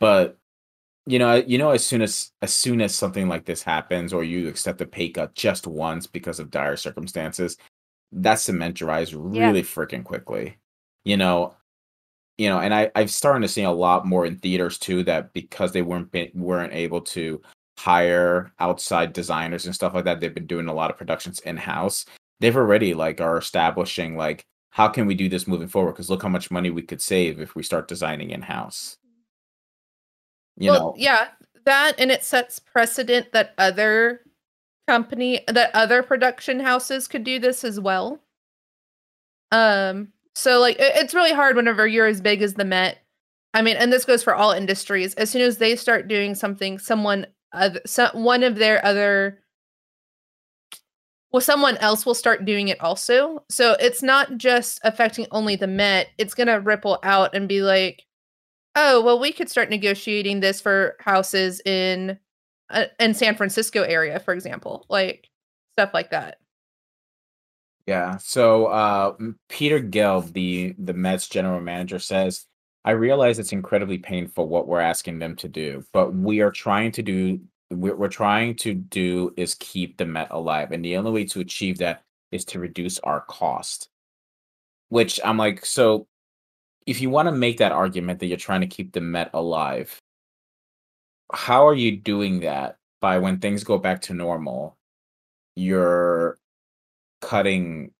But 0.00 0.38
you 1.06 1.18
know, 1.18 1.36
you 1.36 1.58
know, 1.58 1.70
as 1.70 1.84
soon 1.86 2.02
as 2.02 2.32
as 2.42 2.52
soon 2.54 2.80
as 2.82 2.94
something 2.94 3.28
like 3.28 3.44
this 3.46 3.62
happens, 3.62 4.12
or 4.12 4.24
you 4.24 4.48
accept 4.48 4.80
a 4.82 4.86
pay 4.86 5.10
cut 5.10 5.34
just 5.34 5.66
once 5.66 6.06
because 6.06 6.40
of 6.40 6.50
dire 6.50 6.76
circumstances, 6.76 7.56
that 8.12 8.40
cements 8.40 8.80
your 8.80 8.90
eyes 8.92 9.12
Yeah. 9.12 9.18
really 9.20 9.62
freaking 9.62 10.04
quickly. 10.04 10.58
You 11.04 11.16
know, 11.18 11.56
you 12.38 12.48
know, 12.48 12.60
and 12.60 12.74
I 12.74 12.90
I've 12.94 13.10
started 13.10 13.42
to 13.42 13.48
see 13.48 13.62
a 13.64 13.70
lot 13.70 14.06
more 14.06 14.26
in 14.26 14.38
theaters 14.38 14.78
too 14.78 15.04
that 15.04 15.32
because 15.34 15.72
they 15.72 15.82
weren't 15.82 16.10
weren't 16.34 16.72
able 16.74 17.00
to 17.02 17.42
hire 17.82 18.52
outside 18.60 19.12
designers 19.12 19.66
and 19.66 19.74
stuff 19.74 19.92
like 19.92 20.04
that, 20.04 20.20
they've 20.20 20.34
been 20.34 20.46
doing 20.46 20.68
a 20.68 20.74
lot 20.74 20.90
of 20.90 20.96
productions 20.96 21.40
in 21.40 21.56
house. 21.56 22.04
They've 22.38 22.56
already 22.56 22.94
like 22.94 23.20
are 23.20 23.36
establishing 23.38 24.16
like 24.16 24.44
how 24.70 24.88
can 24.88 25.06
we 25.06 25.14
do 25.14 25.28
this 25.28 25.48
moving 25.48 25.68
forward? 25.68 25.92
Because 25.92 26.08
look 26.08 26.22
how 26.22 26.28
much 26.28 26.50
money 26.50 26.70
we 26.70 26.82
could 26.82 27.02
save 27.02 27.40
if 27.40 27.54
we 27.56 27.62
start 27.62 27.88
designing 27.88 28.30
in 28.30 28.40
house. 28.40 28.98
You 30.56 30.70
well, 30.70 30.80
know, 30.80 30.94
yeah, 30.96 31.28
that 31.64 31.94
and 31.98 32.12
it 32.12 32.22
sets 32.22 32.60
precedent 32.60 33.32
that 33.32 33.54
other 33.58 34.20
company 34.86 35.40
that 35.48 35.74
other 35.74 36.02
production 36.02 36.60
houses 36.60 37.08
could 37.08 37.24
do 37.24 37.40
this 37.40 37.64
as 37.64 37.80
well. 37.80 38.20
Um, 39.50 40.12
so 40.34 40.60
like 40.60 40.78
it- 40.78 40.96
it's 40.96 41.14
really 41.14 41.32
hard 41.32 41.56
whenever 41.56 41.86
you're 41.86 42.06
as 42.06 42.20
big 42.20 42.42
as 42.42 42.54
the 42.54 42.64
Met. 42.64 42.98
I 43.54 43.60
mean, 43.60 43.76
and 43.76 43.92
this 43.92 44.04
goes 44.04 44.22
for 44.22 44.34
all 44.34 44.52
industries. 44.52 45.14
As 45.14 45.30
soon 45.30 45.42
as 45.42 45.58
they 45.58 45.76
start 45.76 46.08
doing 46.08 46.34
something, 46.34 46.78
someone 46.78 47.26
other, 47.52 47.80
so, 47.86 48.08
one 48.14 48.42
of 48.42 48.56
their 48.56 48.84
other 48.84 49.42
well, 51.32 51.40
someone 51.40 51.78
else 51.78 52.04
will 52.04 52.14
start 52.14 52.44
doing 52.44 52.68
it 52.68 52.80
also. 52.82 53.42
So 53.50 53.74
it's 53.80 54.02
not 54.02 54.36
just 54.36 54.78
affecting 54.84 55.26
only 55.30 55.56
the 55.56 55.66
Met. 55.66 56.08
It's 56.18 56.34
gonna 56.34 56.60
ripple 56.60 56.98
out 57.02 57.34
and 57.34 57.48
be 57.48 57.62
like, 57.62 58.04
oh, 58.76 59.02
well, 59.02 59.18
we 59.18 59.32
could 59.32 59.48
start 59.48 59.70
negotiating 59.70 60.40
this 60.40 60.60
for 60.60 60.96
houses 61.00 61.60
in 61.64 62.18
uh, 62.70 62.86
in 63.00 63.14
San 63.14 63.34
Francisco 63.36 63.82
area, 63.82 64.20
for 64.20 64.34
example, 64.34 64.86
like 64.88 65.28
stuff 65.72 65.92
like 65.94 66.10
that. 66.10 66.38
Yeah. 67.86 68.18
So 68.18 68.66
uh 68.66 69.14
Peter 69.48 69.80
Gelb, 69.80 70.32
the 70.32 70.74
the 70.78 70.94
Mets 70.94 71.28
general 71.28 71.60
manager, 71.60 71.98
says, 71.98 72.46
I 72.84 72.92
realize 72.92 73.38
it's 73.38 73.52
incredibly 73.52 73.98
painful 73.98 74.48
what 74.48 74.66
we're 74.66 74.80
asking 74.80 75.20
them 75.20 75.36
to 75.36 75.48
do, 75.48 75.84
but 75.92 76.14
we 76.14 76.40
are 76.40 76.50
trying 76.50 76.92
to 76.92 77.02
do 77.02 77.40
we're, 77.70 77.96
we're 77.96 78.08
trying 78.08 78.54
to 78.56 78.74
do 78.74 79.32
is 79.36 79.54
keep 79.54 79.96
the 79.96 80.04
Met 80.04 80.28
alive. 80.30 80.72
And 80.72 80.84
the 80.84 80.96
only 80.96 81.10
way 81.10 81.24
to 81.26 81.40
achieve 81.40 81.78
that 81.78 82.02
is 82.30 82.44
to 82.46 82.58
reduce 82.58 82.98
our 83.00 83.22
cost. 83.22 83.88
Which 84.88 85.18
I'm 85.24 85.38
like, 85.38 85.64
so 85.64 86.06
if 86.86 87.00
you 87.00 87.08
want 87.08 87.28
to 87.28 87.32
make 87.32 87.58
that 87.58 87.72
argument 87.72 88.20
that 88.20 88.26
you're 88.26 88.36
trying 88.36 88.60
to 88.60 88.66
keep 88.66 88.92
the 88.92 89.00
Met 89.00 89.30
alive, 89.32 89.98
how 91.32 91.66
are 91.66 91.74
you 91.74 91.96
doing 91.96 92.40
that 92.40 92.76
by 93.00 93.18
when 93.18 93.38
things 93.38 93.64
go 93.64 93.78
back 93.78 94.02
to 94.02 94.14
normal? 94.14 94.76
You're 95.56 96.38
cutting 97.22 97.92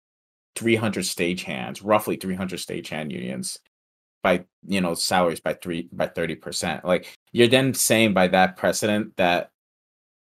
300 0.57 1.05
stagehands, 1.05 1.81
roughly 1.83 2.17
300 2.17 2.59
stagehand 2.59 3.11
unions 3.11 3.59
by 4.23 4.45
you 4.67 4.81
know 4.81 4.95
salaries 4.95 5.41
by 5.41 5.55
three 5.55 5.89
by 5.93 6.07
30 6.07 6.37
percent. 6.37 6.85
Like 6.85 7.13
you're 7.33 7.49
then 7.49 7.75
saying 7.75 8.15
by 8.15 8.29
that 8.29 8.57
precedent 8.57 9.17
that 9.17 9.51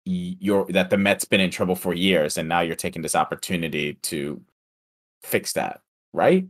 you're 0.05 0.65
that 0.71 0.89
the 0.89 0.97
Mets 0.97 1.25
been 1.25 1.41
in 1.41 1.49
trouble 1.51 1.75
for 1.75 1.93
years, 1.93 2.37
and 2.37 2.47
now 2.49 2.61
you're 2.61 2.75
taking 2.75 3.01
this 3.01 3.15
opportunity 3.15 3.95
to 4.03 4.41
fix 5.23 5.53
that, 5.53 5.81
right? 6.13 6.45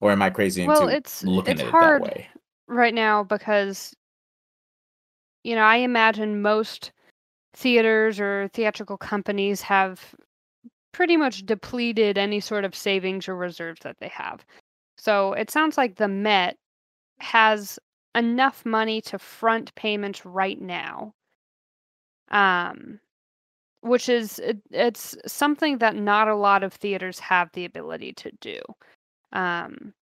Or 0.00 0.10
am 0.10 0.22
I 0.22 0.30
crazy 0.30 0.62
Well, 0.62 0.88
into 0.88 0.96
it's 0.96 1.22
looking 1.24 1.52
it's 1.52 1.62
at 1.62 1.68
it 1.68 1.70
hard 1.70 2.02
that 2.02 2.10
way? 2.10 2.28
right 2.68 2.94
now 2.94 3.22
because 3.24 3.94
you 5.42 5.54
know, 5.54 5.62
I 5.62 5.76
imagine 5.76 6.40
most 6.42 6.90
theaters 7.54 8.18
or 8.18 8.48
theatrical 8.52 8.96
companies 8.96 9.60
have 9.62 10.14
pretty 10.92 11.16
much 11.16 11.44
depleted 11.44 12.16
any 12.18 12.40
sort 12.40 12.64
of 12.64 12.74
savings 12.74 13.28
or 13.28 13.36
reserves 13.36 13.80
that 13.82 13.96
they 14.00 14.08
have. 14.08 14.44
So 14.96 15.32
it 15.34 15.50
sounds 15.50 15.76
like 15.76 15.96
the 15.96 16.08
Met 16.08 16.56
has 17.20 17.78
enough 18.14 18.64
money 18.66 19.00
to 19.02 19.18
front 19.18 19.74
payments 19.74 20.24
right 20.26 20.60
now. 20.60 21.14
Um, 22.30 23.00
which 23.82 24.08
is 24.08 24.38
it, 24.40 24.60
it's 24.70 25.16
something 25.26 25.78
that 25.78 25.96
not 25.96 26.28
a 26.28 26.34
lot 26.36 26.62
of 26.64 26.72
theaters 26.74 27.18
have 27.20 27.50
the 27.52 27.64
ability 27.64 28.12
to 28.14 28.32
do. 28.40 28.60
Um, 29.32 29.94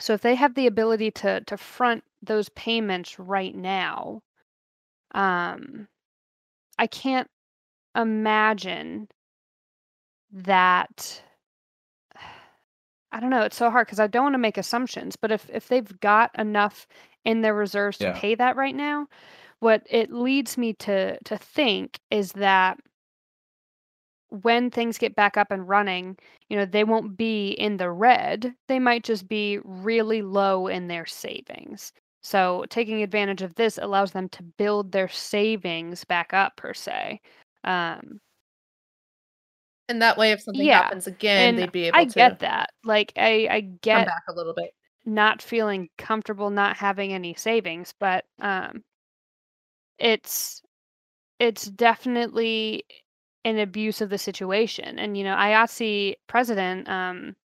so 0.00 0.14
if 0.14 0.22
they 0.22 0.34
have 0.36 0.54
the 0.54 0.66
ability 0.68 1.10
to 1.12 1.42
to 1.42 1.56
front 1.58 2.04
those 2.22 2.48
payments 2.50 3.18
right 3.18 3.54
now, 3.54 4.22
um, 5.14 5.88
I 6.78 6.86
can't 6.88 7.28
imagine 7.96 9.08
that 10.32 11.22
I 13.12 13.20
don't 13.20 13.30
know, 13.30 13.42
it's 13.42 13.56
so 13.56 13.70
hard 13.70 13.86
because 13.86 14.00
I 14.00 14.06
don't 14.06 14.24
want 14.24 14.34
to 14.34 14.38
make 14.38 14.56
assumptions, 14.58 15.16
but 15.16 15.30
if 15.30 15.48
if 15.50 15.68
they've 15.68 16.00
got 16.00 16.36
enough 16.38 16.86
in 17.24 17.42
their 17.42 17.54
reserves 17.54 17.98
to 17.98 18.06
Yeah. 18.06 18.12
pay 18.12 18.34
that 18.36 18.56
right 18.56 18.74
now, 18.74 19.06
what 19.60 19.86
it 19.90 20.12
leads 20.12 20.58
me 20.58 20.74
to 20.74 21.18
to 21.24 21.38
think 21.38 22.00
is 22.10 22.32
that 22.34 22.78
when 24.30 24.70
things 24.70 24.98
get 24.98 25.14
back 25.14 25.36
up 25.36 25.50
and 25.50 25.68
running, 25.68 26.16
you 26.48 26.56
know, 26.56 26.64
they 26.64 26.84
won't 26.84 27.16
be 27.16 27.50
in 27.52 27.76
the 27.76 27.90
red. 27.90 28.54
They 28.68 28.78
might 28.78 29.04
just 29.04 29.28
be 29.28 29.58
really 29.64 30.22
low 30.22 30.66
in 30.68 30.88
their 30.88 31.04
savings. 31.06 31.92
So 32.22 32.64
taking 32.70 33.02
advantage 33.02 33.42
of 33.42 33.56
this 33.56 33.78
allows 33.78 34.12
them 34.12 34.28
to 34.30 34.42
build 34.42 34.92
their 34.92 35.08
savings 35.08 36.04
back 36.04 36.32
up 36.32 36.56
per 36.56 36.72
se. 36.72 37.20
Um, 37.64 38.20
And 39.88 40.00
that 40.02 40.16
way, 40.16 40.32
if 40.32 40.40
something 40.40 40.66
Yeah, 40.66 40.82
happens 40.82 41.06
again, 41.06 41.48
and 41.50 41.58
they'd 41.58 41.72
be 41.72 41.84
able 41.84 41.98
I 41.98 42.04
to 42.06 42.14
get 42.14 42.38
that. 42.40 42.70
Like 42.84 43.12
I 43.16 43.48
I 43.50 43.60
get 43.60 44.06
back 44.06 44.22
a 44.28 44.32
little 44.32 44.54
bit. 44.54 44.74
not 45.04 45.42
feeling 45.42 45.88
comfortable 45.98 46.50
not 46.50 46.76
having 46.76 47.12
any 47.12 47.34
savings, 47.34 47.92
but 47.98 48.24
um 48.40 48.84
it's 49.98 50.62
it's 51.38 51.66
definitely 51.66 52.84
an 53.44 53.58
abuse 53.58 54.00
of 54.00 54.10
the 54.10 54.18
situation. 54.18 54.98
And 54.98 55.16
you 55.16 55.24
know, 55.24 55.36
IATSE 55.36 56.16
president 56.28 56.88
um 56.88 57.36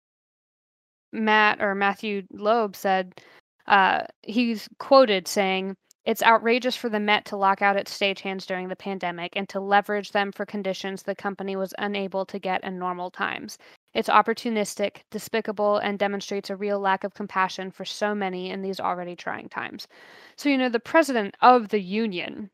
Matt 1.13 1.61
or 1.61 1.75
Matthew 1.75 2.23
Loeb 2.33 2.77
said 2.77 3.21
uh 3.67 4.03
he's 4.23 4.69
quoted 4.79 5.27
saying 5.29 5.77
it's 6.07 6.23
outrageous 6.23 6.77
for 6.77 6.89
the 6.89 7.01
Met 7.01 7.25
to 7.27 7.37
lock 7.37 7.61
out 7.61 7.77
its 7.77 7.97
stagehands 7.97 8.47
during 8.47 8.69
the 8.69 8.77
pandemic 8.77 9.35
and 9.35 9.49
to 9.49 9.59
leverage 9.61 10.13
them 10.13 10.31
for 10.31 10.47
conditions 10.47 11.03
the 11.03 11.17
company 11.17 11.57
was 11.57 11.75
unable 11.79 12.25
to 12.27 12.39
get 12.39 12.63
in 12.63 12.79
normal 12.79 13.11
times. 13.11 13.59
It's 13.93 14.09
opportunistic, 14.09 14.99
despicable, 15.11 15.79
and 15.79 15.99
demonstrates 15.99 16.49
a 16.49 16.57
real 16.57 16.79
lack 16.79 17.03
of 17.03 17.15
compassion 17.15 17.73
for 17.73 17.85
so 17.85 18.15
many 18.15 18.51
in 18.51 18.63
these 18.63 18.79
already 18.79 19.17
trying 19.17 19.49
times. 19.49 19.89
So, 20.37 20.49
you 20.49 20.57
know, 20.57 20.69
the 20.69 20.79
president 20.79 21.37
of 21.43 21.71
the 21.71 21.81
union 21.81 22.51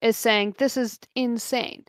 is 0.00 0.16
saying 0.16 0.56
this 0.58 0.76
is 0.76 0.98
insane. 1.14 1.84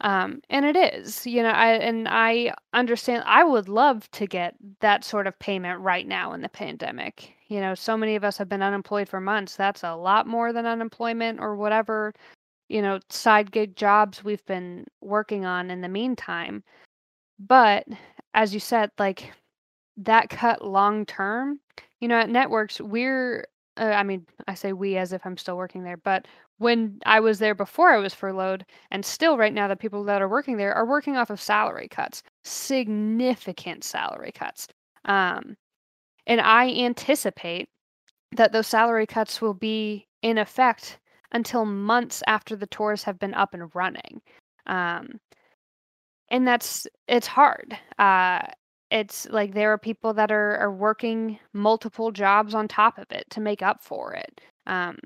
Um, 0.00 0.42
and 0.50 0.66
it 0.66 0.76
is, 0.76 1.26
you 1.26 1.42
know, 1.42 1.48
I 1.48 1.72
and 1.72 2.06
I 2.06 2.52
understand 2.74 3.24
I 3.26 3.44
would 3.44 3.68
love 3.68 4.10
to 4.12 4.26
get 4.26 4.54
that 4.80 5.04
sort 5.04 5.26
of 5.26 5.38
payment 5.38 5.80
right 5.80 6.06
now 6.06 6.32
in 6.34 6.42
the 6.42 6.48
pandemic. 6.50 7.32
You 7.48 7.60
know, 7.60 7.74
so 7.74 7.96
many 7.96 8.14
of 8.16 8.24
us 8.24 8.36
have 8.38 8.48
been 8.48 8.62
unemployed 8.62 9.08
for 9.08 9.20
months. 9.20 9.56
That's 9.56 9.84
a 9.84 9.94
lot 9.94 10.26
more 10.26 10.52
than 10.52 10.66
unemployment 10.66 11.40
or 11.40 11.56
whatever, 11.56 12.12
you 12.68 12.82
know, 12.82 13.00
side 13.08 13.52
gig 13.52 13.76
jobs 13.76 14.22
we've 14.24 14.44
been 14.46 14.84
working 15.00 15.46
on 15.46 15.70
in 15.70 15.80
the 15.80 15.88
meantime. 15.88 16.62
But 17.38 17.86
as 18.34 18.52
you 18.52 18.60
said, 18.60 18.90
like 18.98 19.32
that 19.96 20.28
cut 20.28 20.64
long 20.64 21.06
term, 21.06 21.60
you 22.00 22.08
know, 22.08 22.18
at 22.18 22.28
networks, 22.30 22.80
we're, 22.80 23.46
uh, 23.78 23.84
I 23.84 24.02
mean, 24.02 24.26
I 24.48 24.54
say 24.54 24.72
we 24.72 24.96
as 24.98 25.12
if 25.12 25.24
I'm 25.24 25.36
still 25.38 25.56
working 25.56 25.84
there, 25.84 25.96
but 25.96 26.26
when 26.58 26.98
I 27.04 27.20
was 27.20 27.38
there 27.38 27.54
before 27.54 27.90
I 27.90 27.98
was 27.98 28.14
furloughed, 28.14 28.64
and 28.90 29.04
still 29.04 29.36
right 29.36 29.52
now, 29.52 29.68
the 29.68 29.76
people 29.76 30.04
that 30.04 30.22
are 30.22 30.28
working 30.28 30.56
there 30.56 30.74
are 30.74 30.86
working 30.86 31.16
off 31.16 31.30
of 31.30 31.40
salary 31.40 31.88
cuts, 31.88 32.22
significant 32.44 33.84
salary 33.84 34.32
cuts. 34.32 34.68
Um, 35.04 35.56
and 36.26 36.40
I 36.40 36.70
anticipate 36.70 37.68
that 38.32 38.52
those 38.52 38.66
salary 38.66 39.06
cuts 39.06 39.40
will 39.40 39.54
be 39.54 40.06
in 40.22 40.38
effect 40.38 40.98
until 41.32 41.64
months 41.64 42.22
after 42.26 42.56
the 42.56 42.66
tours 42.66 43.02
have 43.04 43.18
been 43.18 43.34
up 43.34 43.54
and 43.54 43.70
running. 43.74 44.20
Um, 44.66 45.20
and 46.30 46.46
that's 46.46 46.86
it's 47.08 47.26
hard. 47.26 47.78
Uh, 47.98 48.40
it's 48.90 49.28
like 49.30 49.54
there 49.54 49.72
are 49.72 49.78
people 49.78 50.14
that 50.14 50.32
are 50.32 50.56
are 50.58 50.72
working 50.72 51.38
multiple 51.52 52.12
jobs 52.12 52.54
on 52.54 52.68
top 52.68 52.98
of 52.98 53.06
it 53.10 53.24
to 53.30 53.40
make 53.40 53.62
up 53.62 53.82
for 53.82 54.14
it. 54.14 54.40
Um, 54.66 54.96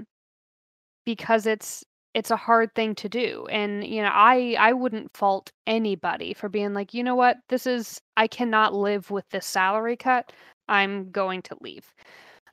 because 1.14 1.46
it's 1.46 1.84
it's 2.14 2.30
a 2.30 2.36
hard 2.36 2.72
thing 2.74 2.94
to 2.94 3.08
do 3.08 3.46
and 3.50 3.84
you 3.84 4.00
know 4.02 4.10
i 4.12 4.56
i 4.58 4.72
wouldn't 4.72 5.16
fault 5.16 5.50
anybody 5.66 6.32
for 6.34 6.48
being 6.48 6.72
like 6.72 6.94
you 6.94 7.02
know 7.04 7.16
what? 7.16 7.36
This 7.48 7.66
is 7.66 8.00
i 8.16 8.26
cannot 8.26 8.74
live 8.74 9.10
with 9.10 9.28
this 9.30 9.46
salary 9.46 9.96
cut. 9.96 10.32
I'm 10.68 11.10
going 11.10 11.42
to 11.42 11.56
leave. 11.60 11.92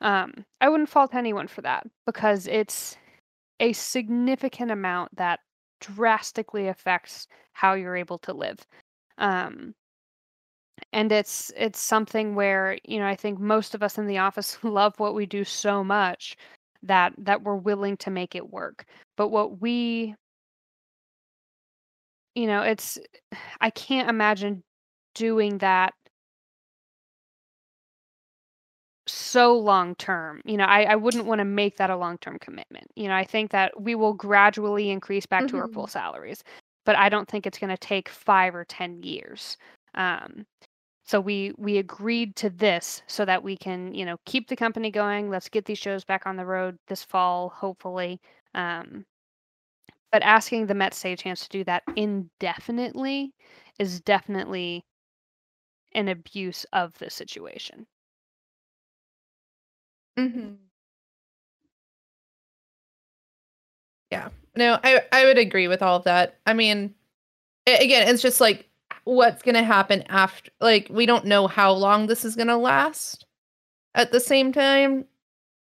Um 0.01 0.33
i 0.61 0.69
wouldn't 0.69 0.89
fault 0.89 1.13
anyone 1.15 1.47
for 1.47 1.61
that 1.61 1.85
because 2.07 2.47
it's 2.47 2.97
a 3.59 3.73
significant 3.73 4.71
amount 4.71 5.15
that 5.17 5.39
drastically 5.81 6.67
affects 6.67 7.27
how 7.53 7.73
you're 7.75 7.95
able 7.95 8.17
to 8.19 8.33
live 8.33 8.59
um 9.19 9.73
and 10.93 11.11
it's 11.11 11.51
it's 11.57 11.79
something 11.79 12.35
where 12.35 12.77
you 12.85 12.99
know 12.99 13.07
i 13.07 13.15
think 13.15 13.39
most 13.39 13.75
of 13.75 13.83
us 13.83 13.97
in 13.97 14.07
the 14.07 14.17
office 14.17 14.57
love 14.63 14.93
what 14.99 15.15
we 15.15 15.25
do 15.25 15.43
so 15.43 15.83
much 15.83 16.35
that 16.83 17.13
that 17.17 17.43
we're 17.43 17.55
willing 17.55 17.97
to 17.97 18.11
make 18.11 18.35
it 18.35 18.51
work. 18.51 18.85
But 19.15 19.29
what 19.29 19.61
we 19.61 20.15
you 22.37 22.45
know 22.45 22.61
it's 22.61 22.99
i 23.61 23.69
can't 23.71 24.09
imagine 24.09 24.63
doing 25.15 25.57
that 25.57 25.93
so 29.07 29.57
long 29.57 29.95
term 29.95 30.41
you 30.45 30.55
know 30.55 30.65
i, 30.65 30.83
I 30.83 30.95
wouldn't 30.95 31.25
want 31.25 31.39
to 31.39 31.45
make 31.45 31.77
that 31.77 31.89
a 31.89 31.97
long 31.97 32.19
term 32.19 32.37
commitment 32.39 32.85
you 32.95 33.07
know 33.07 33.15
i 33.15 33.23
think 33.23 33.51
that 33.51 33.81
we 33.81 33.95
will 33.95 34.13
gradually 34.13 34.91
increase 34.91 35.25
back 35.25 35.47
to 35.47 35.57
our 35.57 35.67
full 35.67 35.87
salaries 35.87 36.43
but 36.85 36.95
i 36.95 37.09
don't 37.09 37.27
think 37.27 37.47
it's 37.47 37.57
going 37.57 37.71
to 37.71 37.77
take 37.77 38.07
five 38.07 38.53
or 38.53 38.65
ten 38.65 39.01
years 39.01 39.57
um, 39.95 40.45
so 41.07 41.19
we 41.21 41.53
we 41.57 41.77
agreed 41.79 42.35
to 42.35 42.49
this 42.49 43.01
so 43.07 43.25
that 43.25 43.43
we 43.43 43.57
can 43.57 43.93
you 43.95 44.05
know 44.05 44.17
keep 44.25 44.47
the 44.47 44.55
company 44.55 44.91
going 44.91 45.29
let's 45.29 45.49
get 45.49 45.65
these 45.65 45.79
shows 45.79 46.03
back 46.05 46.27
on 46.27 46.35
the 46.37 46.45
road 46.45 46.77
this 46.87 47.03
fall 47.03 47.49
hopefully 47.49 48.19
um, 48.53 49.05
but 50.11 50.21
asking 50.23 50.67
the 50.67 50.73
Mets 50.73 51.01
stagehand 51.01 51.41
to 51.41 51.49
do 51.49 51.63
that 51.63 51.83
indefinitely 51.95 53.33
is 53.79 54.01
definitely 54.01 54.83
an 55.91 56.07
abuse 56.07 56.63
of 56.71 56.97
the 56.99 57.09
situation 57.09 57.87
Mm-hmm. 60.17 60.55
Yeah. 64.11 64.29
No, 64.55 64.79
I 64.83 65.01
I 65.11 65.25
would 65.25 65.37
agree 65.37 65.67
with 65.67 65.81
all 65.81 65.97
of 65.97 66.03
that. 66.05 66.39
I 66.45 66.53
mean, 66.53 66.95
again, 67.67 68.07
it's 68.09 68.21
just 68.23 68.41
like 68.41 68.66
what's 69.07 69.41
going 69.41 69.55
to 69.55 69.63
happen 69.63 70.03
after 70.09 70.51
like 70.59 70.87
we 70.91 71.05
don't 71.05 71.25
know 71.25 71.47
how 71.47 71.71
long 71.71 72.07
this 72.07 72.25
is 72.25 72.35
going 72.35 72.49
to 72.49 72.57
last. 72.57 73.25
At 73.95 74.11
the 74.11 74.19
same 74.19 74.51
time, 74.51 75.05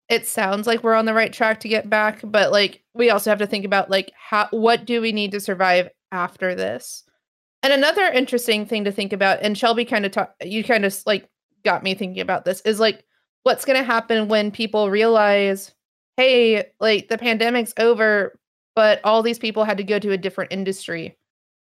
it 0.09 0.26
sounds 0.26 0.66
like 0.66 0.82
we're 0.82 0.95
on 0.95 1.05
the 1.05 1.14
right 1.14 1.32
track 1.32 1.61
to 1.61 1.68
get 1.68 1.88
back, 1.88 2.20
but 2.24 2.51
like 2.51 2.82
we 2.95 3.11
also 3.11 3.30
have 3.30 3.38
to 3.38 3.47
think 3.47 3.64
about 3.64 3.90
like 3.90 4.11
how 4.16 4.49
what 4.51 4.86
do 4.86 5.01
we 5.01 5.12
need 5.12 5.30
to 5.32 5.40
survive 5.40 5.90
after 6.11 6.55
this? 6.55 7.05
And 7.62 7.72
another 7.72 8.05
interesting 8.05 8.66
thing 8.66 8.84
to 8.84 8.92
think 8.92 9.12
about 9.12 9.40
and 9.42 9.57
Shelby 9.57 9.84
kind 9.84 10.07
of 10.07 10.12
talk 10.12 10.34
you 10.42 10.64
kind 10.64 10.84
of 10.84 10.97
like 11.05 11.28
got 11.64 11.82
me 11.82 11.95
thinking 11.95 12.20
about 12.20 12.45
this 12.45 12.61
is 12.62 12.80
like 12.80 13.05
what's 13.42 13.64
going 13.66 13.78
to 13.78 13.84
happen 13.84 14.28
when 14.28 14.51
people 14.51 14.90
realize 14.90 15.72
hey, 16.16 16.64
like 16.78 17.09
the 17.09 17.18
pandemic's 17.18 17.74
over, 17.76 18.38
but 18.76 19.01
all 19.03 19.22
these 19.22 19.38
people 19.38 19.64
had 19.64 19.76
to 19.76 19.84
go 19.84 19.99
to 19.99 20.12
a 20.12 20.16
different 20.16 20.53
industry 20.53 21.16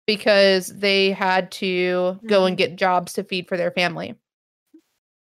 because 0.08 0.68
they 0.70 1.12
had 1.12 1.52
to 1.52 2.20
go 2.26 2.46
and 2.46 2.58
get 2.58 2.78
jobs 2.78 3.14
to 3.14 3.24
feed 3.24 3.48
for 3.48 3.58
their 3.58 3.72
family. 3.72 4.16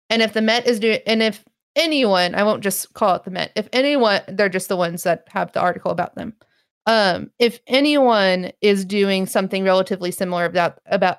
And 0.09 0.21
if 0.21 0.33
the 0.33 0.41
Met 0.41 0.67
is 0.67 0.79
doing, 0.79 0.99
and 1.05 1.21
if 1.21 1.43
anyone, 1.75 2.35
I 2.35 2.43
won't 2.43 2.63
just 2.63 2.93
call 2.93 3.15
it 3.15 3.23
the 3.23 3.31
Met, 3.31 3.51
if 3.55 3.67
anyone, 3.73 4.21
they're 4.29 4.47
just 4.47 4.69
the 4.69 4.77
ones 4.77 5.03
that 5.03 5.25
have 5.29 5.51
the 5.51 5.59
article 5.59 5.91
about 5.91 6.15
them. 6.15 6.33
Um, 6.85 7.31
if 7.39 7.59
anyone 7.67 8.51
is 8.61 8.85
doing 8.85 9.25
something 9.25 9.65
relatively 9.65 10.11
similar 10.11 10.45
about 10.45 10.79
about 10.85 11.17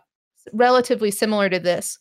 relatively 0.55 1.11
similar 1.11 1.51
to 1.51 1.59
this, 1.59 1.99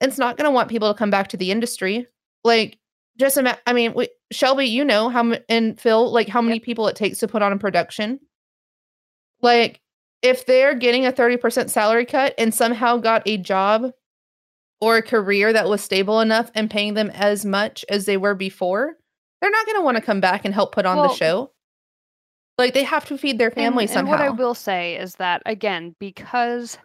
it's 0.00 0.16
not 0.16 0.38
going 0.38 0.46
to 0.46 0.54
want 0.54 0.70
people 0.70 0.90
to 0.90 0.98
come 0.98 1.10
back 1.10 1.28
to 1.28 1.36
the 1.36 1.50
industry. 1.50 2.06
Like 2.44 2.78
just 3.18 3.36
ima- 3.36 3.58
I 3.66 3.74
mean, 3.74 3.92
we, 3.94 4.08
Shelby, 4.32 4.64
you 4.66 4.84
know 4.84 5.10
how 5.10 5.20
m- 5.20 5.44
and 5.50 5.78
Phil, 5.78 6.10
like 6.10 6.28
how 6.28 6.40
many 6.40 6.60
people 6.60 6.88
it 6.88 6.96
takes 6.96 7.18
to 7.18 7.28
put 7.28 7.42
on 7.42 7.52
a 7.52 7.58
production. 7.58 8.20
Like 9.42 9.80
if 10.22 10.44
they're 10.46 10.74
getting 10.74 11.06
a 11.06 11.12
30% 11.12 11.70
salary 11.70 12.04
cut 12.04 12.34
and 12.38 12.54
somehow 12.54 12.96
got 12.98 13.22
a 13.26 13.36
job 13.38 13.92
or 14.80 14.96
a 14.96 15.02
career 15.02 15.52
that 15.52 15.68
was 15.68 15.82
stable 15.82 16.20
enough 16.20 16.50
and 16.54 16.70
paying 16.70 16.94
them 16.94 17.10
as 17.10 17.44
much 17.44 17.84
as 17.88 18.06
they 18.06 18.16
were 18.16 18.34
before, 18.34 18.96
they're 19.40 19.50
not 19.50 19.66
going 19.66 19.78
to 19.78 19.82
want 19.84 19.96
to 19.96 20.02
come 20.02 20.20
back 20.20 20.44
and 20.44 20.52
help 20.54 20.74
put 20.74 20.86
on 20.86 20.96
Well- 20.98 21.08
the 21.08 21.14
show. 21.14 21.52
Like 22.58 22.74
they 22.74 22.84
have 22.84 23.06
to 23.06 23.16
feed 23.16 23.38
their 23.38 23.50
family 23.50 23.84
and, 23.84 23.90
somehow. 23.90 24.12
And 24.12 24.20
what 24.20 24.26
I 24.26 24.30
will 24.30 24.54
say 24.54 24.96
is 24.96 25.14
that 25.14 25.40
again, 25.46 25.94
because 25.98 26.76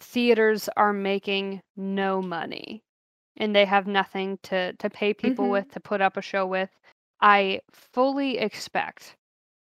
theaters 0.00 0.68
are 0.76 0.92
making 0.92 1.60
no 1.76 2.20
money 2.20 2.82
and 3.36 3.54
they 3.54 3.64
have 3.64 3.86
nothing 3.86 4.38
to 4.44 4.72
to 4.74 4.90
pay 4.90 5.14
people 5.14 5.46
Mhm. 5.46 5.50
with 5.50 5.70
to 5.72 5.80
put 5.80 6.00
up 6.00 6.16
a 6.16 6.22
show 6.22 6.44
with, 6.46 6.70
I 7.20 7.60
fully 7.72 8.38
expect 8.38 9.14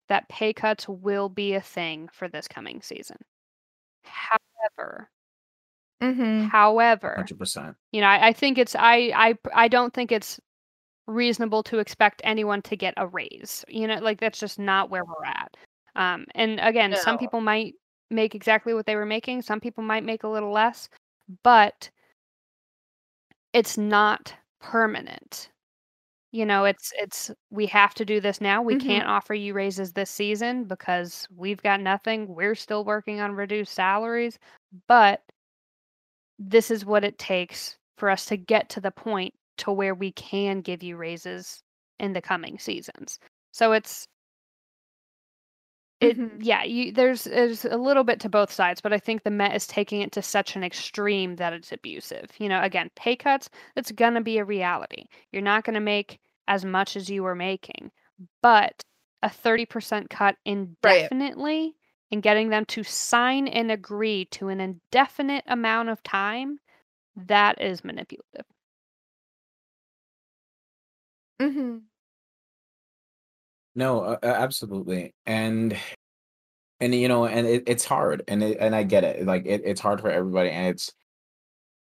that 0.09 0.29
pay 0.29 0.53
cuts 0.53 0.89
will 0.89 1.29
be 1.29 1.55
a 1.55 1.61
thing 1.61 2.09
for 2.13 2.29
this 2.29 2.49
coming 2.49 2.81
season. 2.83 3.19
However, 4.05 5.11
mm-hmm. 6.03 6.47
however, 6.47 7.15
Hundred 7.17 7.39
percent. 7.39 7.77
you 7.93 8.01
know, 8.01 8.07
I, 8.07 8.29
I 8.29 8.33
think 8.33 8.59
it's 8.59 8.75
I 8.75 9.13
I 9.15 9.35
I 9.55 9.69
don't 9.69 9.93
think 9.93 10.13
it's 10.13 10.41
reasonable 11.07 11.63
to 11.65 11.79
expect 11.79 12.21
anyone 12.25 12.63
to 12.63 12.77
get 12.77 12.95
a 12.97 13.07
raise. 13.07 13.65
You 13.69 13.87
know, 13.87 13.97
like 13.97 14.21
that's 14.21 14.41
just 14.41 14.59
not 14.59 14.91
where 14.91 15.05
we're 15.05 15.25
at. 15.25 15.57
Um, 15.97 16.27
and 16.35 16.61
again, 16.61 16.95
some 16.97 17.19
people 17.19 17.41
might 17.41 17.75
make 18.11 18.35
exactly 18.35 18.73
what 18.73 18.87
they 18.87 18.97
were 18.97 19.07
making. 19.07 19.43
Some 19.43 19.61
people 19.61 19.83
might 19.83 20.05
make 20.05 20.23
a 20.23 20.29
little 20.29 20.53
less, 20.53 20.89
but 21.43 21.91
it's 23.53 23.77
not 23.77 24.33
permanent. 24.61 25.51
You 26.33 26.45
know, 26.45 26.65
it's 26.67 26.93
it's 26.97 27.31
we 27.51 27.67
have 27.67 27.95
to 27.95 28.05
do 28.05 28.21
this 28.21 28.41
now. 28.41 28.61
We 28.63 28.75
Mhm. 28.75 28.77
can't 28.77 29.09
offer 29.09 29.33
you 29.35 29.55
raises 29.55 29.93
this 29.95 30.11
season 30.11 30.65
because 30.65 31.27
we've 31.35 31.63
got 31.63 31.81
nothing. 31.81 32.35
We're 32.35 32.55
still 32.55 32.85
working 32.85 33.21
on 33.21 33.33
reduced 33.33 33.73
salaries, 33.75 34.39
but 34.89 35.23
this 36.39 36.71
is 36.71 36.85
what 36.85 37.05
it 37.05 37.19
takes 37.19 37.77
for 37.97 38.11
us 38.11 38.25
to 38.27 38.37
get 38.37 38.69
to 38.71 38.81
the 38.81 38.91
point 38.91 39.35
to 39.59 39.73
where 39.73 39.95
we 39.95 40.13
can 40.13 40.61
give 40.61 40.83
you 40.83 40.97
raises 40.97 41.63
in 41.99 42.13
the 42.13 42.21
coming 42.23 42.59
seasons. 42.59 43.19
So 43.53 43.73
it's 43.73 44.07
it 46.01 46.19
Mhm. 46.19 46.39
yeah, 46.43 46.63
you 46.65 46.93
there's 46.93 47.25
there's 47.25 47.65
a 47.65 47.77
little 47.77 48.05
bit 48.05 48.21
to 48.21 48.29
both 48.29 48.53
sides, 48.53 48.81
but 48.81 48.93
I 48.93 48.99
think 48.99 49.23
the 49.25 49.31
Met 49.31 49.55
is 49.57 49.67
taking 49.67 50.01
it 50.03 50.13
to 50.13 50.23
such 50.23 50.57
an 50.57 50.63
extreme 50.65 51.37
that 51.37 51.53
it's 51.53 51.73
abusive. 51.73 52.31
You 52.39 52.49
know, 52.49 52.63
again, 52.63 52.91
pay 52.97 53.17
cuts, 53.17 53.51
that's 53.75 53.91
gonna 53.93 54.21
be 54.23 54.39
a 54.39 54.45
reality. 54.45 55.07
You're 55.33 55.43
not 55.43 55.65
gonna 55.65 55.81
make 55.81 56.21
as 56.49 56.65
much 56.65 56.97
as 56.97 57.11
you 57.11 57.23
were 57.25 57.35
making, 57.35 57.91
but 58.43 58.85
a 59.23 59.29
30% 59.31 60.09
cut 60.11 60.37
indefinitely 60.45 61.75
and 62.13 62.23
getting 62.23 62.49
them 62.51 62.65
to 62.67 62.83
sign 62.85 63.49
and 63.49 63.71
agree 63.73 64.25
to 64.27 64.49
an 64.49 64.61
indefinite 64.61 65.45
amount 65.47 65.89
of 65.91 66.03
time, 66.03 66.59
that 67.17 67.61
is 67.61 67.85
manipulative. 67.85 68.47
Mm-hmm. 71.41 71.79
No, 73.79 74.01
uh, 74.01 74.19
absolutely, 74.25 75.15
and 75.25 75.79
and 76.81 76.93
you 76.93 77.07
know, 77.07 77.27
and 77.27 77.47
it, 77.47 77.63
it's 77.69 77.85
hard, 77.85 78.25
and 78.27 78.43
it, 78.43 78.59
and 78.59 78.75
I 78.75 78.83
get 78.83 79.05
it. 79.05 79.25
Like 79.25 79.47
it, 79.47 79.63
it's 79.65 79.81
hard 79.81 80.01
for 80.01 80.11
everybody, 80.11 80.51
and 80.51 80.67
it's 80.67 80.93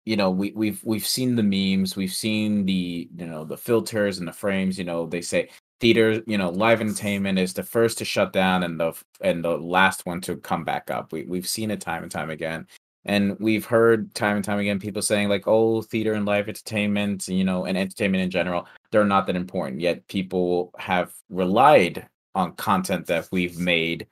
you 0.05 0.17
know, 0.17 0.31
we 0.31 0.53
we've 0.55 0.83
we've 0.85 1.07
seen 1.07 1.37
the 1.37 1.43
memes, 1.43 1.97
we've 1.97 2.13
seen 2.13 2.67
the 2.67 3.09
you 3.17 3.27
know 3.27 3.45
the 3.47 3.57
filters 3.57 4.19
and 4.19 4.29
the 4.29 4.33
frames. 4.35 4.79
You 4.79 4.85
know, 4.85 5.07
they 5.07 5.23
say 5.23 5.49
theater, 5.81 6.23
you 6.27 6.37
know, 6.37 6.51
live 6.51 6.83
entertainment 6.83 7.39
is 7.39 7.55
the 7.55 7.63
first 7.63 7.97
to 7.99 8.05
shut 8.05 8.31
down 8.31 8.63
and 8.63 8.79
the 8.79 8.93
and 9.23 9.43
the 9.43 9.57
last 9.57 10.05
one 10.05 10.21
to 10.23 10.37
come 10.37 10.65
back 10.65 10.91
up. 10.91 11.13
We 11.13 11.25
we've 11.25 11.49
seen 11.49 11.71
it 11.71 11.81
time 11.81 12.03
and 12.03 12.13
time 12.13 12.29
again. 12.29 12.67
And 13.07 13.39
we've 13.41 13.65
heard 13.65 14.15
time 14.15 14.37
and 14.37 14.45
time 14.45 14.59
again 14.59 14.81
people 14.81 15.01
saying 15.03 15.29
like, 15.29 15.47
"Oh, 15.49 15.83
theater 15.83 16.13
and 16.15 16.27
live 16.27 16.49
entertainment, 16.49 17.29
you 17.29 17.45
know, 17.45 17.65
and 17.65 17.79
entertainment 17.79 18.23
in 18.25 18.31
general, 18.31 18.67
they're 18.91 19.05
not 19.05 19.27
that 19.29 19.37
important." 19.37 19.81
Yet 19.81 20.07
people 20.09 20.73
have 20.79 21.15
relied 21.31 22.09
on 22.35 22.53
content 22.57 23.07
that 23.07 23.29
we've 23.33 23.59
made, 23.59 24.07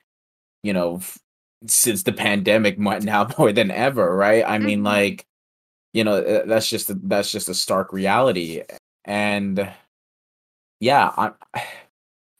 you 0.63 0.73
know, 0.73 0.97
f- 0.97 1.19
since 1.67 2.03
the 2.03 2.13
pandemic, 2.13 2.79
now 2.79 3.27
more 3.37 3.51
than 3.53 3.71
ever, 3.71 4.15
right? 4.15 4.43
I 4.47 4.59
mean, 4.59 4.81
Mhm. 4.81 4.85
like, 4.85 5.25
you 5.93 6.03
know, 6.03 6.15
uh, 6.17 6.45
that's 6.45 6.69
just 6.69 6.89
a, 6.89 6.95
that's 6.95 7.31
just 7.31 7.49
a 7.49 7.53
stark 7.55 7.93
reality, 7.93 8.63
and 9.05 9.69
yeah, 10.79 11.11
I, 11.17 11.31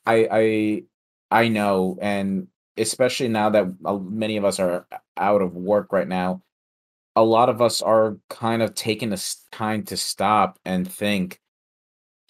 I, 0.06 0.28
I, 0.32 0.84
I 1.32 1.47
know, 1.47 1.97
and 2.01 2.47
especially 2.78 3.28
now 3.28 3.49
that 3.49 3.67
uh, 3.86 3.97
many 3.97 4.38
of 4.38 4.45
us 4.45 4.59
are 4.59 4.88
out 5.17 5.41
of 5.41 5.53
work 5.53 5.91
right 5.91 6.07
now, 6.07 6.41
a 7.15 7.23
lot 7.23 7.49
of 7.49 7.61
us 7.61 7.82
are 7.82 8.17
kind 8.30 8.61
of 8.61 8.76
taking 8.76 9.09
this 9.09 9.45
time 9.51 9.84
to 9.84 9.97
stop 9.97 10.59
and 10.65 10.89
think, 10.89 11.39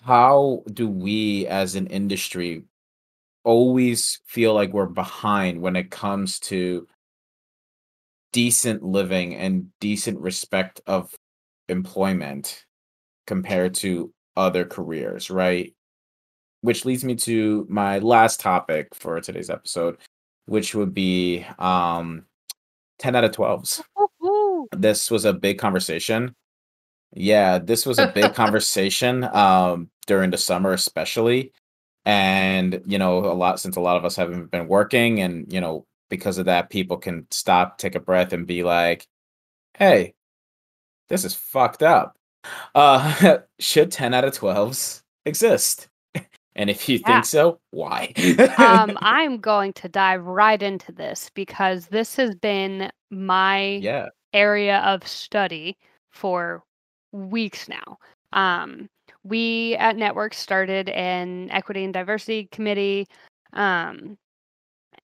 how 0.04 0.64
do 0.72 0.88
we 0.88 1.48
as 1.48 1.76
an 1.76 1.88
industry 1.88 2.64
always 3.44 4.22
feel 4.26 4.54
like 4.54 4.74
we're 4.74 4.86
behind 4.86 5.62
when 5.62 5.76
it 5.76 5.90
comes 5.92 6.40
to 6.40 6.88
decent 8.34 8.84
living 8.84 9.36
and 9.36 9.68
decent 9.80 10.20
respect 10.20 10.82
of 10.86 11.16
employment 11.70 12.66
compared 13.26 13.74
to 13.74 14.14
other 14.36 14.66
careers, 14.66 15.30
right? 15.30 15.74
Which 16.62 16.86
leads 16.86 17.04
me 17.04 17.16
to 17.16 17.66
my 17.70 18.00
last 18.00 18.40
topic 18.40 18.90
for 18.94 19.20
today's 19.22 19.50
episode, 19.50 19.98
which 20.46 20.76
would 20.76 20.94
be 20.94 21.46
um 21.60 22.26
10 23.00 23.16
out 23.16 23.24
of 23.26 23.32
12s. 23.32 23.82
Woo-hoo. 23.98 24.68
This 24.74 25.12
was 25.12 25.26
a 25.26 25.34
big 25.34 25.58
conversation. 25.60 26.36
Yeah, 27.14 27.60
this 27.60 27.86
was 27.86 28.00
a 28.00 28.12
big 28.14 28.34
conversation 28.42 29.24
um 29.26 29.90
during 30.08 30.32
the 30.32 30.38
summer 30.38 30.74
especially. 30.74 31.54
And 32.06 32.82
you 32.88 32.98
know, 33.00 33.20
a 33.20 33.34
lot 33.36 33.60
since 33.60 33.76
a 33.78 33.82
lot 33.82 33.98
of 33.98 34.06
us 34.06 34.16
haven't 34.16 34.52
been 34.52 34.68
working 34.68 35.22
and 35.22 35.52
you 35.54 35.62
know, 35.62 35.86
because 36.10 36.38
of 36.38 36.46
that 36.46 36.70
people 36.70 36.98
can 36.98 37.28
stop, 37.32 37.78
take 37.80 37.96
a 37.96 38.00
breath 38.00 38.34
and 38.34 38.48
be 38.48 38.64
like, 38.64 39.08
"Hey, 39.78 40.16
this 41.10 41.26
is 41.26 41.36
fucked 41.36 41.84
up." 41.84 42.18
Uh 42.76 43.40
should 43.60 43.92
10 43.92 44.14
out 44.14 44.26
of 44.26 44.34
12s 44.38 45.04
exist? 45.26 45.90
And 46.56 46.70
if 46.70 46.88
you 46.88 46.98
Yeah. 47.00 47.16
think 47.16 47.26
so, 47.26 47.60
why? 47.72 48.14
um, 48.58 48.98
I'm 49.02 49.40
going 49.40 49.74
to 49.74 49.90
dive 49.90 50.24
right 50.24 50.62
into 50.62 50.92
this 50.92 51.30
because 51.34 51.88
this 51.88 52.16
has 52.16 52.36
been 52.36 52.92
my 53.10 53.62
yeah. 53.82 54.10
area 54.34 54.80
of 54.80 55.08
study 55.08 55.78
for 56.12 56.64
weeks 57.12 57.68
now. 57.68 57.98
Um, 58.34 58.90
we 59.24 59.76
at 59.76 59.96
Network 59.96 60.34
started 60.34 60.90
an 60.90 61.50
equity 61.52 61.84
and 61.84 61.94
diversity 61.94 62.48
committee. 62.52 63.08
Um, 63.54 64.18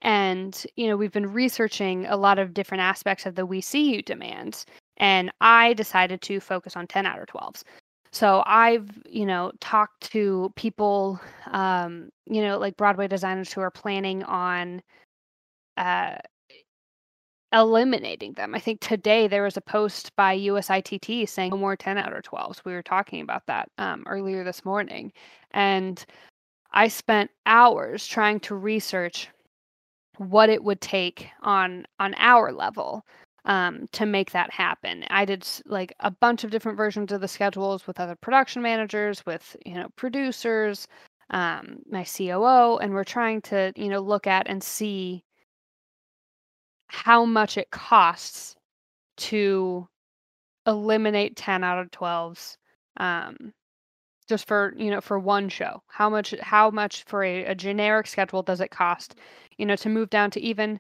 and, 0.02 0.66
you 0.76 0.88
know, 0.88 0.98
we've 0.98 1.12
been 1.12 1.32
researching 1.32 2.06
a 2.08 2.18
lot 2.18 2.40
of 2.40 2.54
different 2.54 2.82
aspects 2.82 3.26
of 3.26 3.36
the 3.36 3.46
We 3.46 3.62
See 3.62 3.94
You 3.94 4.02
demands. 4.02 4.66
And 4.98 5.32
I 5.42 5.74
decided 5.74 6.22
to 6.24 6.40
focus 6.40 6.76
on 6.76 6.88
10 6.88 7.06
out 7.06 7.20
of 7.20 7.28
12s. 7.28 7.64
So 8.14 8.44
I've, 8.46 8.90
you 9.10 9.26
know, 9.26 9.52
talked 9.62 10.12
to 10.12 10.52
people, 10.56 11.20
um, 11.48 12.10
you 12.26 12.42
know, 12.42 12.58
like 12.60 12.76
Broadway 12.78 13.08
designers 13.08 13.54
who 13.54 13.62
are 13.62 13.72
planning 13.72 14.24
on 14.24 14.82
uh, 15.78 16.18
eliminating 17.54 18.34
them. 18.34 18.56
I 18.56 18.60
think 18.60 18.80
today 18.80 19.28
there 19.28 19.44
was 19.44 19.58
a 19.58 19.62
post 19.62 20.16
by 20.16 20.38
USITT 20.38 21.28
saying 21.28 21.52
no 21.52 21.58
more 21.58 21.76
10 21.76 21.98
out 21.98 22.14
of 22.16 22.24
12s. 22.24 22.64
We 22.66 22.74
were 22.74 22.84
talking 22.84 23.22
about 23.22 23.46
that 23.48 23.70
um, 23.78 24.04
earlier 24.08 24.44
this 24.44 24.64
morning. 24.64 25.12
And 25.52 26.04
I 26.74 26.88
spent 26.90 27.32
hours 27.46 28.08
trying 28.08 28.40
to 28.42 28.56
research 28.56 29.30
what 30.18 30.50
it 30.50 30.64
would 30.64 30.82
take 30.82 31.30
on 31.42 31.86
on 32.00 32.16
our 32.18 32.52
level 32.52 33.06
um, 33.46 33.88
to 33.94 34.06
make 34.06 34.32
that 34.32 34.52
happen. 34.52 35.06
I 35.10 35.26
did 35.26 35.48
like 35.66 35.94
a 36.00 36.12
bunch 36.12 36.44
of 36.44 36.52
different 36.52 36.78
versions 36.78 37.12
of 37.12 37.22
the 37.22 37.28
schedules 37.28 37.88
with 37.88 38.00
other 38.00 38.16
production 38.16 38.62
managers, 38.62 39.26
with 39.26 39.56
you 39.66 39.74
know 39.76 39.90
producers, 39.96 40.88
um, 41.32 41.80
my 41.90 42.04
COO, 42.04 42.78
and 42.78 42.94
we're 42.94 43.04
trying 43.04 43.42
to 43.44 43.74
you 43.76 43.90
know 43.90 44.00
look 44.00 44.28
at 44.28 44.48
and 44.48 44.64
see 44.64 45.24
how 46.88 47.26
much 47.26 47.58
it 47.58 47.72
costs 47.72 48.56
to 49.18 49.88
eliminate 50.68 51.36
10 51.36 51.64
out 51.64 51.80
of 51.80 51.90
12s 51.92 52.58
um, 52.98 53.54
just 54.28 54.48
for 54.48 54.74
you 54.78 54.92
know 54.92 55.02
for 55.02 55.18
one 55.18 55.50
show 55.50 55.82
how 55.88 56.10
much 56.10 56.36
how 56.42 56.70
much 56.70 57.04
for 57.06 57.24
a, 57.24 57.46
a 57.46 57.56
generic 57.56 58.08
schedule 58.08 58.44
does 58.44 58.62
it 58.62 58.72
cost 58.72 59.16
you 59.58 59.66
know 59.66 59.76
to 59.76 59.90
move 59.90 60.10
down 60.10 60.30
to 60.30 60.40
even 60.42 60.80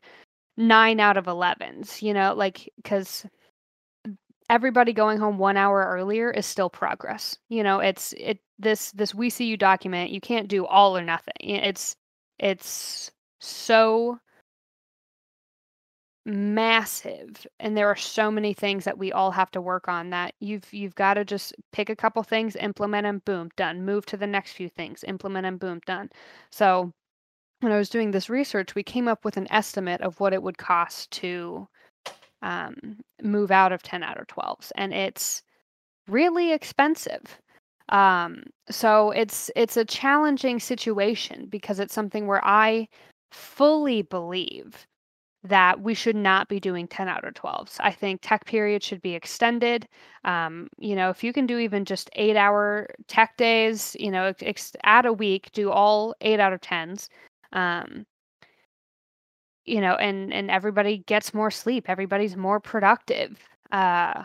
9 0.62 1.00
out 1.00 1.18
of 1.18 1.26
11s 1.26 2.02
you 2.02 2.14
know 2.14 2.34
like 2.36 2.72
because 2.78 3.26
everybody 4.50 4.94
going 4.94 5.18
home 5.18 5.38
one 5.38 5.58
hour 5.58 5.88
earlier 5.90 6.30
is 6.32 6.46
still 6.46 6.70
progress 6.70 7.38
you 7.50 7.64
know 7.64 7.80
it's 7.80 8.14
it 8.18 8.40
this 8.60 8.92
this 8.92 9.16
we 9.16 9.30
see 9.30 9.46
you 9.46 9.58
document 9.58 10.12
you 10.12 10.22
can't 10.22 10.48
do 10.48 10.66
all 10.66 10.96
or 10.98 11.04
nothing 11.04 11.34
it's 11.40 11.96
it's 12.40 13.12
so 13.40 14.20
massive 16.26 17.48
and 17.60 17.76
there 17.76 17.88
are 17.88 17.96
so 17.96 18.30
many 18.30 18.54
things 18.54 18.84
that 18.86 18.98
we 18.98 19.12
all 19.12 19.32
have 19.32 19.50
to 19.50 19.60
work 19.60 19.88
on 19.88 20.12
that 20.12 20.36
you've 20.40 20.72
you've 20.72 20.94
got 20.94 21.16
to 21.16 21.26
just 21.26 21.56
pick 21.72 21.90
a 21.90 21.96
couple 21.96 22.22
things 22.22 22.56
implement 22.58 23.06
them 23.06 23.22
boom 23.26 23.50
done 23.56 23.84
move 23.84 24.06
to 24.06 24.16
the 24.18 24.28
next 24.28 24.52
few 24.54 24.70
things 24.70 25.04
implement 25.08 25.46
them 25.46 25.58
boom 25.58 25.82
done. 25.88 26.10
So 26.52 26.94
when 27.62 27.72
i 27.72 27.78
was 27.78 27.90
doing 27.90 28.12
this 28.12 28.30
research 28.30 28.76
we 28.76 28.84
came 28.84 29.08
up 29.08 29.26
with 29.26 29.38
an 29.38 29.52
estimate 29.52 30.02
of 30.02 30.20
what 30.20 30.34
it 30.34 30.44
would 30.44 30.58
cost 30.58 31.10
to 31.12 31.68
um, 32.44 32.98
move 33.22 33.52
out 33.52 33.72
of 33.72 33.84
10 33.84 34.04
out 34.04 34.20
of 34.20 34.28
12s 34.28 34.72
and 34.76 34.94
it's 34.94 35.44
really 36.08 36.52
expensive 36.52 37.40
um, 37.90 38.44
so 38.70 39.12
it's 39.12 39.52
it's 39.56 39.78
a 39.78 39.86
challenging 39.86 40.60
situation 40.60 41.48
because 41.50 41.80
it's 41.80 41.94
something 41.94 42.28
where 42.28 42.44
i 42.46 42.88
fully 43.32 44.02
believe 44.02 44.86
that 45.44 45.82
we 45.82 45.94
should 45.94 46.16
not 46.16 46.48
be 46.48 46.60
doing 46.60 46.88
10 46.88 47.08
out 47.08 47.26
of 47.26 47.34
12s. 47.34 47.78
I 47.80 47.92
think 47.92 48.20
tech 48.22 48.46
period 48.46 48.84
should 48.84 49.02
be 49.02 49.16
extended. 49.16 49.88
Um, 50.24 50.68
you 50.78 50.96
know, 50.96 51.10
if 51.10 51.24
you 51.24 51.34
can 51.34 51.48
do 51.48 51.58
even 51.58 51.84
just 51.84 52.10
eight 52.14 52.36
hour 52.36 52.88
tech 53.08 53.38
days, 53.38 53.96
you 54.00 54.12
know, 54.12 54.34
ex- 54.42 54.74
add 54.84 55.06
a 55.06 55.14
week, 55.14 55.52
do 55.54 55.72
all 55.72 56.14
eight 56.22 56.40
out 56.40 56.54
of 56.54 56.62
10s. 56.62 57.08
Um, 57.54 58.06
you 59.66 59.82
know, 59.82 59.96
and 59.96 60.34
and 60.34 60.50
everybody 60.52 61.00
gets 61.00 61.34
more 61.34 61.52
sleep. 61.52 61.90
Everybody's 61.90 62.36
more 62.36 62.60
productive. 62.60 63.38
Uh, 63.72 64.24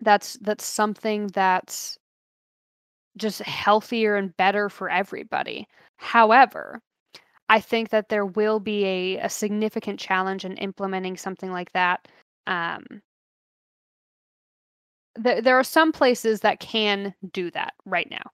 that's 0.00 0.34
that's 0.42 0.64
something 0.64 1.28
that's 1.28 1.98
just 3.16 3.40
healthier 3.42 4.16
and 4.16 4.36
better 4.36 4.68
for 4.68 4.88
everybody. 4.90 5.66
However, 5.98 6.80
I 7.48 7.60
think 7.60 7.90
that 7.90 8.08
there 8.08 8.26
will 8.26 8.60
be 8.60 8.84
a, 8.86 9.18
a 9.18 9.28
significant 9.28 10.00
challenge 10.00 10.44
in 10.44 10.56
implementing 10.56 11.16
something 11.16 11.52
like 11.52 11.72
that. 11.72 12.08
Um, 12.46 12.84
there, 15.16 15.42
there 15.42 15.58
are 15.58 15.64
some 15.64 15.92
places 15.92 16.40
that 16.40 16.60
can 16.60 17.14
do 17.32 17.50
that 17.52 17.74
right 17.84 18.10
now. 18.10 18.30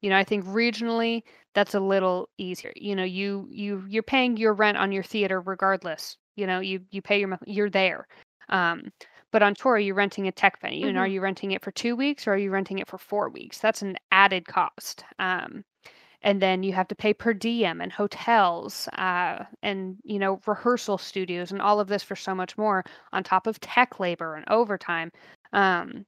You 0.00 0.10
know, 0.10 0.16
I 0.16 0.24
think 0.24 0.44
regionally 0.44 1.22
that's 1.54 1.74
a 1.74 1.80
little 1.80 2.28
easier. 2.38 2.72
You 2.76 2.94
know, 2.94 3.04
you 3.04 3.48
you 3.50 3.84
you're 3.88 4.02
paying 4.02 4.36
your 4.36 4.54
rent 4.54 4.78
on 4.78 4.92
your 4.92 5.02
theater 5.02 5.40
regardless. 5.40 6.16
You 6.36 6.46
know, 6.46 6.60
you 6.60 6.80
you 6.90 7.02
pay 7.02 7.20
your 7.20 7.38
you're 7.46 7.70
there. 7.70 8.06
Um, 8.48 8.92
but 9.30 9.42
on 9.42 9.54
tour, 9.54 9.78
you're 9.78 9.94
renting 9.94 10.26
a 10.26 10.32
tech 10.32 10.60
venue, 10.60 10.80
mm-hmm. 10.80 10.88
and 10.88 10.98
are 10.98 11.04
mm-hmm. 11.04 11.14
you 11.14 11.20
renting 11.20 11.50
it 11.52 11.62
for 11.62 11.70
two 11.70 11.96
weeks 11.96 12.26
or 12.26 12.32
are 12.32 12.38
you 12.38 12.50
renting 12.50 12.78
it 12.78 12.88
for 12.88 12.98
four 12.98 13.28
weeks? 13.28 13.58
That's 13.58 13.82
an 13.82 13.96
added 14.10 14.46
cost. 14.46 15.04
Um, 15.18 15.64
and 16.22 16.42
then 16.42 16.62
you 16.62 16.72
have 16.72 16.88
to 16.88 16.94
pay 16.94 17.14
per 17.14 17.32
diem 17.32 17.80
and 17.80 17.92
hotels 17.92 18.88
uh, 18.98 19.44
and 19.62 19.96
you 20.04 20.18
know 20.18 20.40
rehearsal 20.46 20.98
studios 20.98 21.52
and 21.52 21.62
all 21.62 21.80
of 21.80 21.88
this 21.88 22.02
for 22.02 22.16
so 22.16 22.34
much 22.34 22.56
more 22.58 22.84
on 23.12 23.22
top 23.22 23.46
of 23.46 23.60
tech 23.60 24.00
labor 24.00 24.34
and 24.34 24.44
overtime 24.48 25.10
um, 25.52 26.04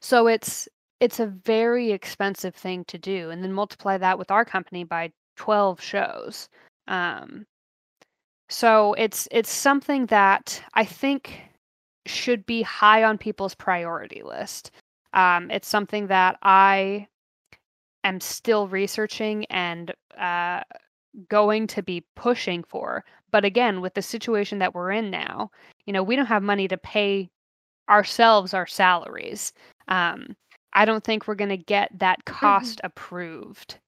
so 0.00 0.26
it's 0.26 0.68
it's 1.02 1.20
a 1.20 1.26
very 1.26 1.90
expensive 1.90 2.54
thing 2.54 2.84
to 2.84 2.98
do 2.98 3.30
and 3.30 3.42
then 3.42 3.52
multiply 3.52 3.98
that 3.98 4.18
with 4.18 4.30
our 4.30 4.44
company 4.44 4.84
by 4.84 5.10
12 5.36 5.80
shows 5.80 6.48
um, 6.88 7.44
so 8.48 8.94
it's 8.94 9.28
it's 9.30 9.50
something 9.50 10.06
that 10.06 10.62
i 10.74 10.84
think 10.84 11.42
should 12.06 12.44
be 12.46 12.62
high 12.62 13.04
on 13.04 13.16
people's 13.16 13.54
priority 13.54 14.22
list 14.22 14.70
um, 15.14 15.50
it's 15.50 15.68
something 15.68 16.06
that 16.06 16.38
i 16.42 17.06
am 18.04 18.20
still 18.20 18.68
researching 18.68 19.44
and 19.46 19.92
uh, 20.18 20.62
going 21.28 21.66
to 21.68 21.82
be 21.82 22.04
pushing 22.16 22.64
for. 22.64 23.04
But 23.30 23.44
again, 23.44 23.80
with 23.80 23.94
the 23.94 24.02
situation 24.02 24.58
that 24.58 24.74
we're 24.74 24.92
in 24.92 25.10
now, 25.10 25.50
you 25.86 25.92
know, 25.92 26.02
we 26.02 26.16
don't 26.16 26.26
have 26.26 26.42
money 26.42 26.68
to 26.68 26.76
pay 26.76 27.30
ourselves 27.88 28.54
our 28.54 28.66
salaries. 28.66 29.52
Um, 29.88 30.36
I 30.72 30.84
don't 30.84 31.04
think 31.04 31.26
we're 31.26 31.34
going 31.34 31.50
to 31.50 31.56
get 31.56 31.90
that 31.98 32.24
mm-hmm. 32.24 32.38
cost 32.38 32.78
mm-hmm. 32.78 32.86
approved 32.86 33.78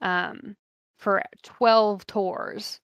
um, 0.00 0.56
for 0.98 1.22
12 1.42 2.06
tours. 2.06 2.80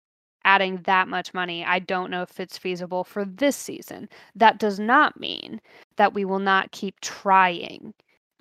Adding 0.46 0.82
that 0.84 1.08
much 1.08 1.32
money, 1.32 1.64
I 1.64 1.78
don't 1.78 2.10
know 2.10 2.20
if 2.20 2.38
it's 2.38 2.58
feasible 2.58 3.02
for 3.02 3.24
this 3.24 3.56
season. 3.56 4.10
That 4.34 4.58
does 4.58 4.78
not 4.78 5.18
mean 5.18 5.58
that 5.96 6.12
we 6.12 6.26
will 6.26 6.38
not 6.38 6.70
keep 6.70 7.00
trying 7.00 7.94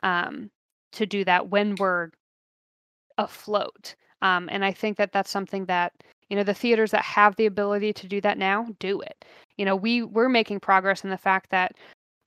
um, 0.03 0.51
to 0.91 1.05
do 1.05 1.23
that 1.23 1.47
when 1.47 1.75
we're 1.75 2.09
afloat. 3.17 3.95
Um, 4.21 4.49
and 4.51 4.65
I 4.65 4.73
think 4.73 4.97
that 4.97 5.13
that's 5.13 5.31
something 5.31 5.65
that 5.65 5.93
you 6.29 6.35
know 6.35 6.43
the 6.43 6.53
theaters 6.53 6.91
that 6.91 7.03
have 7.03 7.35
the 7.35 7.45
ability 7.45 7.93
to 7.93 8.07
do 8.07 8.19
that 8.21 8.37
now 8.37 8.67
do 8.79 8.99
it. 9.01 9.25
You 9.57 9.65
know, 9.65 9.75
we 9.75 10.03
we're 10.03 10.29
making 10.29 10.59
progress 10.59 11.03
in 11.03 11.09
the 11.09 11.17
fact 11.17 11.51
that 11.51 11.73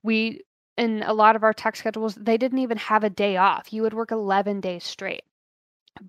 we 0.03 0.41
in 0.77 1.03
a 1.03 1.13
lot 1.13 1.35
of 1.35 1.43
our 1.43 1.53
tech 1.53 1.75
schedules 1.75 2.15
they 2.15 2.37
didn't 2.37 2.59
even 2.59 2.77
have 2.77 3.03
a 3.03 3.09
day 3.09 3.37
off. 3.37 3.73
You 3.73 3.81
would 3.83 3.93
work 3.93 4.11
11 4.11 4.61
days 4.61 4.83
straight. 4.83 5.23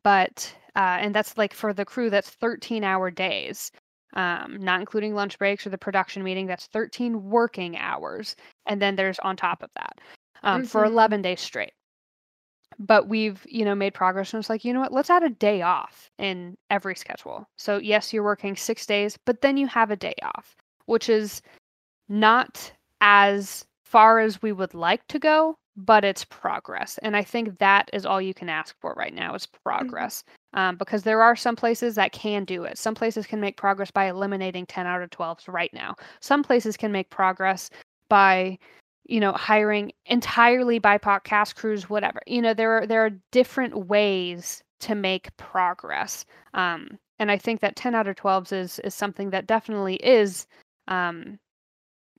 But 0.03 0.55
uh, 0.77 0.99
and 1.01 1.15
that's 1.15 1.37
like 1.39 1.55
for 1.55 1.73
the 1.73 1.85
crew 1.85 2.11
that's 2.11 2.31
13 2.31 2.85
hour 2.85 3.11
days. 3.11 3.73
Um, 4.15 4.57
not 4.59 4.81
including 4.81 5.15
lunch 5.15 5.39
breaks 5.39 5.67
or 5.67 5.71
the 5.71 5.79
production 5.79 6.25
meeting, 6.25 6.47
that's 6.47 6.67
13 6.67 7.29
working 7.29 7.77
hours. 7.77 8.37
And 8.67 8.81
then 8.81 8.97
there's 8.97 9.19
on 9.19 9.37
top 9.37 9.63
of 9.63 9.71
that 9.75 9.99
um, 10.43 10.63
mm-hmm. 10.63 10.67
for 10.67 10.85
11 10.85 11.23
days 11.23 11.41
straight 11.41 11.73
but 12.79 13.09
we've 13.09 13.45
you 13.49 13.65
know 13.65 13.75
made 13.75 13.95
progress 13.95 14.33
and 14.33 14.41
it's 14.41 14.51
like 14.51 14.65
you 14.65 14.73
know 14.73 14.81
what 14.81 14.93
let's 14.93 15.11
add 15.11 15.23
a 15.23 15.31
day 15.31 15.63
off 15.63 16.11
in 16.19 16.57
every 16.71 16.95
schedule 16.95 17.49
so 17.57 17.79
yes 17.79 18.13
you're 18.13 18.23
working 18.23 18.57
six 18.57 18.87
days 18.87 19.19
but 19.25 19.41
then 19.41 19.57
you 19.57 19.67
have 19.67 19.91
a 19.91 19.97
day 19.97 20.15
off 20.23 20.55
which 20.87 21.09
is 21.09 21.43
not 22.09 22.73
as 23.01 23.67
far 23.89 24.19
as 24.19 24.43
we 24.43 24.53
would 24.53 24.75
like 24.75 25.07
to 25.09 25.19
go 25.19 25.57
but 25.77 26.05
it's 26.05 26.25
progress 26.25 26.99
and 27.03 27.17
i 27.17 27.23
think 27.23 27.59
that 27.59 27.89
is 27.93 28.05
all 28.05 28.21
you 28.21 28.35
can 28.35 28.49
ask 28.49 28.75
for 28.81 28.95
right 28.95 29.15
now 29.15 29.35
is 29.35 29.47
mm-hmm. 29.47 29.63
progress 29.63 30.23
mm-hmm. 30.23 30.61
um, 30.61 30.77
because 30.77 31.03
there 31.03 31.23
are 31.23 31.37
some 31.37 31.57
places 31.57 31.95
that 31.95 32.13
can 32.13 32.45
do 32.45 32.65
it 32.65 32.77
some 32.77 32.95
places 32.95 33.27
can 33.27 33.41
make 33.41 33.57
progress 33.57 33.91
by 33.91 34.07
eliminating 34.07 34.67
10 34.67 34.87
out 34.87 35.03
of 35.03 35.11
12s 35.11 35.49
right 35.49 35.73
now 35.73 35.95
some 36.21 36.43
places 36.43 36.77
can 36.77 36.93
make 36.93 37.11
progress 37.11 37.71
by 38.09 38.59
you 39.09 39.21
know, 39.21 39.33
hiring 39.33 39.91
entirely 40.07 40.79
BIPOC 40.79 41.25
cast 41.25 41.57
crews, 41.57 41.89
whatever. 41.89 42.21
You 42.27 42.43
know, 42.43 42.55
there 42.55 42.73
are 42.73 42.87
there 42.87 43.05
are 43.05 43.11
different 43.33 43.89
ways 43.89 44.63
to 44.81 44.95
make 44.95 45.35
progress. 45.39 46.25
Um, 46.55 46.99
and 47.19 47.31
I 47.31 47.39
think 47.39 47.61
that 47.61 47.75
10 47.75 47.95
out 47.95 48.07
of 48.07 48.17
12s 48.17 48.53
is 48.53 48.79
is 48.81 48.95
something 48.95 49.31
that 49.31 49.47
definitely 49.47 49.97
is 49.97 50.47
um, 50.87 51.39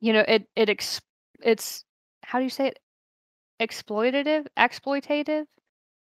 you 0.01 0.11
know, 0.13 0.25
it 0.27 0.47
it 0.55 0.69
ex- 0.69 1.01
it's 1.43 1.85
how 2.23 2.39
do 2.39 2.43
you 2.43 2.49
say 2.49 2.67
it? 2.67 2.79
Exploitative, 3.59 4.47
exploitative? 4.57 5.45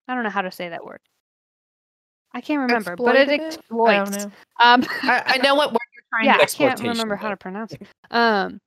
I 0.06 0.14
don't 0.14 0.24
know 0.24 0.30
how 0.30 0.42
to 0.42 0.50
say 0.50 0.68
that 0.68 0.84
word. 0.84 1.00
I 2.34 2.40
can't 2.40 2.60
remember, 2.60 2.94
but 2.96 3.16
it 3.16 3.28
exploits. 3.28 3.90
I 3.90 3.96
don't 3.98 4.10
know. 4.12 4.32
Um, 4.60 4.84
I, 5.02 5.22
I 5.26 5.38
know 5.38 5.54
what 5.54 5.72
word 5.72 5.78
you're 5.94 6.04
trying 6.12 6.26
yeah, 6.26 6.36
to. 6.36 6.42
I 6.42 6.46
can't 6.46 6.80
remember 6.80 7.16
how 7.16 7.30
to 7.30 7.36
pronounce 7.36 7.72
it. 7.72 7.82
Um, 8.10 8.60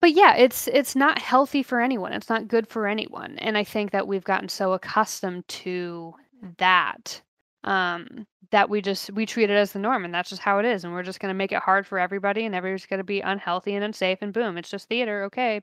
but 0.00 0.12
yeah, 0.12 0.34
it's 0.36 0.68
it's 0.68 0.94
not 0.94 1.18
healthy 1.18 1.62
for 1.62 1.80
anyone. 1.80 2.12
It's 2.12 2.28
not 2.28 2.48
good 2.48 2.68
for 2.68 2.86
anyone. 2.86 3.38
And 3.38 3.56
I 3.56 3.64
think 3.64 3.90
that 3.92 4.06
we've 4.06 4.24
gotten 4.24 4.48
so 4.48 4.72
accustomed 4.72 5.46
to 5.48 6.14
that 6.58 7.22
um, 7.64 8.26
that 8.50 8.68
we 8.68 8.82
just 8.82 9.12
we 9.12 9.24
treat 9.24 9.50
it 9.50 9.54
as 9.54 9.72
the 9.72 9.78
norm, 9.78 10.04
and 10.04 10.12
that's 10.12 10.28
just 10.30 10.42
how 10.42 10.58
it 10.58 10.66
is. 10.66 10.84
And 10.84 10.92
we're 10.92 11.02
just 11.02 11.20
going 11.20 11.30
to 11.30 11.38
make 11.38 11.52
it 11.52 11.62
hard 11.62 11.86
for 11.86 11.98
everybody, 11.98 12.44
and 12.44 12.54
everybody's 12.54 12.86
going 12.86 12.98
to 12.98 13.04
be 13.04 13.20
unhealthy 13.20 13.74
and 13.74 13.84
unsafe, 13.84 14.18
and 14.20 14.32
boom, 14.32 14.58
it's 14.58 14.68
just 14.68 14.88
theater. 14.88 15.24
Okay. 15.24 15.62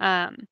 Um, 0.00 0.46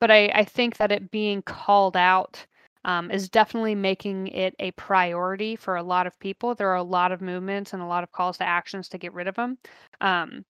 but 0.00 0.10
I 0.10 0.28
I 0.34 0.44
think 0.44 0.76
that 0.78 0.92
it 0.92 1.10
being 1.10 1.42
called 1.42 1.96
out. 1.96 2.46
Um, 2.86 3.10
is 3.10 3.30
definitely 3.30 3.74
making 3.74 4.28
it 4.28 4.54
a 4.58 4.70
priority 4.72 5.56
for 5.56 5.76
a 5.76 5.82
lot 5.82 6.06
of 6.06 6.18
people. 6.18 6.54
There 6.54 6.68
are 6.68 6.76
a 6.76 6.82
lot 6.82 7.12
of 7.12 7.22
movements 7.22 7.72
and 7.72 7.80
a 7.82 7.86
lot 7.86 8.04
of 8.04 8.12
calls 8.12 8.36
to 8.38 8.44
actions 8.44 8.90
to 8.90 8.98
get 8.98 9.14
rid 9.14 9.26
of 9.26 9.34
them. 9.36 9.58
Um, 10.02 10.44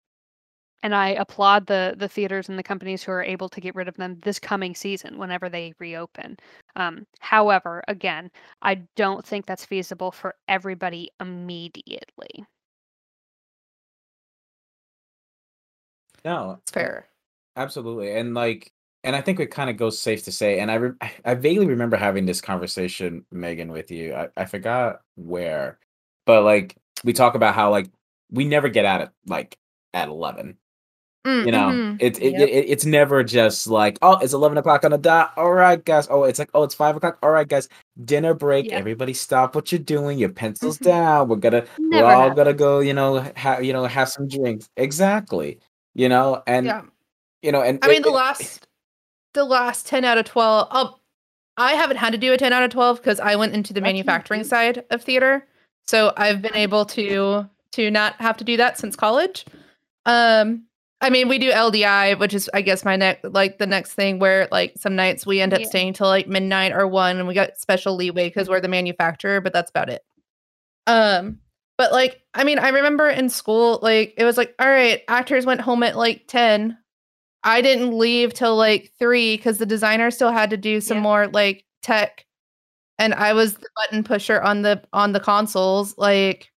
and 0.85 0.95
I 0.95 1.11
applaud 1.11 1.66
the 1.66 1.95
the 1.99 2.09
theaters 2.09 2.49
and 2.49 2.59
the 2.59 2.62
companies 2.62 3.03
who 3.03 3.11
are 3.12 3.22
able 3.24 3.49
to 3.49 3.61
get 3.61 3.74
rid 3.74 3.89
of 3.89 3.97
them 3.97 4.18
this 4.22 4.39
coming 4.39 4.74
season 4.74 5.18
whenever 5.18 5.49
they 5.49 5.72
reopen. 5.80 6.37
Um, 6.76 7.07
however, 7.20 7.82
again, 7.89 8.30
I 8.62 8.76
don't 8.97 9.24
think 9.26 9.47
that's 9.47 9.64
feasible 9.64 10.12
for 10.12 10.35
everybody 10.49 11.11
immediately. 11.20 12.45
No, 16.24 16.59
it's 16.62 16.70
fair. 16.70 17.09
Absolutely, 17.57 18.12
and 18.16 18.34
like, 18.34 18.72
and 19.05 19.14
I 19.14 19.20
think 19.20 19.38
it 19.40 19.46
kind 19.46 19.70
of 19.70 19.76
goes 19.76 19.98
safe 19.98 20.24
to 20.24 20.32
say, 20.32 20.59
and 20.61 20.70
I 20.70 20.74
re- 20.74 21.11
I 21.24 21.34
vaguely 21.34 21.66
remember 21.66 21.96
having 21.96 22.26
this 22.26 22.40
conversation, 22.40 23.24
Megan, 23.30 23.70
with 23.72 23.90
you. 23.90 24.14
I, 24.14 24.28
I 24.36 24.44
forgot 24.46 25.00
where, 25.16 25.78
but 26.26 26.42
like 26.42 26.76
we 27.05 27.12
talk 27.12 27.34
about 27.34 27.55
how 27.55 27.70
like 27.70 27.88
we 28.30 28.44
never 28.44 28.68
get 28.68 28.84
at 28.84 29.02
it 29.02 29.11
like 29.26 29.57
at 29.92 30.09
eleven 30.09 30.57
Mm, 31.26 31.46
You 31.46 31.52
know, 31.52 31.59
mhm. 31.70 31.96
it, 32.02 32.20
it, 32.22 32.32
Yep. 32.32 32.48
it 32.50 32.66
it's 32.68 32.84
never 32.84 33.24
just 33.24 33.66
like, 33.66 33.98
oh, 34.02 34.18
it's 34.18 34.34
eleven 34.34 34.59
o'clock 34.59 34.84
on 34.84 34.90
the 34.90 34.98
dot. 34.98 35.32
All 35.38 35.52
right, 35.55 35.82
guys. 35.82 36.07
Oh, 36.11 36.24
it's 36.24 36.38
like, 36.38 36.50
oh, 36.55 36.64
it's 36.64 36.74
five 36.74 36.96
o'clock. 36.96 37.18
All 37.22 37.30
right, 37.30 37.48
guys. 37.48 37.68
Dinner 38.05 38.34
break. 38.34 38.66
Yeah. 38.66 38.76
Everybody, 38.76 39.14
stop 39.14 39.55
what 39.55 39.72
you're 39.72 39.78
doing. 39.78 40.18
Your 40.18 40.28
pencils 40.30 40.78
Mhm. 40.78 40.84
down. 40.84 41.28
We're 41.28 41.36
gonna 41.36 41.64
Never 41.78 42.05
we're 42.07 42.12
all 42.12 42.20
happened. 42.22 42.36
gonna 42.36 42.52
go. 42.55 42.80
You 42.80 42.92
know, 42.94 43.20
have 43.36 43.64
you 43.64 43.72
know 43.72 43.84
have 43.86 44.11
some 44.11 44.28
drinks. 44.28 44.68
Exactly. 44.76 45.61
You 45.94 46.11
know, 46.11 46.42
and 46.46 46.66
yeah. 46.66 46.82
You 47.45 47.53
know, 47.53 47.62
and 47.62 47.78
I 47.82 47.86
it- 47.88 47.90
mean, 47.90 48.03
the 48.03 48.09
it- 48.09 48.12
last, 48.12 48.66
the 49.34 49.45
last 49.45 49.86
ten 49.86 50.05
out 50.05 50.18
of 50.18 50.24
twelve. 50.24 50.68
I'll, 50.70 51.01
I 51.57 51.74
haven't 51.74 51.99
had 51.99 52.11
to 52.12 52.18
do 52.18 52.32
a 52.32 52.36
ten 52.36 52.53
out 52.53 52.62
of 52.64 52.70
twelve 52.70 52.97
because 52.99 53.20
I 53.20 53.36
went 53.36 53.55
into 53.55 53.72
the 53.72 53.80
manufacturing 53.80 54.42
side 54.45 54.84
of 54.90 55.03
theater, 55.03 55.47
so 55.86 56.12
I've 56.16 56.42
been 56.42 56.57
able 56.57 56.84
to 56.86 57.49
to 57.72 57.90
not 57.90 58.14
have 58.20 58.36
to 58.38 58.45
do 58.45 58.57
that 58.57 58.78
since 58.78 58.97
college. 58.97 59.45
Um, 60.07 60.64
I 61.01 61.11
mean, 61.11 61.28
we 61.28 61.38
do 61.38 61.51
LDI, 61.51 62.18
which 62.18 62.32
is 62.34 62.49
I 62.55 62.62
guess 62.62 62.84
my 62.84 62.97
next 62.97 63.24
like 63.24 63.59
the 63.59 63.66
next 63.66 63.92
thing 63.95 64.18
where 64.18 64.49
like 64.51 64.74
some 64.78 64.97
nights 64.97 65.26
we 65.26 65.40
end 65.40 65.53
up 65.53 65.61
Yeah. 65.61 65.66
staying 65.66 65.92
till 65.95 66.07
like 66.07 66.26
midnight 66.28 66.72
or 66.72 66.86
one, 66.88 67.18
and 67.18 67.28
we 67.28 67.34
got 67.34 67.59
special 67.59 67.95
leeway 67.95 68.28
because 68.28 68.49
we're 68.49 68.61
the 68.61 68.68
manufacturer, 68.68 69.40
but 69.40 69.53
that's 69.53 69.70
about 69.70 69.90
it. 69.90 70.03
Um, 70.86 71.40
but 71.76 71.92
like, 71.92 72.22
I 72.34 72.45
mean, 72.45 72.59
I 72.59 72.68
remember 72.68 73.09
in 73.09 73.28
school, 73.28 73.78
like 73.82 74.14
it 74.16 74.24
was 74.24 74.36
like, 74.36 74.55
all 74.59 74.68
right, 74.68 75.03
actors 75.09 75.45
went 75.47 75.61
home 75.61 75.82
at 75.82 75.97
like 75.97 76.24
ten. 76.26 76.78
I 77.45 77.61
didn't 77.61 77.97
leave 77.97 78.32
till 78.34 78.57
like 78.57 78.90
three 78.99 79.36
because 79.36 79.59
the 79.59 79.66
designer 79.66 80.11
still 80.11 80.32
had 80.32 80.51
to 80.51 80.57
do 80.57 80.80
some 80.80 80.97
Yeah. 80.99 81.03
more 81.03 81.26
like 81.28 81.64
tech, 81.82 82.24
and 82.99 83.12
I 83.14 83.34
was 83.34 83.55
the 83.55 83.68
button 83.76 84.03
pusher 84.03 84.40
on 84.40 84.62
the 84.62 84.82
on 84.92 85.12
the 85.12 85.20
consoles, 85.20 85.97
like, 85.99 86.51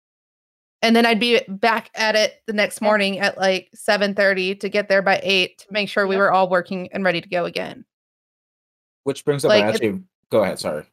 and 0.83 0.95
then 0.95 1.05
I'd 1.05 1.19
be 1.19 1.41
back 1.47 1.89
at 1.95 2.15
it 2.15 2.35
the 2.45 2.53
next 2.53 2.79
Yeah. 2.81 2.85
morning 2.87 3.19
at 3.19 3.37
like 3.37 3.69
seven 3.73 4.13
thirty 4.13 4.53
to 4.55 4.69
get 4.69 4.87
there 4.87 5.01
by 5.01 5.19
eight 5.23 5.57
to 5.59 5.65
make 5.71 5.89
sure 5.89 6.05
we 6.05 6.17
were 6.17 6.31
all 6.31 6.49
working 6.49 6.87
and 6.93 7.03
ready 7.03 7.19
to 7.21 7.27
go 7.29 7.45
again. 7.45 7.85
which 9.03 9.23
brings 9.23 9.45
up 9.45 9.49
like, 9.49 9.61
an 9.63 9.69
it- 9.69 9.73
actually. 9.75 10.01
Go 10.31 10.41
ahead. 10.43 10.57
Sorry. 10.59 10.83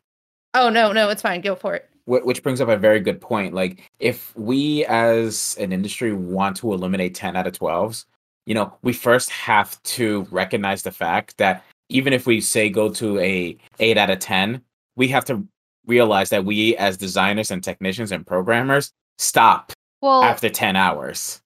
Oh 0.55 0.69
no, 0.69 0.93
no, 0.93 1.09
it's 1.09 1.23
fine. 1.23 1.41
Go 1.41 1.55
for 1.55 1.75
it. 1.75 1.89
Which 2.05 2.43
brings 2.43 2.61
up 2.61 2.69
a 2.69 2.77
very 2.77 3.01
good 3.01 3.21
point 3.23 3.55
like 3.55 3.91
if 4.01 4.37
we 4.37 4.85
as 4.87 5.57
an 5.61 5.73
industry 5.73 6.13
want 6.13 6.57
to 6.59 6.73
eliminate 6.75 7.15
10 7.15 7.37
out 7.37 7.47
of 7.47 7.53
12s 7.55 8.05
you 8.47 8.55
know 8.55 8.75
we 8.83 8.93
first 8.93 9.31
have 9.31 9.83
to 9.83 10.27
recognize 10.31 10.83
the 10.83 10.93
fact 10.93 11.37
that 11.39 11.65
even 11.89 12.13
if 12.13 12.27
we 12.27 12.41
say 12.41 12.69
go 12.69 12.89
to 12.91 13.19
a 13.19 13.57
8 13.79 13.99
out 13.99 14.11
of 14.11 14.19
10 14.19 14.63
we 14.97 15.09
have 15.09 15.25
to 15.27 15.47
realize 15.87 16.31
that 16.31 16.45
we 16.45 16.77
as 16.77 16.97
designers 16.97 17.51
and 17.51 17.63
technicians 17.63 18.13
and 18.13 18.27
programmers 18.27 18.93
stop 19.19 19.73
Well, 20.01 20.23
after 20.23 20.49
10 20.49 20.77
hours 20.77 21.43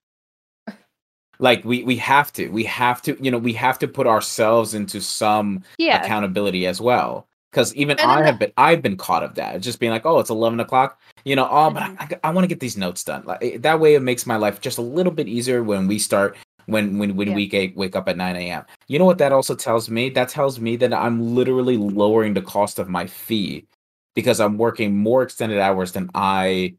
like 1.39 1.65
we 1.65 1.83
we 1.85 1.97
have 1.97 2.33
to 2.33 2.49
we 2.49 2.65
have 2.65 3.03
to 3.03 3.17
you 3.23 3.31
know 3.31 3.39
we 3.39 3.53
have 3.53 3.79
to 3.79 3.89
put 3.89 4.07
ourselves 4.07 4.75
into 4.75 5.01
some 5.01 5.63
yeah, 5.79 6.03
accountability 6.03 6.67
as 6.67 6.81
well. 6.81 7.27
Because 7.53 7.75
even 7.75 7.99
I 8.01 8.23
have 8.23 8.39
been, 8.39 8.53
I've 8.59 8.83
been 8.83 8.99
caught 8.99 9.23
of 9.23 9.35
that. 9.37 9.63
Just 9.63 9.81
being 9.81 9.93
like, 9.93 10.05
oh, 10.05 10.19
it's 10.19 10.29
eleven 10.29 10.61
o'clock, 10.61 11.01
you 11.25 11.37
know. 11.37 11.49
Oh, 11.51 11.71
but 11.71 11.85
Mm-hmm. 11.85 12.15
I, 12.23 12.29
I, 12.29 12.31
want 12.31 12.45
to 12.45 12.49
get 12.49 12.61
these 12.61 12.77
notes 12.77 13.03
done. 13.03 13.23
Like 13.25 13.63
that 13.63 13.81
way, 13.81 13.95
it 13.95 14.03
makes 14.03 14.27
my 14.27 14.37
life 14.37 14.61
just 14.61 14.77
a 14.77 14.83
little 14.83 15.13
bit 15.13 15.27
easier 15.27 15.63
when 15.63 15.87
we 15.87 15.99
start 15.99 16.37
when 16.67 16.99
when 16.99 17.17
when 17.17 17.29
Yeah. 17.29 17.35
we 17.35 17.47
get, 17.47 17.77
wake 17.77 17.97
up 17.97 18.09
at 18.09 18.17
nine 18.17 18.37
a.m. 18.37 18.65
You 18.89 18.99
know 18.99 19.05
what 19.05 19.19
that 19.19 19.33
also 19.33 19.55
tells 19.55 19.89
me? 19.91 20.11
That 20.11 20.29
tells 20.29 20.61
me 20.61 20.77
that 20.77 20.93
I'm 20.93 21.35
literally 21.35 21.77
lowering 21.77 22.35
the 22.35 22.43
cost 22.43 22.79
of 22.79 22.89
my 22.89 23.07
fee 23.07 23.67
because 24.15 24.41
I'm 24.41 24.59
working 24.59 24.97
more 24.97 25.23
extended 25.23 25.59
hours 25.59 25.93
than 25.93 26.11
I 26.15 26.77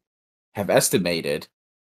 have 0.55 0.69
estimated 0.69 1.47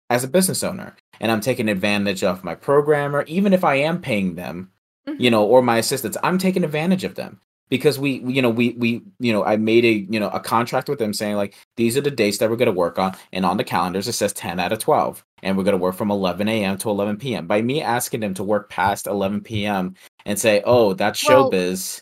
as 0.09 0.23
a 0.23 0.27
business 0.27 0.63
owner, 0.63 0.95
and 1.19 1.31
I'm 1.31 1.41
taking 1.41 1.69
advantage 1.69 2.23
of 2.23 2.43
my 2.43 2.55
programmer, 2.55 3.23
even 3.23 3.53
if 3.53 3.63
I 3.63 3.75
am 3.75 4.01
paying 4.01 4.35
them 4.35 4.71
you 5.07 5.13
mm-hmm. 5.13 5.31
know, 5.31 5.45
or 5.45 5.61
my 5.61 5.77
assistants. 5.77 6.17
I'm 6.23 6.37
taking 6.37 6.63
advantage 6.63 7.03
of 7.03 7.15
them 7.15 7.39
because 7.69 7.97
we, 7.99 8.19
you 8.25 8.41
know, 8.41 8.49
we, 8.49 8.71
we, 8.71 9.03
you 9.19 9.33
know, 9.33 9.43
I 9.43 9.57
made 9.57 9.85
a, 9.85 9.91
you 10.11 10.19
know, 10.19 10.29
a 10.29 10.39
contract 10.39 10.89
with 10.89 10.99
them 10.99 11.13
saying 11.13 11.35
like 11.35 11.55
these 11.75 11.97
are 11.97 12.01
the 12.01 12.11
dates 12.11 12.37
that 12.39 12.49
we're 12.49 12.55
going 12.57 12.67
to 12.67 12.71
work 12.71 12.99
on, 12.99 13.15
and 13.31 13.45
on 13.45 13.57
the 13.57 13.63
calendars 13.63 14.07
it 14.07 14.13
says 14.13 14.33
10 14.33 14.59
out 14.59 14.71
of 14.71 14.79
12, 14.79 15.23
and 15.43 15.57
we're 15.57 15.63
going 15.63 15.73
to 15.77 15.81
work 15.81 15.95
from 15.95 16.11
11 16.11 16.47
a.m. 16.47 16.77
to 16.79 16.89
11 16.89 17.17
p.m. 17.17 17.47
By 17.47 17.61
me 17.61 17.81
asking 17.81 18.19
them 18.21 18.33
to 18.35 18.43
work 18.43 18.69
past 18.69 19.07
11 19.07 19.41
p.m. 19.41 19.95
and 20.25 20.37
say, 20.39 20.61
oh, 20.65 20.93
that's 20.93 21.27
Well- 21.27 21.51
showbiz, 21.51 22.01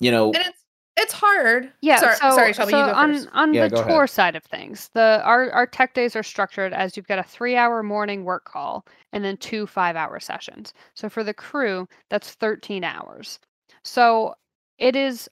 you 0.00 0.10
know, 0.10 0.28
And 0.32 0.36
it's 0.46 0.62
it's 0.98 1.12
hard. 1.12 1.70
Yeah, 1.82 1.98
Sorry, 2.00 2.16
so, 2.16 2.30
sorry, 2.30 2.52
Shelby, 2.54 2.70
so 2.72 2.78
you 2.78 2.86
go 2.86 2.92
on 2.92 3.12
first. 3.12 3.28
on 3.34 3.52
Yeah, 3.52 3.68
the 3.68 3.76
go 3.76 3.82
tour 3.82 3.96
ahead. 4.04 4.10
side 4.10 4.34
of 4.34 4.42
things, 4.44 4.88
the 4.94 5.20
our 5.24 5.50
our 5.50 5.66
tech 5.66 5.92
days 5.92 6.16
are 6.16 6.22
structured 6.22 6.72
as 6.72 6.96
you've 6.96 7.06
got 7.06 7.18
a 7.18 7.22
three 7.22 7.54
hour 7.54 7.82
morning 7.82 8.24
work 8.24 8.46
call 8.46 8.86
and 9.12 9.22
then 9.22 9.36
two 9.36 9.66
five 9.66 9.94
hour 9.94 10.18
sessions. 10.20 10.72
So 10.94 11.10
for 11.10 11.22
the 11.22 11.34
crew, 11.34 11.86
that's 12.08 12.32
thirteen 12.32 12.82
hours. 12.82 13.38
So 13.84 14.36
it 14.78 14.96
is 14.96 15.28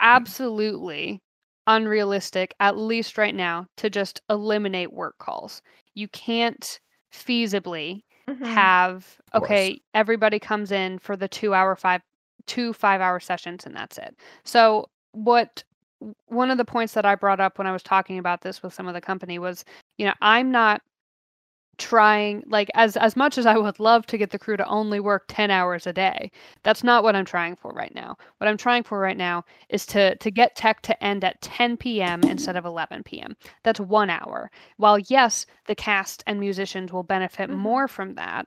absolutely 0.00 1.20
unrealistic, 1.66 2.54
at 2.60 2.76
least 2.78 3.18
right 3.18 3.34
now, 3.34 3.66
to 3.78 3.90
just 3.90 4.22
eliminate 4.30 4.92
work 4.92 5.16
calls. 5.18 5.60
You 5.94 6.08
can't 6.08 6.80
feasibly 7.12 8.02
Mhm. 8.28 8.46
have 8.46 9.18
okay 9.34 9.80
everybody 9.92 10.38
comes 10.38 10.72
in 10.72 10.98
for 10.98 11.14
the 11.14 11.28
two 11.28 11.52
hour 11.52 11.76
five 11.76 12.00
two 12.46 12.72
five 12.72 13.02
hour 13.02 13.20
sessions 13.20 13.66
and 13.66 13.76
that's 13.76 13.98
it 13.98 14.16
so 14.44 14.88
what 15.12 15.62
one 16.26 16.50
of 16.50 16.56
the 16.56 16.64
points 16.64 16.94
that 16.94 17.04
i 17.04 17.14
brought 17.14 17.38
up 17.38 17.58
when 17.58 17.66
i 17.66 17.72
was 17.72 17.82
talking 17.82 18.18
about 18.18 18.40
this 18.40 18.62
with 18.62 18.72
some 18.72 18.88
of 18.88 18.94
the 18.94 19.00
company 19.00 19.38
was 19.38 19.62
you 19.98 20.06
know 20.06 20.14
i'm 20.22 20.50
not 20.50 20.80
trying 21.78 22.42
like 22.46 22.70
as 22.74 22.96
as 22.96 23.16
much 23.16 23.38
as 23.38 23.46
i 23.46 23.56
would 23.56 23.78
love 23.80 24.06
to 24.06 24.18
get 24.18 24.30
the 24.30 24.38
crew 24.38 24.56
to 24.56 24.66
only 24.66 25.00
work 25.00 25.24
10 25.28 25.50
hours 25.50 25.86
a 25.86 25.92
day 25.92 26.30
that's 26.62 26.84
not 26.84 27.02
what 27.02 27.16
i'm 27.16 27.24
trying 27.24 27.56
for 27.56 27.72
right 27.72 27.94
now. 27.94 28.16
What 28.38 28.48
i'm 28.48 28.56
trying 28.56 28.82
for 28.84 28.98
right 28.98 29.16
now 29.16 29.44
is 29.68 29.86
to 29.86 30.16
to 30.16 30.30
get 30.30 30.56
tech 30.56 30.82
to 30.82 31.04
end 31.04 31.24
at 31.24 31.40
10 31.40 31.76
p.m 31.76 32.22
instead 32.24 32.56
of 32.56 32.64
11 32.64 33.02
p.m 33.04 33.36
that's 33.62 33.80
one 33.80 34.10
hour. 34.10 34.50
While 34.76 34.98
yes 34.98 35.46
the 35.66 35.74
cast 35.74 36.22
and 36.26 36.40
musicians 36.40 36.92
will 36.92 37.02
benefit 37.02 37.50
Mhm. 37.50 37.56
more 37.56 37.88
from 37.88 38.14
that 38.14 38.46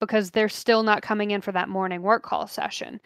because 0.00 0.30
they're 0.30 0.48
still 0.48 0.82
not 0.82 1.02
coming 1.02 1.30
in 1.30 1.40
for 1.40 1.52
that 1.52 1.68
morning 1.68 2.02
work 2.02 2.22
call 2.22 2.46
session 2.46 3.00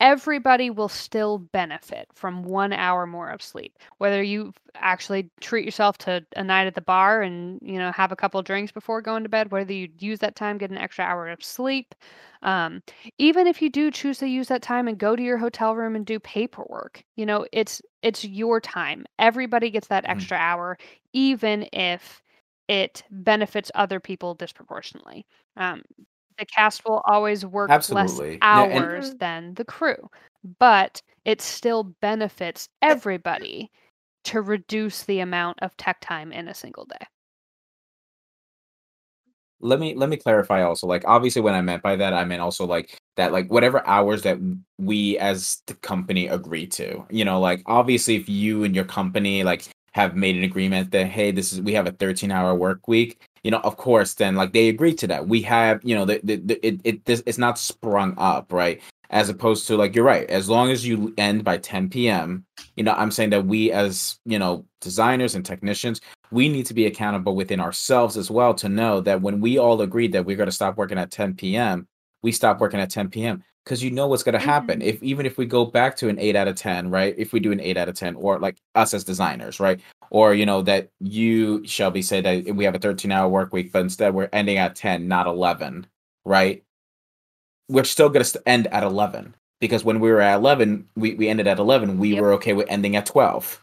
everybody 0.00 0.68
will 0.70 0.88
still 0.88 1.38
benefit 1.38 2.06
from 2.14 2.42
one 2.42 2.72
hour 2.72 3.06
more 3.06 3.30
of 3.30 3.42
sleep 3.42 3.78
whether 3.98 4.22
you 4.22 4.52
actually 4.74 5.30
treat 5.40 5.64
yourself 5.64 5.96
to 5.96 6.24
a 6.36 6.44
night 6.44 6.66
at 6.66 6.74
the 6.74 6.82
bar 6.82 7.22
and 7.22 7.58
you 7.62 7.78
know 7.78 7.90
have 7.92 8.12
a 8.12 8.16
couple 8.16 8.40
drinks 8.42 8.70
before 8.72 9.00
going 9.00 9.22
to 9.22 9.28
bed 9.28 9.50
whether 9.50 9.72
you 9.72 9.88
use 9.98 10.18
that 10.18 10.36
time 10.36 10.58
get 10.58 10.70
an 10.70 10.76
extra 10.76 11.04
hour 11.04 11.28
of 11.28 11.42
sleep 11.42 11.94
um, 12.42 12.82
even 13.18 13.46
if 13.46 13.62
you 13.62 13.70
do 13.70 13.90
choose 13.90 14.18
to 14.18 14.26
use 14.28 14.48
that 14.48 14.62
time 14.62 14.86
and 14.86 14.98
go 14.98 15.16
to 15.16 15.22
your 15.22 15.38
hotel 15.38 15.74
room 15.74 15.96
and 15.96 16.04
do 16.04 16.20
paperwork 16.20 17.02
you 17.16 17.24
know 17.24 17.46
it's 17.52 17.80
it's 18.02 18.24
your 18.24 18.60
time 18.60 19.06
everybody 19.18 19.70
gets 19.70 19.88
that 19.88 20.04
Mhm. 20.04 20.10
extra 20.10 20.36
hour 20.36 20.76
even 21.12 21.66
if 21.72 22.22
it 22.68 23.04
benefits 23.10 23.70
other 23.74 24.00
people 24.00 24.34
disproportionately 24.34 25.24
um, 25.56 25.82
the 26.38 26.46
cast 26.46 26.84
will 26.84 27.02
always 27.06 27.44
work 27.44 27.70
Absolutely. 27.70 28.30
less 28.32 28.38
Yeah, 28.42 28.62
and- 28.64 28.84
hours 28.84 29.08
mm-hmm. 29.08 29.18
than 29.18 29.54
the 29.54 29.64
crew 29.64 30.08
but 30.58 31.02
it 31.24 31.40
still 31.40 31.94
benefits 32.00 32.68
everybody 32.82 33.70
to 34.24 34.40
reduce 34.42 35.02
the 35.04 35.20
amount 35.20 35.58
of 35.62 35.76
tech 35.76 35.98
time 36.00 36.32
in 36.32 36.48
a 36.48 36.54
single 36.54 36.84
day 36.84 37.06
let 39.60 39.80
me 39.80 39.94
let 39.94 40.08
me 40.08 40.16
clarify 40.16 40.62
also 40.62 40.86
like 40.86 41.02
obviously 41.06 41.40
what 41.40 41.54
i 41.54 41.60
meant 41.60 41.82
by 41.82 41.96
that 41.96 42.12
i 42.12 42.24
meant 42.24 42.42
also 42.42 42.66
like 42.66 42.98
that 43.16 43.32
like 43.32 43.50
whatever 43.50 43.86
hours 43.86 44.22
that 44.22 44.38
we 44.78 45.16
as 45.18 45.62
the 45.66 45.74
company 45.74 46.26
agree 46.28 46.66
to 46.66 47.04
you 47.10 47.24
know 47.24 47.40
like 47.40 47.62
obviously 47.66 48.16
if 48.16 48.28
you 48.28 48.64
and 48.64 48.74
your 48.74 48.84
company 48.84 49.42
like 49.44 49.68
have 49.92 50.14
made 50.14 50.36
an 50.36 50.44
agreement 50.44 50.90
that 50.90 51.06
hey 51.06 51.30
this 51.30 51.52
is 51.52 51.60
we 51.62 51.72
have 51.72 51.86
a 51.86 51.92
13 51.92 52.30
hour 52.30 52.54
work 52.54 52.86
week 52.86 53.25
you 53.46 53.52
know 53.52 53.60
of 53.60 53.76
course 53.76 54.14
then 54.14 54.34
like 54.34 54.52
they 54.52 54.68
agree 54.68 54.94
to 54.94 55.06
that. 55.06 55.28
We 55.28 55.40
have 55.42 55.80
you 55.84 55.94
know 55.94 56.04
the, 56.04 56.20
the, 56.24 56.36
the 56.36 56.66
it, 56.66 56.80
it 56.84 57.04
this 57.04 57.22
it's 57.26 57.38
not 57.38 57.58
sprung 57.58 58.14
up 58.18 58.52
right? 58.52 58.80
As 59.10 59.28
opposed 59.28 59.68
to 59.68 59.76
like 59.76 59.94
you're 59.94 60.04
right. 60.04 60.28
As 60.28 60.50
long 60.50 60.70
as 60.72 60.86
you 60.86 61.14
end 61.16 61.44
by 61.44 61.58
10 61.58 61.88
p.m 61.90 62.44
you 62.76 62.84
know 62.84 62.92
i'm 62.92 63.10
saying 63.10 63.30
that 63.30 63.46
we 63.46 63.72
as 63.72 64.18
you 64.24 64.38
know 64.38 64.64
designers 64.80 65.34
and 65.34 65.44
technicians 65.44 66.00
we 66.30 66.48
need 66.48 66.66
to 66.66 66.74
be 66.74 66.86
accountable 66.86 67.34
within 67.34 67.60
ourselves 67.60 68.16
as 68.16 68.30
well 68.30 68.54
to 68.54 68.68
know 68.68 69.00
that 69.00 69.20
when 69.20 69.40
we 69.40 69.58
all 69.58 69.80
agreed 69.80 70.12
that 70.12 70.24
we're 70.24 70.36
going 70.36 70.48
to 70.48 70.52
stop 70.52 70.76
working 70.76 70.98
at 70.98 71.10
10 71.10 71.34
p.m 71.34 71.86
we 72.22 72.32
stop 72.32 72.60
working 72.60 72.80
at 72.80 72.90
10 72.90 73.10
p.m 73.10 73.42
because 73.64 73.82
you 73.82 73.90
know 73.90 74.06
what's 74.06 74.22
going 74.22 74.32
to 74.32 74.38
happen 74.38 74.78
mm-hmm. 74.78 74.88
if 74.88 75.02
even 75.02 75.26
if 75.26 75.38
we 75.38 75.46
go 75.46 75.64
back 75.64 75.96
to 75.96 76.08
an 76.08 76.18
8 76.18 76.36
out 76.36 76.48
of 76.48 76.56
10 76.56 76.90
right? 76.90 77.14
If 77.18 77.32
we 77.32 77.40
do 77.40 77.52
an 77.52 77.60
8 77.60 77.76
out 77.76 77.88
of 77.88 77.96
10 77.96 78.14
or 78.14 78.38
like 78.38 78.56
us 78.74 78.94
as 78.94 79.04
designers 79.04 79.60
right 79.60 79.80
or 80.10 80.34
you 80.34 80.46
know 80.46 80.62
that 80.62 80.90
you 81.00 81.66
shelby 81.66 82.02
said 82.02 82.24
that 82.24 82.54
we 82.54 82.64
have 82.64 82.74
a 82.74 82.78
13 82.78 83.10
hour 83.12 83.28
work 83.28 83.52
week 83.52 83.72
but 83.72 83.82
instead 83.82 84.14
we're 84.14 84.28
ending 84.32 84.56
at 84.58 84.76
10 84.76 85.08
not 85.08 85.26
11 85.26 85.86
right? 86.24 86.64
We're 87.68 87.84
still 87.84 88.08
going 88.08 88.24
to 88.24 88.42
end 88.48 88.66
at 88.68 88.82
11 88.82 89.34
because 89.60 89.84
when 89.84 90.00
we 90.00 90.10
were 90.10 90.20
at 90.20 90.36
11 90.36 90.88
we, 90.96 91.14
we 91.14 91.28
ended 91.28 91.46
at 91.46 91.58
11 91.58 91.98
we 91.98 92.14
Yep. 92.14 92.22
were 92.22 92.32
okay 92.34 92.52
with 92.52 92.66
ending 92.68 92.96
at 92.96 93.06
12 93.06 93.60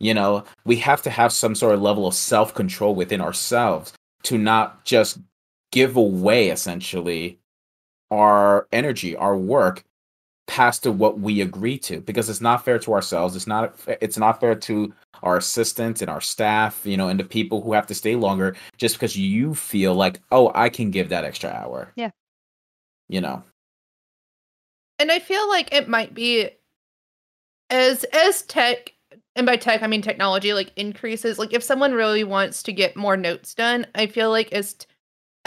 you 0.00 0.14
know 0.14 0.44
we 0.64 0.76
have 0.76 1.02
to 1.02 1.10
have 1.10 1.32
some 1.32 1.54
sort 1.54 1.74
of 1.74 1.82
level 1.82 2.06
of 2.06 2.14
self-control 2.14 2.94
within 2.94 3.20
ourselves 3.20 3.92
to 4.24 4.38
not 4.38 4.84
just 4.84 5.18
give 5.70 5.96
away 5.96 6.48
essentially 6.48 7.38
our 8.10 8.66
energy, 8.72 9.16
our 9.16 9.36
work 9.36 9.84
past 10.48 10.82
to 10.82 10.90
what 10.90 11.20
we 11.20 11.40
agree 11.40 11.78
to 11.78 12.00
because 12.00 12.28
it's 12.28 12.40
not 12.40 12.64
fair 12.64 12.78
to 12.78 12.92
ourselves 12.92 13.36
it's 13.36 13.46
not 13.46 13.78
it's 14.00 14.18
not 14.18 14.40
fair 14.40 14.54
to 14.54 14.92
our 15.22 15.36
assistants 15.36 16.00
and 16.00 16.10
our 16.10 16.20
staff 16.20 16.80
you 16.84 16.96
know 16.96 17.08
and 17.08 17.20
the 17.20 17.24
people 17.24 17.60
who 17.60 17.72
have 17.72 17.86
to 17.86 17.94
stay 17.94 18.16
longer 18.16 18.56
just 18.78 18.96
because 18.96 19.16
you 19.16 19.54
feel 19.54 19.94
like 19.94 20.20
oh 20.32 20.50
i 20.54 20.68
can 20.68 20.90
give 20.90 21.10
that 21.10 21.24
extra 21.24 21.50
hour 21.50 21.92
Yeah. 21.96 22.10
you 23.08 23.20
know 23.20 23.42
and 25.00 25.12
I 25.12 25.20
feel 25.20 25.48
like 25.48 25.72
it 25.72 25.88
might 25.88 26.12
be 26.12 26.50
as 27.70 28.02
as 28.12 28.42
tech 28.42 28.92
and 29.36 29.46
by 29.46 29.56
tech 29.56 29.82
I 29.82 29.86
mean 29.86 30.02
technology 30.02 30.52
like 30.54 30.72
increases 30.76 31.38
like 31.38 31.52
if 31.52 31.62
someone 31.62 31.92
really 31.92 32.24
wants 32.24 32.62
to 32.64 32.72
get 32.72 32.96
more 32.96 33.16
notes 33.16 33.54
done 33.54 33.86
I 33.94 34.06
feel 34.06 34.30
like 34.30 34.52
as 34.52 34.74
t- 34.74 34.86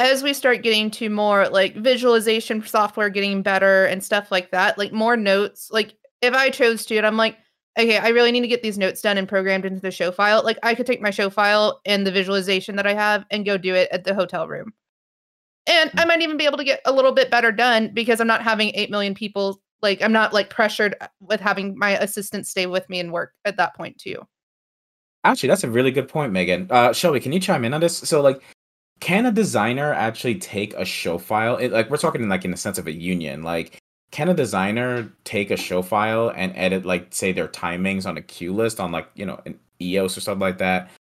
as 0.01 0.23
we 0.23 0.33
start 0.33 0.63
getting 0.63 0.89
to 0.89 1.09
more 1.11 1.47
like 1.49 1.75
visualization 1.75 2.65
software 2.65 3.07
getting 3.07 3.43
better 3.43 3.85
and 3.85 4.03
stuff 4.03 4.31
like 4.31 4.49
that 4.49 4.75
like 4.75 4.91
more 4.91 5.15
notes 5.15 5.69
like 5.71 5.93
if 6.23 6.33
I 6.33 6.49
chose 6.49 6.85
to 6.87 6.97
and 6.97 7.05
I'm 7.05 7.17
like 7.17 7.37
okay 7.77 7.99
I 7.99 8.09
really 8.09 8.31
need 8.31 8.41
to 8.41 8.47
get 8.47 8.63
these 8.63 8.79
notes 8.79 9.01
done 9.01 9.19
and 9.19 9.29
programmed 9.29 9.63
into 9.63 9.79
the 9.79 9.91
show 9.91 10.11
file 10.11 10.43
like 10.43 10.57
I 10.63 10.73
could 10.73 10.87
take 10.87 11.01
my 11.01 11.11
show 11.11 11.29
file 11.29 11.81
and 11.85 12.05
the 12.05 12.11
visualization 12.11 12.77
that 12.77 12.87
I 12.87 12.95
have 12.95 13.25
and 13.29 13.45
go 13.45 13.59
do 13.59 13.75
it 13.75 13.89
at 13.91 14.03
the 14.03 14.15
hotel 14.15 14.47
room. 14.47 14.73
And 15.67 15.91
I 15.95 16.05
might 16.05 16.21
even 16.21 16.37
be 16.37 16.45
able 16.45 16.57
to 16.57 16.63
get 16.63 16.81
a 16.85 16.91
little 16.91 17.11
bit 17.11 17.29
better 17.29 17.51
done 17.51 17.91
because 17.93 18.19
I'm 18.19 18.25
not 18.27 18.41
having 18.41 18.71
8 18.73 18.89
million 18.89 19.13
people 19.13 19.61
like 19.83 20.01
I'm 20.01 20.11
not 20.11 20.33
like 20.33 20.49
pressured 20.49 20.95
uh, 20.99 21.07
with 21.19 21.39
having 21.39 21.77
my 21.77 21.91
assistant 21.91 22.47
stay 22.47 22.65
with 22.65 22.89
me 22.89 22.99
and 22.99 23.11
work 23.11 23.33
at 23.45 23.57
that 23.57 23.75
point 23.75 23.99
too. 23.99 24.17
actually 25.23 25.49
that's 25.49 25.63
a 25.63 25.69
really 25.69 25.91
good 25.91 26.07
point 26.07 26.31
megan. 26.31 26.65
Uh 26.71 26.91
shelby 26.91 27.19
can 27.19 27.31
you 27.31 27.39
chime 27.39 27.65
in 27.65 27.75
on 27.75 27.81
this? 27.81 27.97
So 27.97 28.21
like 28.21 28.41
can 29.01 29.25
a 29.25 29.31
designer 29.31 29.93
actually 29.93 30.35
take 30.35 30.73
a 30.75 30.85
show 30.85 31.17
file? 31.17 31.57
It, 31.57 31.71
like 31.71 31.89
we're 31.89 31.97
talking 31.97 32.21
in 32.21 32.29
like 32.29 32.45
in 32.45 32.51
the 32.51 32.57
sense 32.57 32.77
of 32.77 32.87
a 32.87 32.91
union 32.93 33.43
like 33.43 33.81
can 34.11 34.29
a 34.29 34.33
designer 34.33 35.11
take 35.23 35.51
a 35.51 35.57
show 35.57 35.81
file 35.81 36.31
and 36.35 36.53
edit 36.55 36.85
like 36.85 37.07
say 37.09 37.31
their 37.31 37.47
timings 37.47 38.05
on 38.05 38.17
a 38.17 38.21
cue 38.21 38.53
list 38.53 38.79
on 38.79 38.91
like 38.91 39.09
you 39.15 39.25
know 39.25 39.41
an 39.45 39.59
eos 39.81 40.17
or 40.17 40.21
something 40.21 40.41
like 40.41 40.59
that 40.59 40.91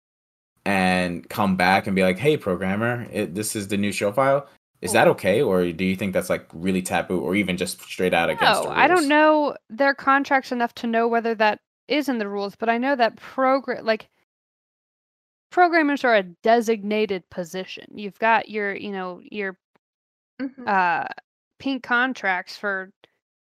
and 0.65 1.27
come 1.29 1.55
back 1.55 1.87
and 1.87 1.95
be 1.95 2.03
like 2.03 2.17
hey 2.17 2.37
programmer 2.37 3.07
it, 3.11 3.35
this 3.35 3.55
is 3.55 3.67
the 3.67 3.77
new 3.77 3.91
show 3.91 4.11
file. 4.11 4.47
Is 4.81 4.93
that 4.93 5.07
okay 5.09 5.43
or 5.43 5.71
do 5.71 5.85
you 5.85 5.95
think 5.95 6.11
that's 6.11 6.29
like 6.29 6.47
really 6.53 6.81
taboo 6.81 7.19
or 7.19 7.35
even 7.35 7.55
just 7.55 7.81
straight 7.81 8.15
out 8.15 8.31
against 8.31 8.63
No, 8.63 8.71
I 8.71 8.87
don't 8.87 9.07
know 9.07 9.55
their 9.69 9.93
contracts 9.93 10.51
enough 10.51 10.73
to 10.75 10.87
know 10.87 11.07
whether 11.07 11.35
that 11.35 11.59
is 11.87 12.09
in 12.09 12.17
the 12.17 12.27
rules, 12.27 12.55
but 12.55 12.67
I 12.67 12.79
know 12.79 12.95
that 12.95 13.15
program 13.17 13.85
like 13.85 14.09
programmers 15.51 16.03
are 16.05 16.15
a 16.15 16.23
designated 16.23 17.29
position. 17.29 17.85
You've 17.95 18.19
got 18.19 18.49
your, 18.49 18.75
you 18.75 18.91
know, 18.91 19.21
your 19.31 19.57
Mhm. 20.39 20.67
uh 20.67 21.05
pink 21.59 21.83
contracts 21.83 22.57
for 22.57 22.91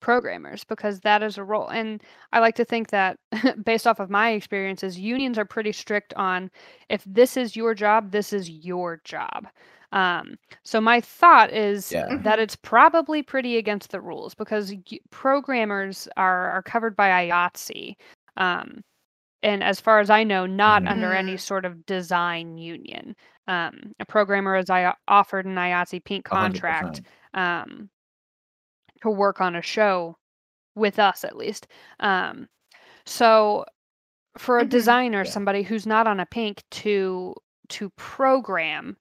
programmers 0.02 0.64
because 0.66 1.02
that 1.02 1.24
is 1.24 1.38
a 1.38 1.44
role. 1.44 1.68
And 1.70 2.04
I 2.34 2.40
like 2.40 2.56
to 2.58 2.66
think 2.66 2.90
that 2.92 3.18
based 3.66 3.88
off 3.88 4.00
of 4.00 4.10
my 4.10 4.32
experiences, 4.32 5.00
unions 5.00 5.38
are 5.40 5.46
pretty 5.46 5.72
strict 5.74 6.14
on 6.16 6.52
if 6.90 7.04
this 7.06 7.38
is 7.38 7.56
your 7.56 7.74
job, 7.76 8.12
this 8.12 8.34
is 8.34 8.50
your 8.50 9.02
job. 9.06 9.48
Um, 9.94 10.36
so 10.64 10.82
my 10.82 11.02
thought 11.02 11.52
is 11.54 11.96
Yeah. 11.96 12.08
that 12.10 12.40
it's 12.40 12.56
probably 12.58 13.24
pretty 13.24 13.58
against 13.58 13.92
the 13.92 14.02
rules 14.02 14.36
because 14.36 14.74
y- 14.92 15.00
programmers 15.12 16.08
are 16.18 16.52
are 16.52 16.64
covered 16.64 16.96
by 16.96 17.10
IATSE. 17.28 17.96
Um, 18.38 18.82
and 19.44 19.64
as 19.64 19.80
far 19.80 20.00
as 20.00 20.10
I 20.10 20.24
know, 20.24 20.46
not 20.46 20.86
under 20.88 21.14
any 21.14 21.36
Mhm. 21.36 21.40
sort 21.40 21.66
of 21.66 21.86
design 21.86 22.58
union. 22.58 23.16
Um, 23.48 23.94
a 24.00 24.06
programmer 24.06 24.56
is 24.56 24.70
I 24.70 24.94
offered 25.08 25.46
an 25.46 25.56
IATSE 25.58 26.04
pink 26.04 26.26
contract 26.26 27.02
um, 27.34 27.90
to 29.02 29.10
work 29.10 29.42
on 29.42 29.56
a 29.56 29.62
show 29.62 30.18
with 30.76 31.00
us 31.00 31.24
at 31.24 31.36
least. 31.38 31.68
Um, 32.00 32.48
so 33.06 33.66
for 34.38 34.60
a 34.60 34.66
Mhm. 34.66 34.70
designer, 34.70 35.24
Yeah. 35.24 35.32
somebody 35.32 35.64
who's 35.64 35.88
not 35.88 36.08
on 36.08 36.20
a 36.20 36.26
pink 36.26 36.64
to 36.72 37.36
to 37.70 37.90
program 37.92 38.98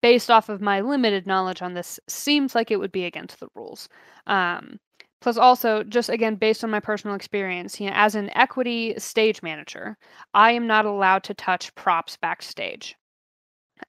based 0.00 0.30
off 0.30 0.48
of 0.48 0.60
my 0.60 0.80
limited 0.80 1.26
knowledge 1.26 1.62
on 1.62 1.74
this 1.74 2.00
seems 2.08 2.54
like 2.54 2.70
it 2.70 2.78
would 2.78 2.90
be 2.92 3.04
against 3.04 3.38
the 3.38 3.48
rules. 3.54 3.88
Um, 4.26 4.80
plus 5.22 5.38
also 5.38 5.84
just 5.84 6.10
again 6.10 6.36
based 6.36 6.64
on 6.64 6.70
my 6.70 6.80
personal 6.80 7.16
experience, 7.16 7.80
you 7.80 7.88
know, 7.88 7.94
as 7.96 8.14
an 8.16 8.30
equity 8.36 8.94
stage 8.98 9.42
manager, 9.42 9.98
I 10.34 10.52
am 10.52 10.66
not 10.68 10.86
allowed 10.86 11.24
to 11.24 11.34
touch 11.34 11.74
props 11.76 12.18
backstage. 12.18 12.96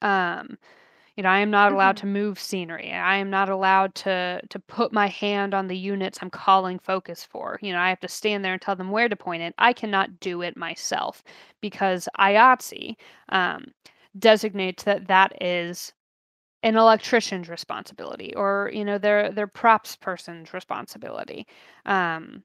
Um, 0.01 0.57
you 1.17 1.23
know, 1.23 1.29
I 1.29 1.39
am 1.39 1.51
not 1.51 1.73
allowed 1.73 1.95
Mhm. 1.95 1.99
to 1.99 2.07
move 2.07 2.39
scenery. 2.39 2.91
I 2.93 3.17
am 3.17 3.29
not 3.31 3.49
allowed 3.49 3.95
to 3.97 4.41
to 4.49 4.59
put 4.59 4.93
my 4.93 5.07
hand 5.07 5.53
on 5.55 5.67
the 5.67 5.77
units 5.77 6.19
I'm 6.21 6.29
calling 6.31 6.79
focus 6.79 7.23
for. 7.25 7.59
You 7.61 7.73
know, 7.73 7.79
I 7.79 7.89
have 7.89 8.01
to 8.01 8.09
stand 8.09 8.45
there 8.45 8.53
and 8.53 8.61
tell 8.61 8.75
them 8.77 8.91
where 8.91 9.09
to 9.09 9.15
point 9.17 9.43
it. 9.43 9.55
I 9.59 9.73
cannot 9.73 10.19
do 10.21 10.41
it 10.43 10.57
myself 10.57 11.23
because 11.61 12.09
IATSE 12.19 12.97
um, 13.29 13.73
designates 14.19 14.83
that 14.85 15.07
that 15.07 15.41
is 15.43 15.93
an 16.63 16.77
electrician's 16.77 17.49
responsibility 17.49 18.35
or 18.35 18.71
you 18.73 18.85
know 18.85 18.97
their 18.99 19.31
their 19.31 19.47
props 19.47 19.95
person's 19.97 20.53
responsibility. 20.53 21.47
Um, 21.85 22.43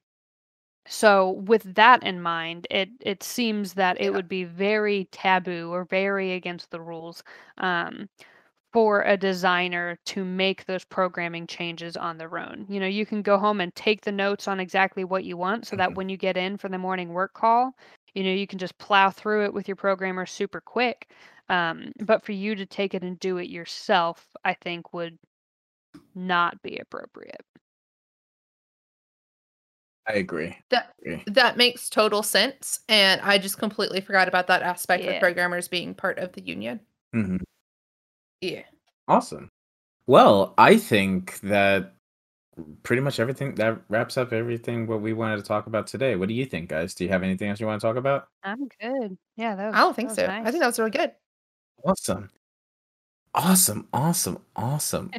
so 0.87 1.31
with 1.31 1.63
that 1.75 2.03
in 2.03 2.21
mind, 2.21 2.67
it 2.71 2.89
it 3.01 3.23
seems 3.23 3.73
that 3.75 4.01
it 4.01 4.11
Yeah. 4.11 4.13
would 4.13 4.27
be 4.27 4.43
very 4.45 5.05
taboo 5.11 5.71
or 5.73 5.85
very 5.85 6.33
against 6.33 6.71
the 6.71 6.81
rules. 6.81 7.23
Um, 7.57 8.09
for 8.73 9.01
a 9.03 9.17
designer 9.17 9.97
to 10.05 10.23
make 10.23 10.65
those 10.65 10.85
programming 10.85 11.47
changes 11.47 11.97
on 11.97 12.17
their 12.17 12.37
own. 12.37 12.65
You 12.69 12.79
know, 12.79 12.87
you 12.87 13.05
can 13.05 13.21
go 13.23 13.37
home 13.39 13.61
and 13.61 13.73
take 13.75 14.01
the 14.03 14.11
notes 14.11 14.47
on 14.47 14.59
exactly 14.59 15.03
what 15.03 15.23
you 15.23 15.37
want 15.37 15.65
so 15.67 15.75
that 15.77 15.93
Mhm. 15.93 15.95
when 15.95 16.07
you 16.09 16.17
get 16.17 16.37
in 16.37 16.57
for 16.57 16.69
the 16.69 16.77
morning 16.77 17.09
work 17.09 17.33
call, 17.33 17.73
you 18.13 18.23
know, 18.23 18.31
you 18.31 18.45
can 18.47 18.59
just 18.59 18.77
plow 18.77 19.09
through 19.09 19.45
it 19.45 19.53
with 19.53 19.67
your 19.67 19.75
programmer 19.75 20.25
super 20.25 20.61
quick. 20.61 21.09
Um, 21.49 21.91
but 21.99 22.23
for 22.23 22.31
you 22.31 22.55
to 22.55 22.65
take 22.65 22.93
it 22.93 23.03
and 23.03 23.19
do 23.19 23.37
it 23.37 23.49
yourself, 23.49 24.25
I 24.45 24.53
think 24.53 24.93
would 24.93 25.17
not 26.15 26.61
be 26.61 26.77
appropriate. 26.77 27.41
i 30.07 30.13
agree 30.13 30.55
That 30.69 30.93
agree. 31.01 31.23
that 31.27 31.57
makes 31.57 31.89
total 31.89 32.23
sense 32.23 32.79
and 32.89 33.21
I 33.21 33.37
just 33.37 33.57
completely 33.59 34.01
forgot 34.01 34.27
about 34.27 34.47
that 34.47 34.61
aspect 34.63 35.03
Yeah. 35.03 35.11
with 35.11 35.19
programmers 35.19 35.67
being 35.67 35.93
part 35.93 36.17
of 36.19 36.31
the 36.33 36.41
union. 36.41 36.79
Mhm. 37.15 37.41
Yeah. 38.41 38.63
Awesome. 39.07 39.49
Well, 40.07 40.53
I 40.57 40.77
think 40.77 41.39
that 41.41 41.95
pretty 42.83 43.01
much 43.01 43.19
everything 43.19 43.55
that 43.55 43.81
wraps 43.89 44.17
up 44.17 44.33
everything 44.33 44.87
what 44.87 45.01
we 45.01 45.13
wanted 45.13 45.37
to 45.37 45.43
talk 45.43 45.67
about 45.67 45.87
today. 45.87 46.15
What 46.15 46.27
do 46.29 46.33
you 46.35 46.45
think, 46.45 46.69
guys? 46.69 46.95
Do 46.95 47.03
you 47.05 47.09
have 47.11 47.23
anything 47.23 47.49
else 47.49 47.59
you 47.59 47.67
want 47.67 47.81
to 47.81 47.87
talk 47.87 47.97
about? 47.97 48.29
I'm 48.43 48.67
good. 48.81 49.17
Yeah, 49.37 49.55
that 49.55 49.67
was, 49.67 49.75
I 49.75 49.79
don't 49.79 49.95
think 49.95 50.11
so. 50.11 50.25
nice. 50.27 50.45
I 50.47 50.51
think 50.51 50.61
that 50.61 50.67
was 50.67 50.79
really 50.79 50.91
good. 50.91 51.13
Awesome. 51.83 52.29
Awesome. 53.33 53.87
Awesome. 53.93 54.39
Awesome. 54.55 55.11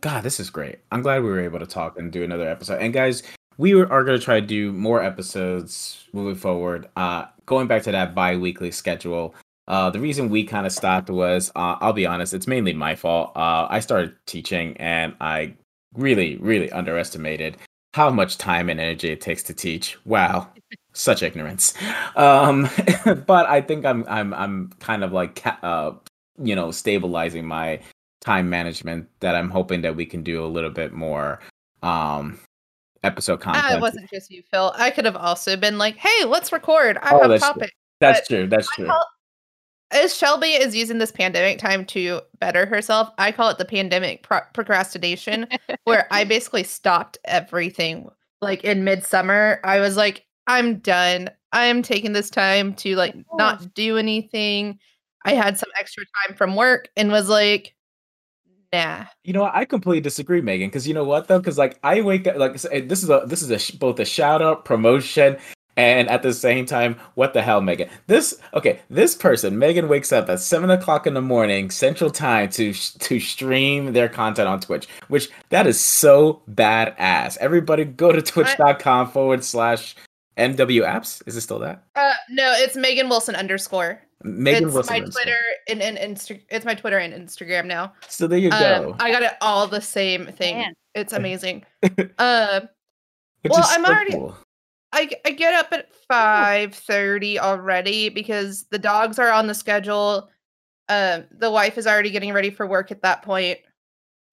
God, 0.00 0.22
this 0.22 0.40
is 0.40 0.50
great. 0.50 0.78
I'm 0.90 1.02
glad 1.02 1.22
we 1.22 1.28
were 1.30 1.40
able 1.40 1.58
to 1.58 1.66
talk 1.66 1.98
and 1.98 2.12
do 2.12 2.22
another 2.22 2.48
episode. 2.48 2.80
And 2.80 2.92
guys, 2.92 3.22
we 3.58 3.74
are 3.74 4.04
going 4.04 4.18
to 4.18 4.24
try 4.24 4.40
to 4.40 4.46
do 4.46 4.72
more 4.72 5.02
episodes 5.02 6.04
moving 6.12 6.36
forward. 6.36 6.88
Uh, 6.96 7.26
going 7.46 7.66
back 7.66 7.82
to 7.84 7.92
that 7.92 8.14
bi-weekly 8.14 8.70
schedule. 8.70 9.34
Uh, 9.66 9.90
the 9.90 10.00
reason 10.00 10.30
we 10.30 10.44
kind 10.44 10.66
of 10.66 10.72
stopped 10.72 11.10
was, 11.10 11.50
uh, 11.56 11.76
I'll 11.80 11.92
be 11.92 12.06
honest, 12.06 12.32
it's 12.32 12.46
mainly 12.46 12.72
my 12.72 12.94
fault. 12.94 13.32
Uh, 13.36 13.66
I 13.68 13.80
started 13.80 14.14
teaching 14.26 14.76
and 14.78 15.14
I 15.20 15.54
really, 15.94 16.36
really 16.36 16.70
underestimated 16.72 17.56
how 17.92 18.10
much 18.10 18.38
time 18.38 18.70
and 18.70 18.80
energy 18.80 19.10
it 19.10 19.20
takes 19.20 19.42
to 19.44 19.54
teach. 19.54 19.98
Wow, 20.06 20.48
such 20.92 21.22
ignorance. 21.22 21.74
Um, 22.16 22.68
but 23.26 23.46
I 23.46 23.60
think 23.60 23.84
I'm, 23.84 24.04
I'm, 24.08 24.32
I'm 24.34 24.70
kind 24.80 25.04
of 25.04 25.12
like, 25.12 25.42
uh, 25.62 25.92
you 26.42 26.54
know, 26.54 26.70
stabilizing 26.70 27.44
my 27.46 27.80
time 28.20 28.50
management 28.50 29.08
that 29.20 29.34
I'm 29.34 29.50
hoping 29.50 29.82
that 29.82 29.94
we 29.96 30.04
can 30.06 30.22
do 30.22 30.44
a 30.44 30.46
little 30.46 30.70
bit 30.70 30.92
more 30.92 31.38
um 31.82 32.38
episode 33.04 33.34
Ah, 33.44 33.52
content. 33.52 33.74
it 33.78 33.80
wasn't 33.80 34.10
just 34.10 34.28
you, 34.30 34.42
Phil. 34.50 34.72
I 34.76 34.90
could 34.90 35.04
have 35.04 35.14
also 35.16 35.56
been 35.56 35.78
like, 35.78 35.96
"Hey, 35.96 36.24
let's 36.24 36.50
record. 36.50 36.98
I 37.00 37.10
Oh, 37.14 37.20
have 37.22 37.26
a 37.26 37.28
that's 37.28 37.44
true. 37.44 37.52
topic." 37.52 37.72
That's 38.00 38.20
but 38.20 38.26
true. 38.26 38.46
That's 38.48 38.68
true. 38.74 38.86
call- 38.86 39.06
As 39.92 40.16
Shelby 40.16 40.48
is 40.48 40.74
using 40.74 40.98
this 40.98 41.12
pandemic 41.12 41.58
time 41.58 41.84
to 41.86 42.20
better 42.40 42.66
herself, 42.66 43.10
I 43.18 43.30
call 43.30 43.50
it 43.50 43.58
the 43.58 43.64
pandemic 43.64 44.24
pro- 44.24 44.40
procrastination, 44.52 45.46
where 45.84 46.08
I 46.10 46.24
basically 46.34 46.64
stopped 46.64 47.18
everything. 47.24 48.08
Like 48.42 48.64
in 48.64 48.82
midsummer, 48.84 49.60
I 49.64 49.78
was 49.80 49.96
like, 49.96 50.26
"I'm 50.48 50.78
done. 50.78 51.30
I 51.52 51.66
am 51.66 51.82
taking 51.82 52.12
this 52.12 52.30
time 52.30 52.74
to 52.74 52.96
like 52.96 53.14
not 53.34 53.62
oh. 53.62 53.66
do 53.74 53.96
anything." 53.96 54.80
I 55.24 55.32
had 55.34 55.58
some 55.58 55.70
extra 55.78 56.04
time 56.26 56.36
from 56.36 56.56
work 56.56 56.88
and 56.96 57.12
was 57.12 57.28
like, 57.28 57.74
"Nah." 58.72 59.04
You 59.24 59.32
know, 59.32 59.42
what? 59.42 59.54
I 59.54 59.64
completely 59.64 60.00
disagree, 60.00 60.40
Megan. 60.40 60.68
Because 60.68 60.88
you 60.88 60.94
know 60.94 61.04
what 61.04 61.28
though? 61.28 61.38
Because 61.38 61.58
like 61.58 61.78
I 61.84 62.00
wake 62.00 62.26
up 62.26 62.36
like 62.36 62.54
this 62.54 63.04
is 63.04 63.10
a 63.10 63.22
this 63.26 63.42
is 63.42 63.50
a 63.50 63.58
sh- 63.58 63.72
both 63.72 64.00
a 64.00 64.04
shout 64.04 64.42
out 64.42 64.64
promotion 64.64 65.36
And 65.78 66.08
at 66.08 66.24
the 66.24 66.32
same 66.34 66.66
time, 66.66 66.96
what 67.14 67.34
the 67.34 67.40
hell, 67.40 67.60
Megan? 67.60 67.88
This 68.08 68.34
okay, 68.52 68.80
this 68.90 69.14
person, 69.14 69.60
Megan 69.60 69.86
wakes 69.88 70.10
up 70.10 70.28
at 70.28 70.40
seven 70.40 70.70
o'clock 70.70 71.06
in 71.06 71.14
the 71.14 71.22
morning 71.22 71.70
Central 71.70 72.10
Time 72.10 72.48
to 72.50 72.72
to 72.72 73.20
stream 73.20 73.92
their 73.92 74.08
content 74.08 74.48
on 74.48 74.58
Twitch, 74.58 74.88
which 75.06 75.30
that 75.50 75.68
is 75.68 75.78
so 75.78 76.42
badass. 76.50 77.36
Everybody 77.36 77.84
go 77.84 78.10
to 78.10 78.20
twitch.com 78.20 79.12
forward 79.12 79.44
slash 79.44 79.94
MW 80.38 80.82
apps. 80.86 81.22
Is 81.26 81.36
it 81.36 81.40
still 81.42 81.58
that? 81.60 81.84
Uh, 81.96 82.12
no, 82.30 82.52
it's 82.56 82.76
Megan 82.76 83.08
Wilson 83.08 83.34
underscore. 83.34 84.00
Megan 84.22 84.64
it's 84.64 84.74
Wilson. 84.74 84.92
my 84.92 84.98
underscore. 84.98 85.22
Twitter 85.22 85.38
and, 85.68 85.82
and 85.82 85.98
Insta- 85.98 86.42
It's 86.48 86.64
my 86.64 86.74
Twitter 86.74 86.98
and 86.98 87.12
Instagram 87.12 87.66
now. 87.66 87.92
So 88.08 88.26
there 88.26 88.38
you 88.38 88.50
Um, 88.50 88.58
go. 88.60 88.96
I 89.00 89.10
got 89.12 89.22
it 89.22 89.32
all 89.40 89.66
the 89.66 89.80
same 89.80 90.26
thing. 90.26 90.58
Man. 90.58 90.74
It's 90.94 91.12
amazing. 91.12 91.64
um, 92.18 92.68
which 93.42 93.50
well, 93.50 93.60
is 93.60 93.66
I'm 93.70 93.84
so 93.84 93.92
already- 93.92 94.12
cool. 94.12 94.36
I 94.90 95.10
I 95.26 95.32
get 95.32 95.52
up 95.52 95.70
at 95.72 95.94
five 96.08 96.74
thirty 96.74 97.38
already 97.38 98.08
because 98.08 98.64
the 98.70 98.78
dogs 98.78 99.18
are 99.18 99.30
on 99.30 99.46
the 99.46 99.52
schedule. 99.54 100.30
Um, 100.88 101.24
the 101.30 101.50
wife 101.50 101.76
is 101.76 101.86
already 101.86 102.08
getting 102.10 102.32
ready 102.32 102.48
for 102.48 102.66
work 102.66 102.90
at 102.90 103.02
that 103.02 103.20
point. 103.20 103.58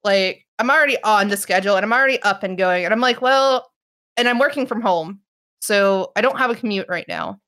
Like 0.06 0.46
I'm 0.58 0.70
already 0.72 0.96
on 1.04 1.28
the 1.28 1.36
schedule 1.36 1.76
and 1.76 1.84
I'm 1.84 1.92
already 1.92 2.22
up 2.22 2.44
and 2.44 2.58
going. 2.58 2.86
And 2.86 2.94
I'm 2.94 3.02
like, 3.02 3.22
well, 3.22 3.70
and 4.16 4.30
I'm 4.30 4.40
working 4.40 4.66
from 4.66 4.80
home, 4.82 5.20
so 5.66 6.12
I 6.16 6.22
don't 6.22 6.38
have 6.38 6.52
a 6.52 6.56
commute 6.56 6.88
right 6.90 7.08
now. 7.08 7.40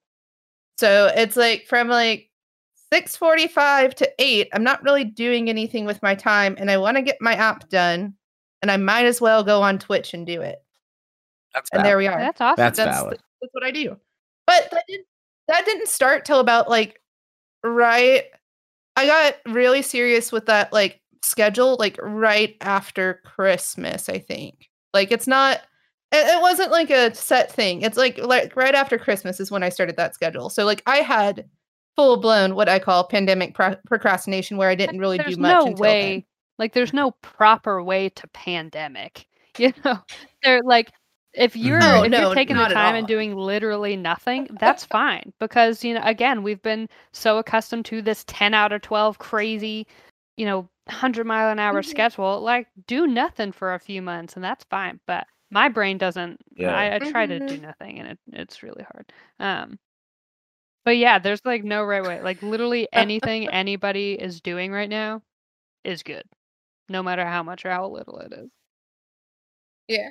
So 0.80 1.12
it's 1.16 1.36
like 1.36 1.66
from 1.68 1.88
like 1.88 2.30
six 2.94 3.16
forty 3.16 3.48
five 3.48 3.96
to 3.96 4.10
eight. 4.20 4.48
I'm 4.54 4.64
not 4.64 4.84
really 4.84 5.04
doing 5.04 5.50
anything 5.50 5.86
with 5.86 6.02
my 6.04 6.16
time, 6.16 6.56
and 6.60 6.70
I 6.72 6.78
want 6.78 6.98
to 6.98 7.04
get 7.04 7.18
my 7.22 7.34
app 7.34 7.70
done. 7.70 8.14
And 8.62 8.72
I 8.72 8.78
might 8.78 9.06
as 9.06 9.22
well 9.22 9.44
go 9.44 9.62
on 9.62 9.78
Twitch 9.78 10.14
and 10.16 10.26
do 10.26 10.42
it. 10.42 10.58
That's 11.54 11.70
And 11.72 11.80
valid. 11.80 11.90
there 11.90 11.98
we 11.98 12.08
are 12.08 12.20
That's 12.20 12.42
awesome. 12.42 12.56
That's 12.58 12.78
that's 12.78 12.98
valid. 12.98 13.20
that's 13.42 13.54
what 13.54 13.64
I 13.64 13.72
do. 13.72 13.96
But 14.48 14.68
that 14.72 14.84
didn't 14.88 15.06
that 15.48 15.66
didn't 15.66 15.88
start 15.90 16.26
till 16.26 16.40
about 16.40 16.70
like 16.70 17.00
right. 17.64 18.24
I 18.96 19.06
got 19.06 19.36
really 19.54 19.84
serious 19.84 20.32
with 20.32 20.48
that 20.48 20.74
like 20.74 21.02
schedule 21.24 21.78
like 21.80 21.98
right 22.02 22.56
after 22.62 23.22
Christmas. 23.26 24.10
I 24.10 24.20
think 24.20 24.70
like 24.94 25.12
it's 25.12 25.28
not. 25.28 25.62
It, 26.12 26.26
it 26.38 26.42
wasn't 26.42 26.72
like 26.72 26.90
a 26.90 27.14
set 27.14 27.52
thing. 27.52 27.82
It's 27.82 27.98
like 27.98 28.18
like 28.20 28.56
right 28.56 28.74
after 28.76 28.98
Christmas 28.98 29.40
is 29.40 29.52
when 29.52 29.64
I 29.64 29.70
started 29.70 29.98
that 29.98 30.14
schedule. 30.16 30.50
So 30.50 30.64
like 30.66 30.82
I 30.86 30.98
had 30.98 31.50
full 31.96 32.18
blown 32.18 32.56
what 32.56 32.70
I 32.70 32.80
call 32.80 33.04
pandemic 33.08 33.54
pro- 33.54 33.76
procrastination, 33.88 34.56
where 34.58 34.70
I 34.70 34.76
didn't 34.76 35.00
really 35.00 35.18
there's 35.18 35.36
do 35.36 35.42
much. 35.42 35.52
no 35.54 35.68
until 35.68 35.82
way 35.82 36.12
then. 36.14 36.24
like 36.60 36.74
there's 36.74 36.94
no 36.94 37.12
proper 37.22 37.84
way 37.84 38.10
to 38.10 38.28
pandemic 38.30 39.26
you 39.58 39.74
know 39.84 39.98
they're 40.44 40.62
like 40.64 40.92
if 41.34 41.56
you're 41.56 41.80
Oh, 41.82 42.04
if 42.04 42.12
no, 42.12 42.20
you're 42.20 42.34
taking 42.36 42.56
the 42.56 42.64
time 42.66 42.96
and 42.96 43.08
doing 43.08 43.36
literally 43.36 43.96
nothing 43.96 44.48
that's 44.60 44.86
fine 44.86 45.34
because 45.40 45.84
you 45.84 45.94
know 45.94 46.02
again 46.04 46.42
we've 46.44 46.62
been 46.62 46.88
so 47.12 47.38
accustomed 47.40 47.86
to 47.86 48.02
this 48.02 48.24
10 48.28 48.54
out 48.54 48.72
of 48.72 48.82
12 48.82 49.18
crazy 49.20 49.86
you 50.38 50.46
know 50.46 50.70
100 50.86 51.26
mile 51.26 51.50
an 51.50 51.60
hour 51.60 51.82
Mhm. 51.82 51.86
schedule 51.86 52.40
like 52.42 52.68
do 52.88 53.08
nothing 53.08 53.52
for 53.52 53.74
a 53.74 53.80
few 53.80 54.02
months 54.02 54.36
and 54.36 54.44
that's 54.44 54.64
fine 54.66 55.00
but 55.08 55.26
my 55.52 55.70
brain 55.70 55.98
doesn't 55.98 56.40
Yeah. 56.56 56.76
I, 56.76 56.96
I 56.96 57.00
try 57.00 57.26
to 57.26 57.40
do 57.40 57.58
Mhm. 57.58 57.62
nothing 57.62 58.00
and 58.00 58.10
it, 58.10 58.20
it's 58.34 58.64
really 58.64 58.84
hard 58.84 59.12
um 59.40 59.80
but 60.86 60.98
yeah 60.98 61.20
there's 61.20 61.42
like 61.46 61.64
no 61.64 61.84
right 61.84 62.04
way 62.04 62.22
like 62.22 62.42
literally 62.42 62.88
anything 62.94 63.48
anybody 63.52 64.14
is 64.14 64.42
doing 64.42 64.72
right 64.72 64.90
now 64.90 65.22
is 65.84 66.04
good 66.04 66.24
no 66.90 67.04
matter 67.04 67.26
how 67.26 67.44
much 67.44 67.66
or 67.66 67.72
how 67.72 67.88
little 67.88 68.20
it 68.20 68.34
is 68.34 68.50
Yeah. 69.88 70.10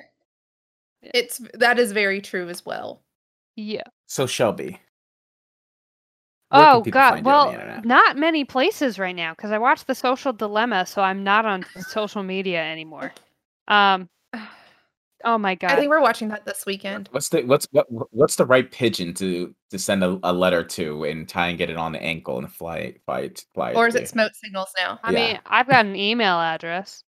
Yeah. 1.01 1.11
It's 1.13 1.39
that 1.55 1.79
is 1.79 1.91
very 1.91 2.21
true 2.21 2.49
as 2.49 2.65
well. 2.65 3.03
yeah 3.55 3.83
So 4.07 4.25
Shelby. 4.27 4.79
where 6.49 6.67
oh 6.67 6.81
god 6.83 7.09
find 7.15 7.25
you 7.27 7.33
on 7.33 7.43
well 7.43 7.81
not 7.83 8.17
many 8.17 8.45
places 8.45 8.97
right 8.97 9.15
now 9.15 9.33
because 9.33 9.51
i 9.51 9.57
watched 9.57 9.87
the 9.87 9.95
social 9.95 10.31
dilemma 10.31 10.85
so 10.85 11.01
i'm 11.01 11.23
not 11.23 11.45
on 11.45 11.65
social 11.77 12.23
media 12.23 12.61
anymore 12.63 13.13
um 13.67 14.09
oh 15.25 15.37
my 15.37 15.55
god 15.55 15.71
I 15.71 15.75
think 15.75 15.89
we're 15.89 16.01
watching 16.01 16.27
that 16.29 16.45
this 16.45 16.65
weekend. 16.65 17.09
What's 17.11 17.29
the 17.29 17.43
what's 17.43 17.67
what 17.71 17.87
what's 17.89 18.35
the 18.35 18.45
right 18.45 18.71
pigeon 18.71 19.13
to 19.15 19.53
to 19.71 19.79
send 19.79 20.03
a, 20.03 20.19
a 20.23 20.33
letter 20.33 20.63
to 20.63 21.03
and 21.03 21.27
try 21.27 21.47
and 21.47 21.57
get 21.57 21.69
it 21.69 21.77
on 21.77 21.91
the 21.91 22.01
ankle 22.01 22.37
and 22.37 22.51
fly 22.51 22.77
it 22.77 23.01
fly 23.53 23.71
it 23.71 23.75
Or 23.75 23.87
is 23.87 23.95
it 23.95 24.07
smoke 24.07 24.33
signals 24.35 24.69
now? 24.77 24.99
i 25.03 25.11
yeah. 25.11 25.19
mean 25.19 25.39
i've 25.45 25.67
got 25.67 25.85
an 25.85 25.95
email 25.95 26.39
address 26.39 27.03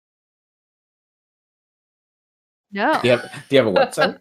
no 2.72 3.00
Do 3.02 3.08
you 3.08 3.18
have 3.18 3.24
do 3.50 3.56
you 3.56 3.66
have 3.66 3.68
a 3.68 3.78
website? 3.78 4.20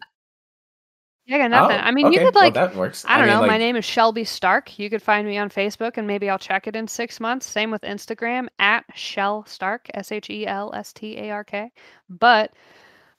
yeah, 1.27 1.37
I 1.37 1.39
got 1.41 1.51
nothing. 1.51 1.77
Oh, 1.79 1.81
I 1.81 1.91
mean, 1.91 2.07
you 2.07 2.19
okay, 2.19 2.25
could 2.27 2.35
well, 2.37 2.45
like 2.45 2.55
that 2.55 2.77
works. 2.77 3.05
I 3.09 3.19
don't 3.19 3.27
mean, 3.27 3.41
know. 3.41 3.47
my 3.47 3.59
name 3.59 3.75
is 3.75 3.85
Shelby 3.85 4.23
Stark. 4.23 4.79
You 4.79 4.89
could 4.89 5.03
find 5.03 5.27
me 5.27 5.37
on 5.39 5.51
Facebook 5.51 5.97
and 5.97 6.07
maybe 6.07 6.31
I'll 6.31 6.39
check 6.39 6.69
it 6.69 6.77
in 6.77 6.87
six 6.87 7.19
months. 7.19 7.47
Same 7.47 7.73
with 7.73 7.83
Instagram 7.83 8.47
at 8.61 8.85
Shell 8.95 9.45
Stark, 9.47 9.89
S 9.95 10.13
H 10.13 10.31
E 10.31 10.47
L 10.47 10.73
S 10.75 10.93
T 10.93 11.19
A 11.19 11.31
R 11.31 11.43
K. 11.43 11.73
But 12.09 12.53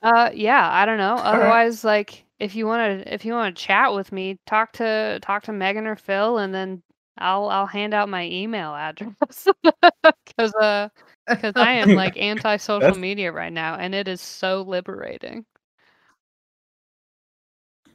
uh 0.02 0.30
yeah, 0.34 0.70
I 0.72 0.86
don't 0.86 0.98
know. 0.98 1.16
Otherwise, 1.16 1.84
like 1.84 2.26
if 2.39 2.56
you 2.56 2.66
want 2.66 3.04
to 3.04 3.14
if 3.14 3.26
you 3.26 3.34
want 3.34 3.56
to 3.56 3.62
chat 3.62 3.93
with 3.93 4.12
me, 4.12 4.38
talk 4.45 4.74
to 4.74 5.20
talk 5.22 5.43
to 5.43 5.54
Megan 5.54 5.88
or 5.88 5.95
Phil 5.95 6.38
and 6.38 6.54
then 6.54 6.82
I'll 7.18 7.50
I'll 7.50 7.66
hand 7.66 7.93
out 7.93 8.10
my 8.10 8.26
email 8.26 8.74
address 8.76 9.48
because 10.26 10.54
uh 10.56 10.89
because 11.28 11.54
I 11.56 11.74
am 11.74 11.95
like 11.95 12.18
anti 12.18 12.58
social 12.58 12.98
media 12.98 13.32
right 13.32 13.54
now 13.54 13.76
and 13.76 13.95
it 13.95 14.08
is 14.08 14.22
so 14.22 14.62
liberating. 14.62 15.45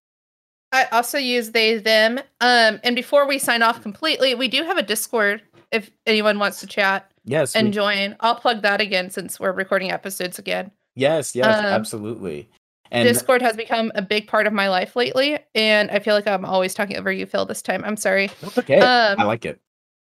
I 0.73 0.85
also 0.91 1.17
use 1.17 1.51
they 1.51 1.77
them. 1.77 2.19
Um, 2.41 2.79
and 2.83 2.95
before 2.95 3.27
we 3.27 3.37
sign 3.39 3.61
off 3.61 3.81
completely, 3.81 4.35
we 4.35 4.47
do 4.49 4.63
have 4.63 4.77
a 4.77 4.83
Discord 4.83 5.41
if 5.71 5.89
anyone 6.05 6.39
wants 6.39 6.59
to 6.61 6.67
chat 6.67 7.09
Yes. 7.25 7.55
and 7.55 7.67
we- 7.67 7.73
join. 7.73 8.15
I'll 8.19 8.35
plug 8.35 8.61
that 8.63 8.81
again 8.81 9.09
since 9.09 9.39
we're 9.39 9.51
recording 9.53 9.91
episodes 9.91 10.37
again. 10.39 10.71
yes. 10.95 11.33
Yes. 11.35 11.45
um, 11.59 11.65
absolutely. 11.65 12.49
And 12.91 13.07
Discord 13.07 13.41
has 13.41 13.55
become 13.55 13.91
a 13.95 14.01
big 14.03 14.27
part 14.27 14.45
of 14.45 14.53
my 14.53 14.69
life 14.69 14.95
lately, 14.95 15.39
and 15.55 15.89
I 15.89 15.97
feel 15.97 16.13
like 16.13 16.27
I'm 16.27 16.45
always 16.45 16.75
talking 16.75 16.95
over 16.95 17.11
you, 17.11 17.25
Phil. 17.25 17.43
This 17.43 17.63
time, 17.63 17.81
I'm 17.83 17.97
sorry. 17.97 18.29
that's 18.39 18.55
okay. 18.59 18.79
Um, 18.79 19.19
I 19.19 19.23
like 19.23 19.45
it 19.45 19.59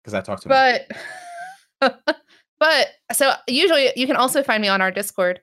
because 0.03 0.13
I 0.13 0.21
talk 0.21 0.41
to 0.43 0.49
but 0.49 0.91
but 2.59 2.89
so 3.13 3.33
usually 3.49 3.91
you 3.97 4.07
can 4.07 4.17
also 4.17 4.43
find 4.43 4.61
me 4.61 4.69
on 4.69 4.83
our 4.83 4.91
Discord 4.91 5.41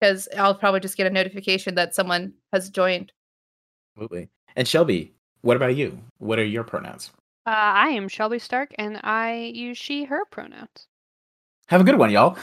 because 0.00 0.28
I'll 0.36 0.54
probably 0.54 0.80
just 0.80 0.96
get 0.96 1.06
a 1.06 1.10
notification 1.10 1.76
that 1.76 1.94
someone 1.94 2.32
has 2.52 2.70
joined. 2.70 3.12
Absolutely. 3.96 4.28
And 4.56 4.66
Shelby, 4.66 5.12
what 5.42 5.56
about 5.56 5.76
you? 5.76 5.98
What 6.18 6.38
are 6.38 6.44
your 6.44 6.64
pronouns? 6.64 7.10
Uh, 7.46 7.50
I 7.50 7.88
am 7.88 8.08
Shelby 8.08 8.38
Stark 8.38 8.74
and 8.78 9.00
I 9.02 9.52
use 9.54 9.78
she 9.78 10.04
her 10.04 10.24
pronouns. 10.26 10.86
Have 11.68 11.80
a 11.80 11.84
good 11.84 11.96
one, 11.96 12.10
y'all. 12.10 12.36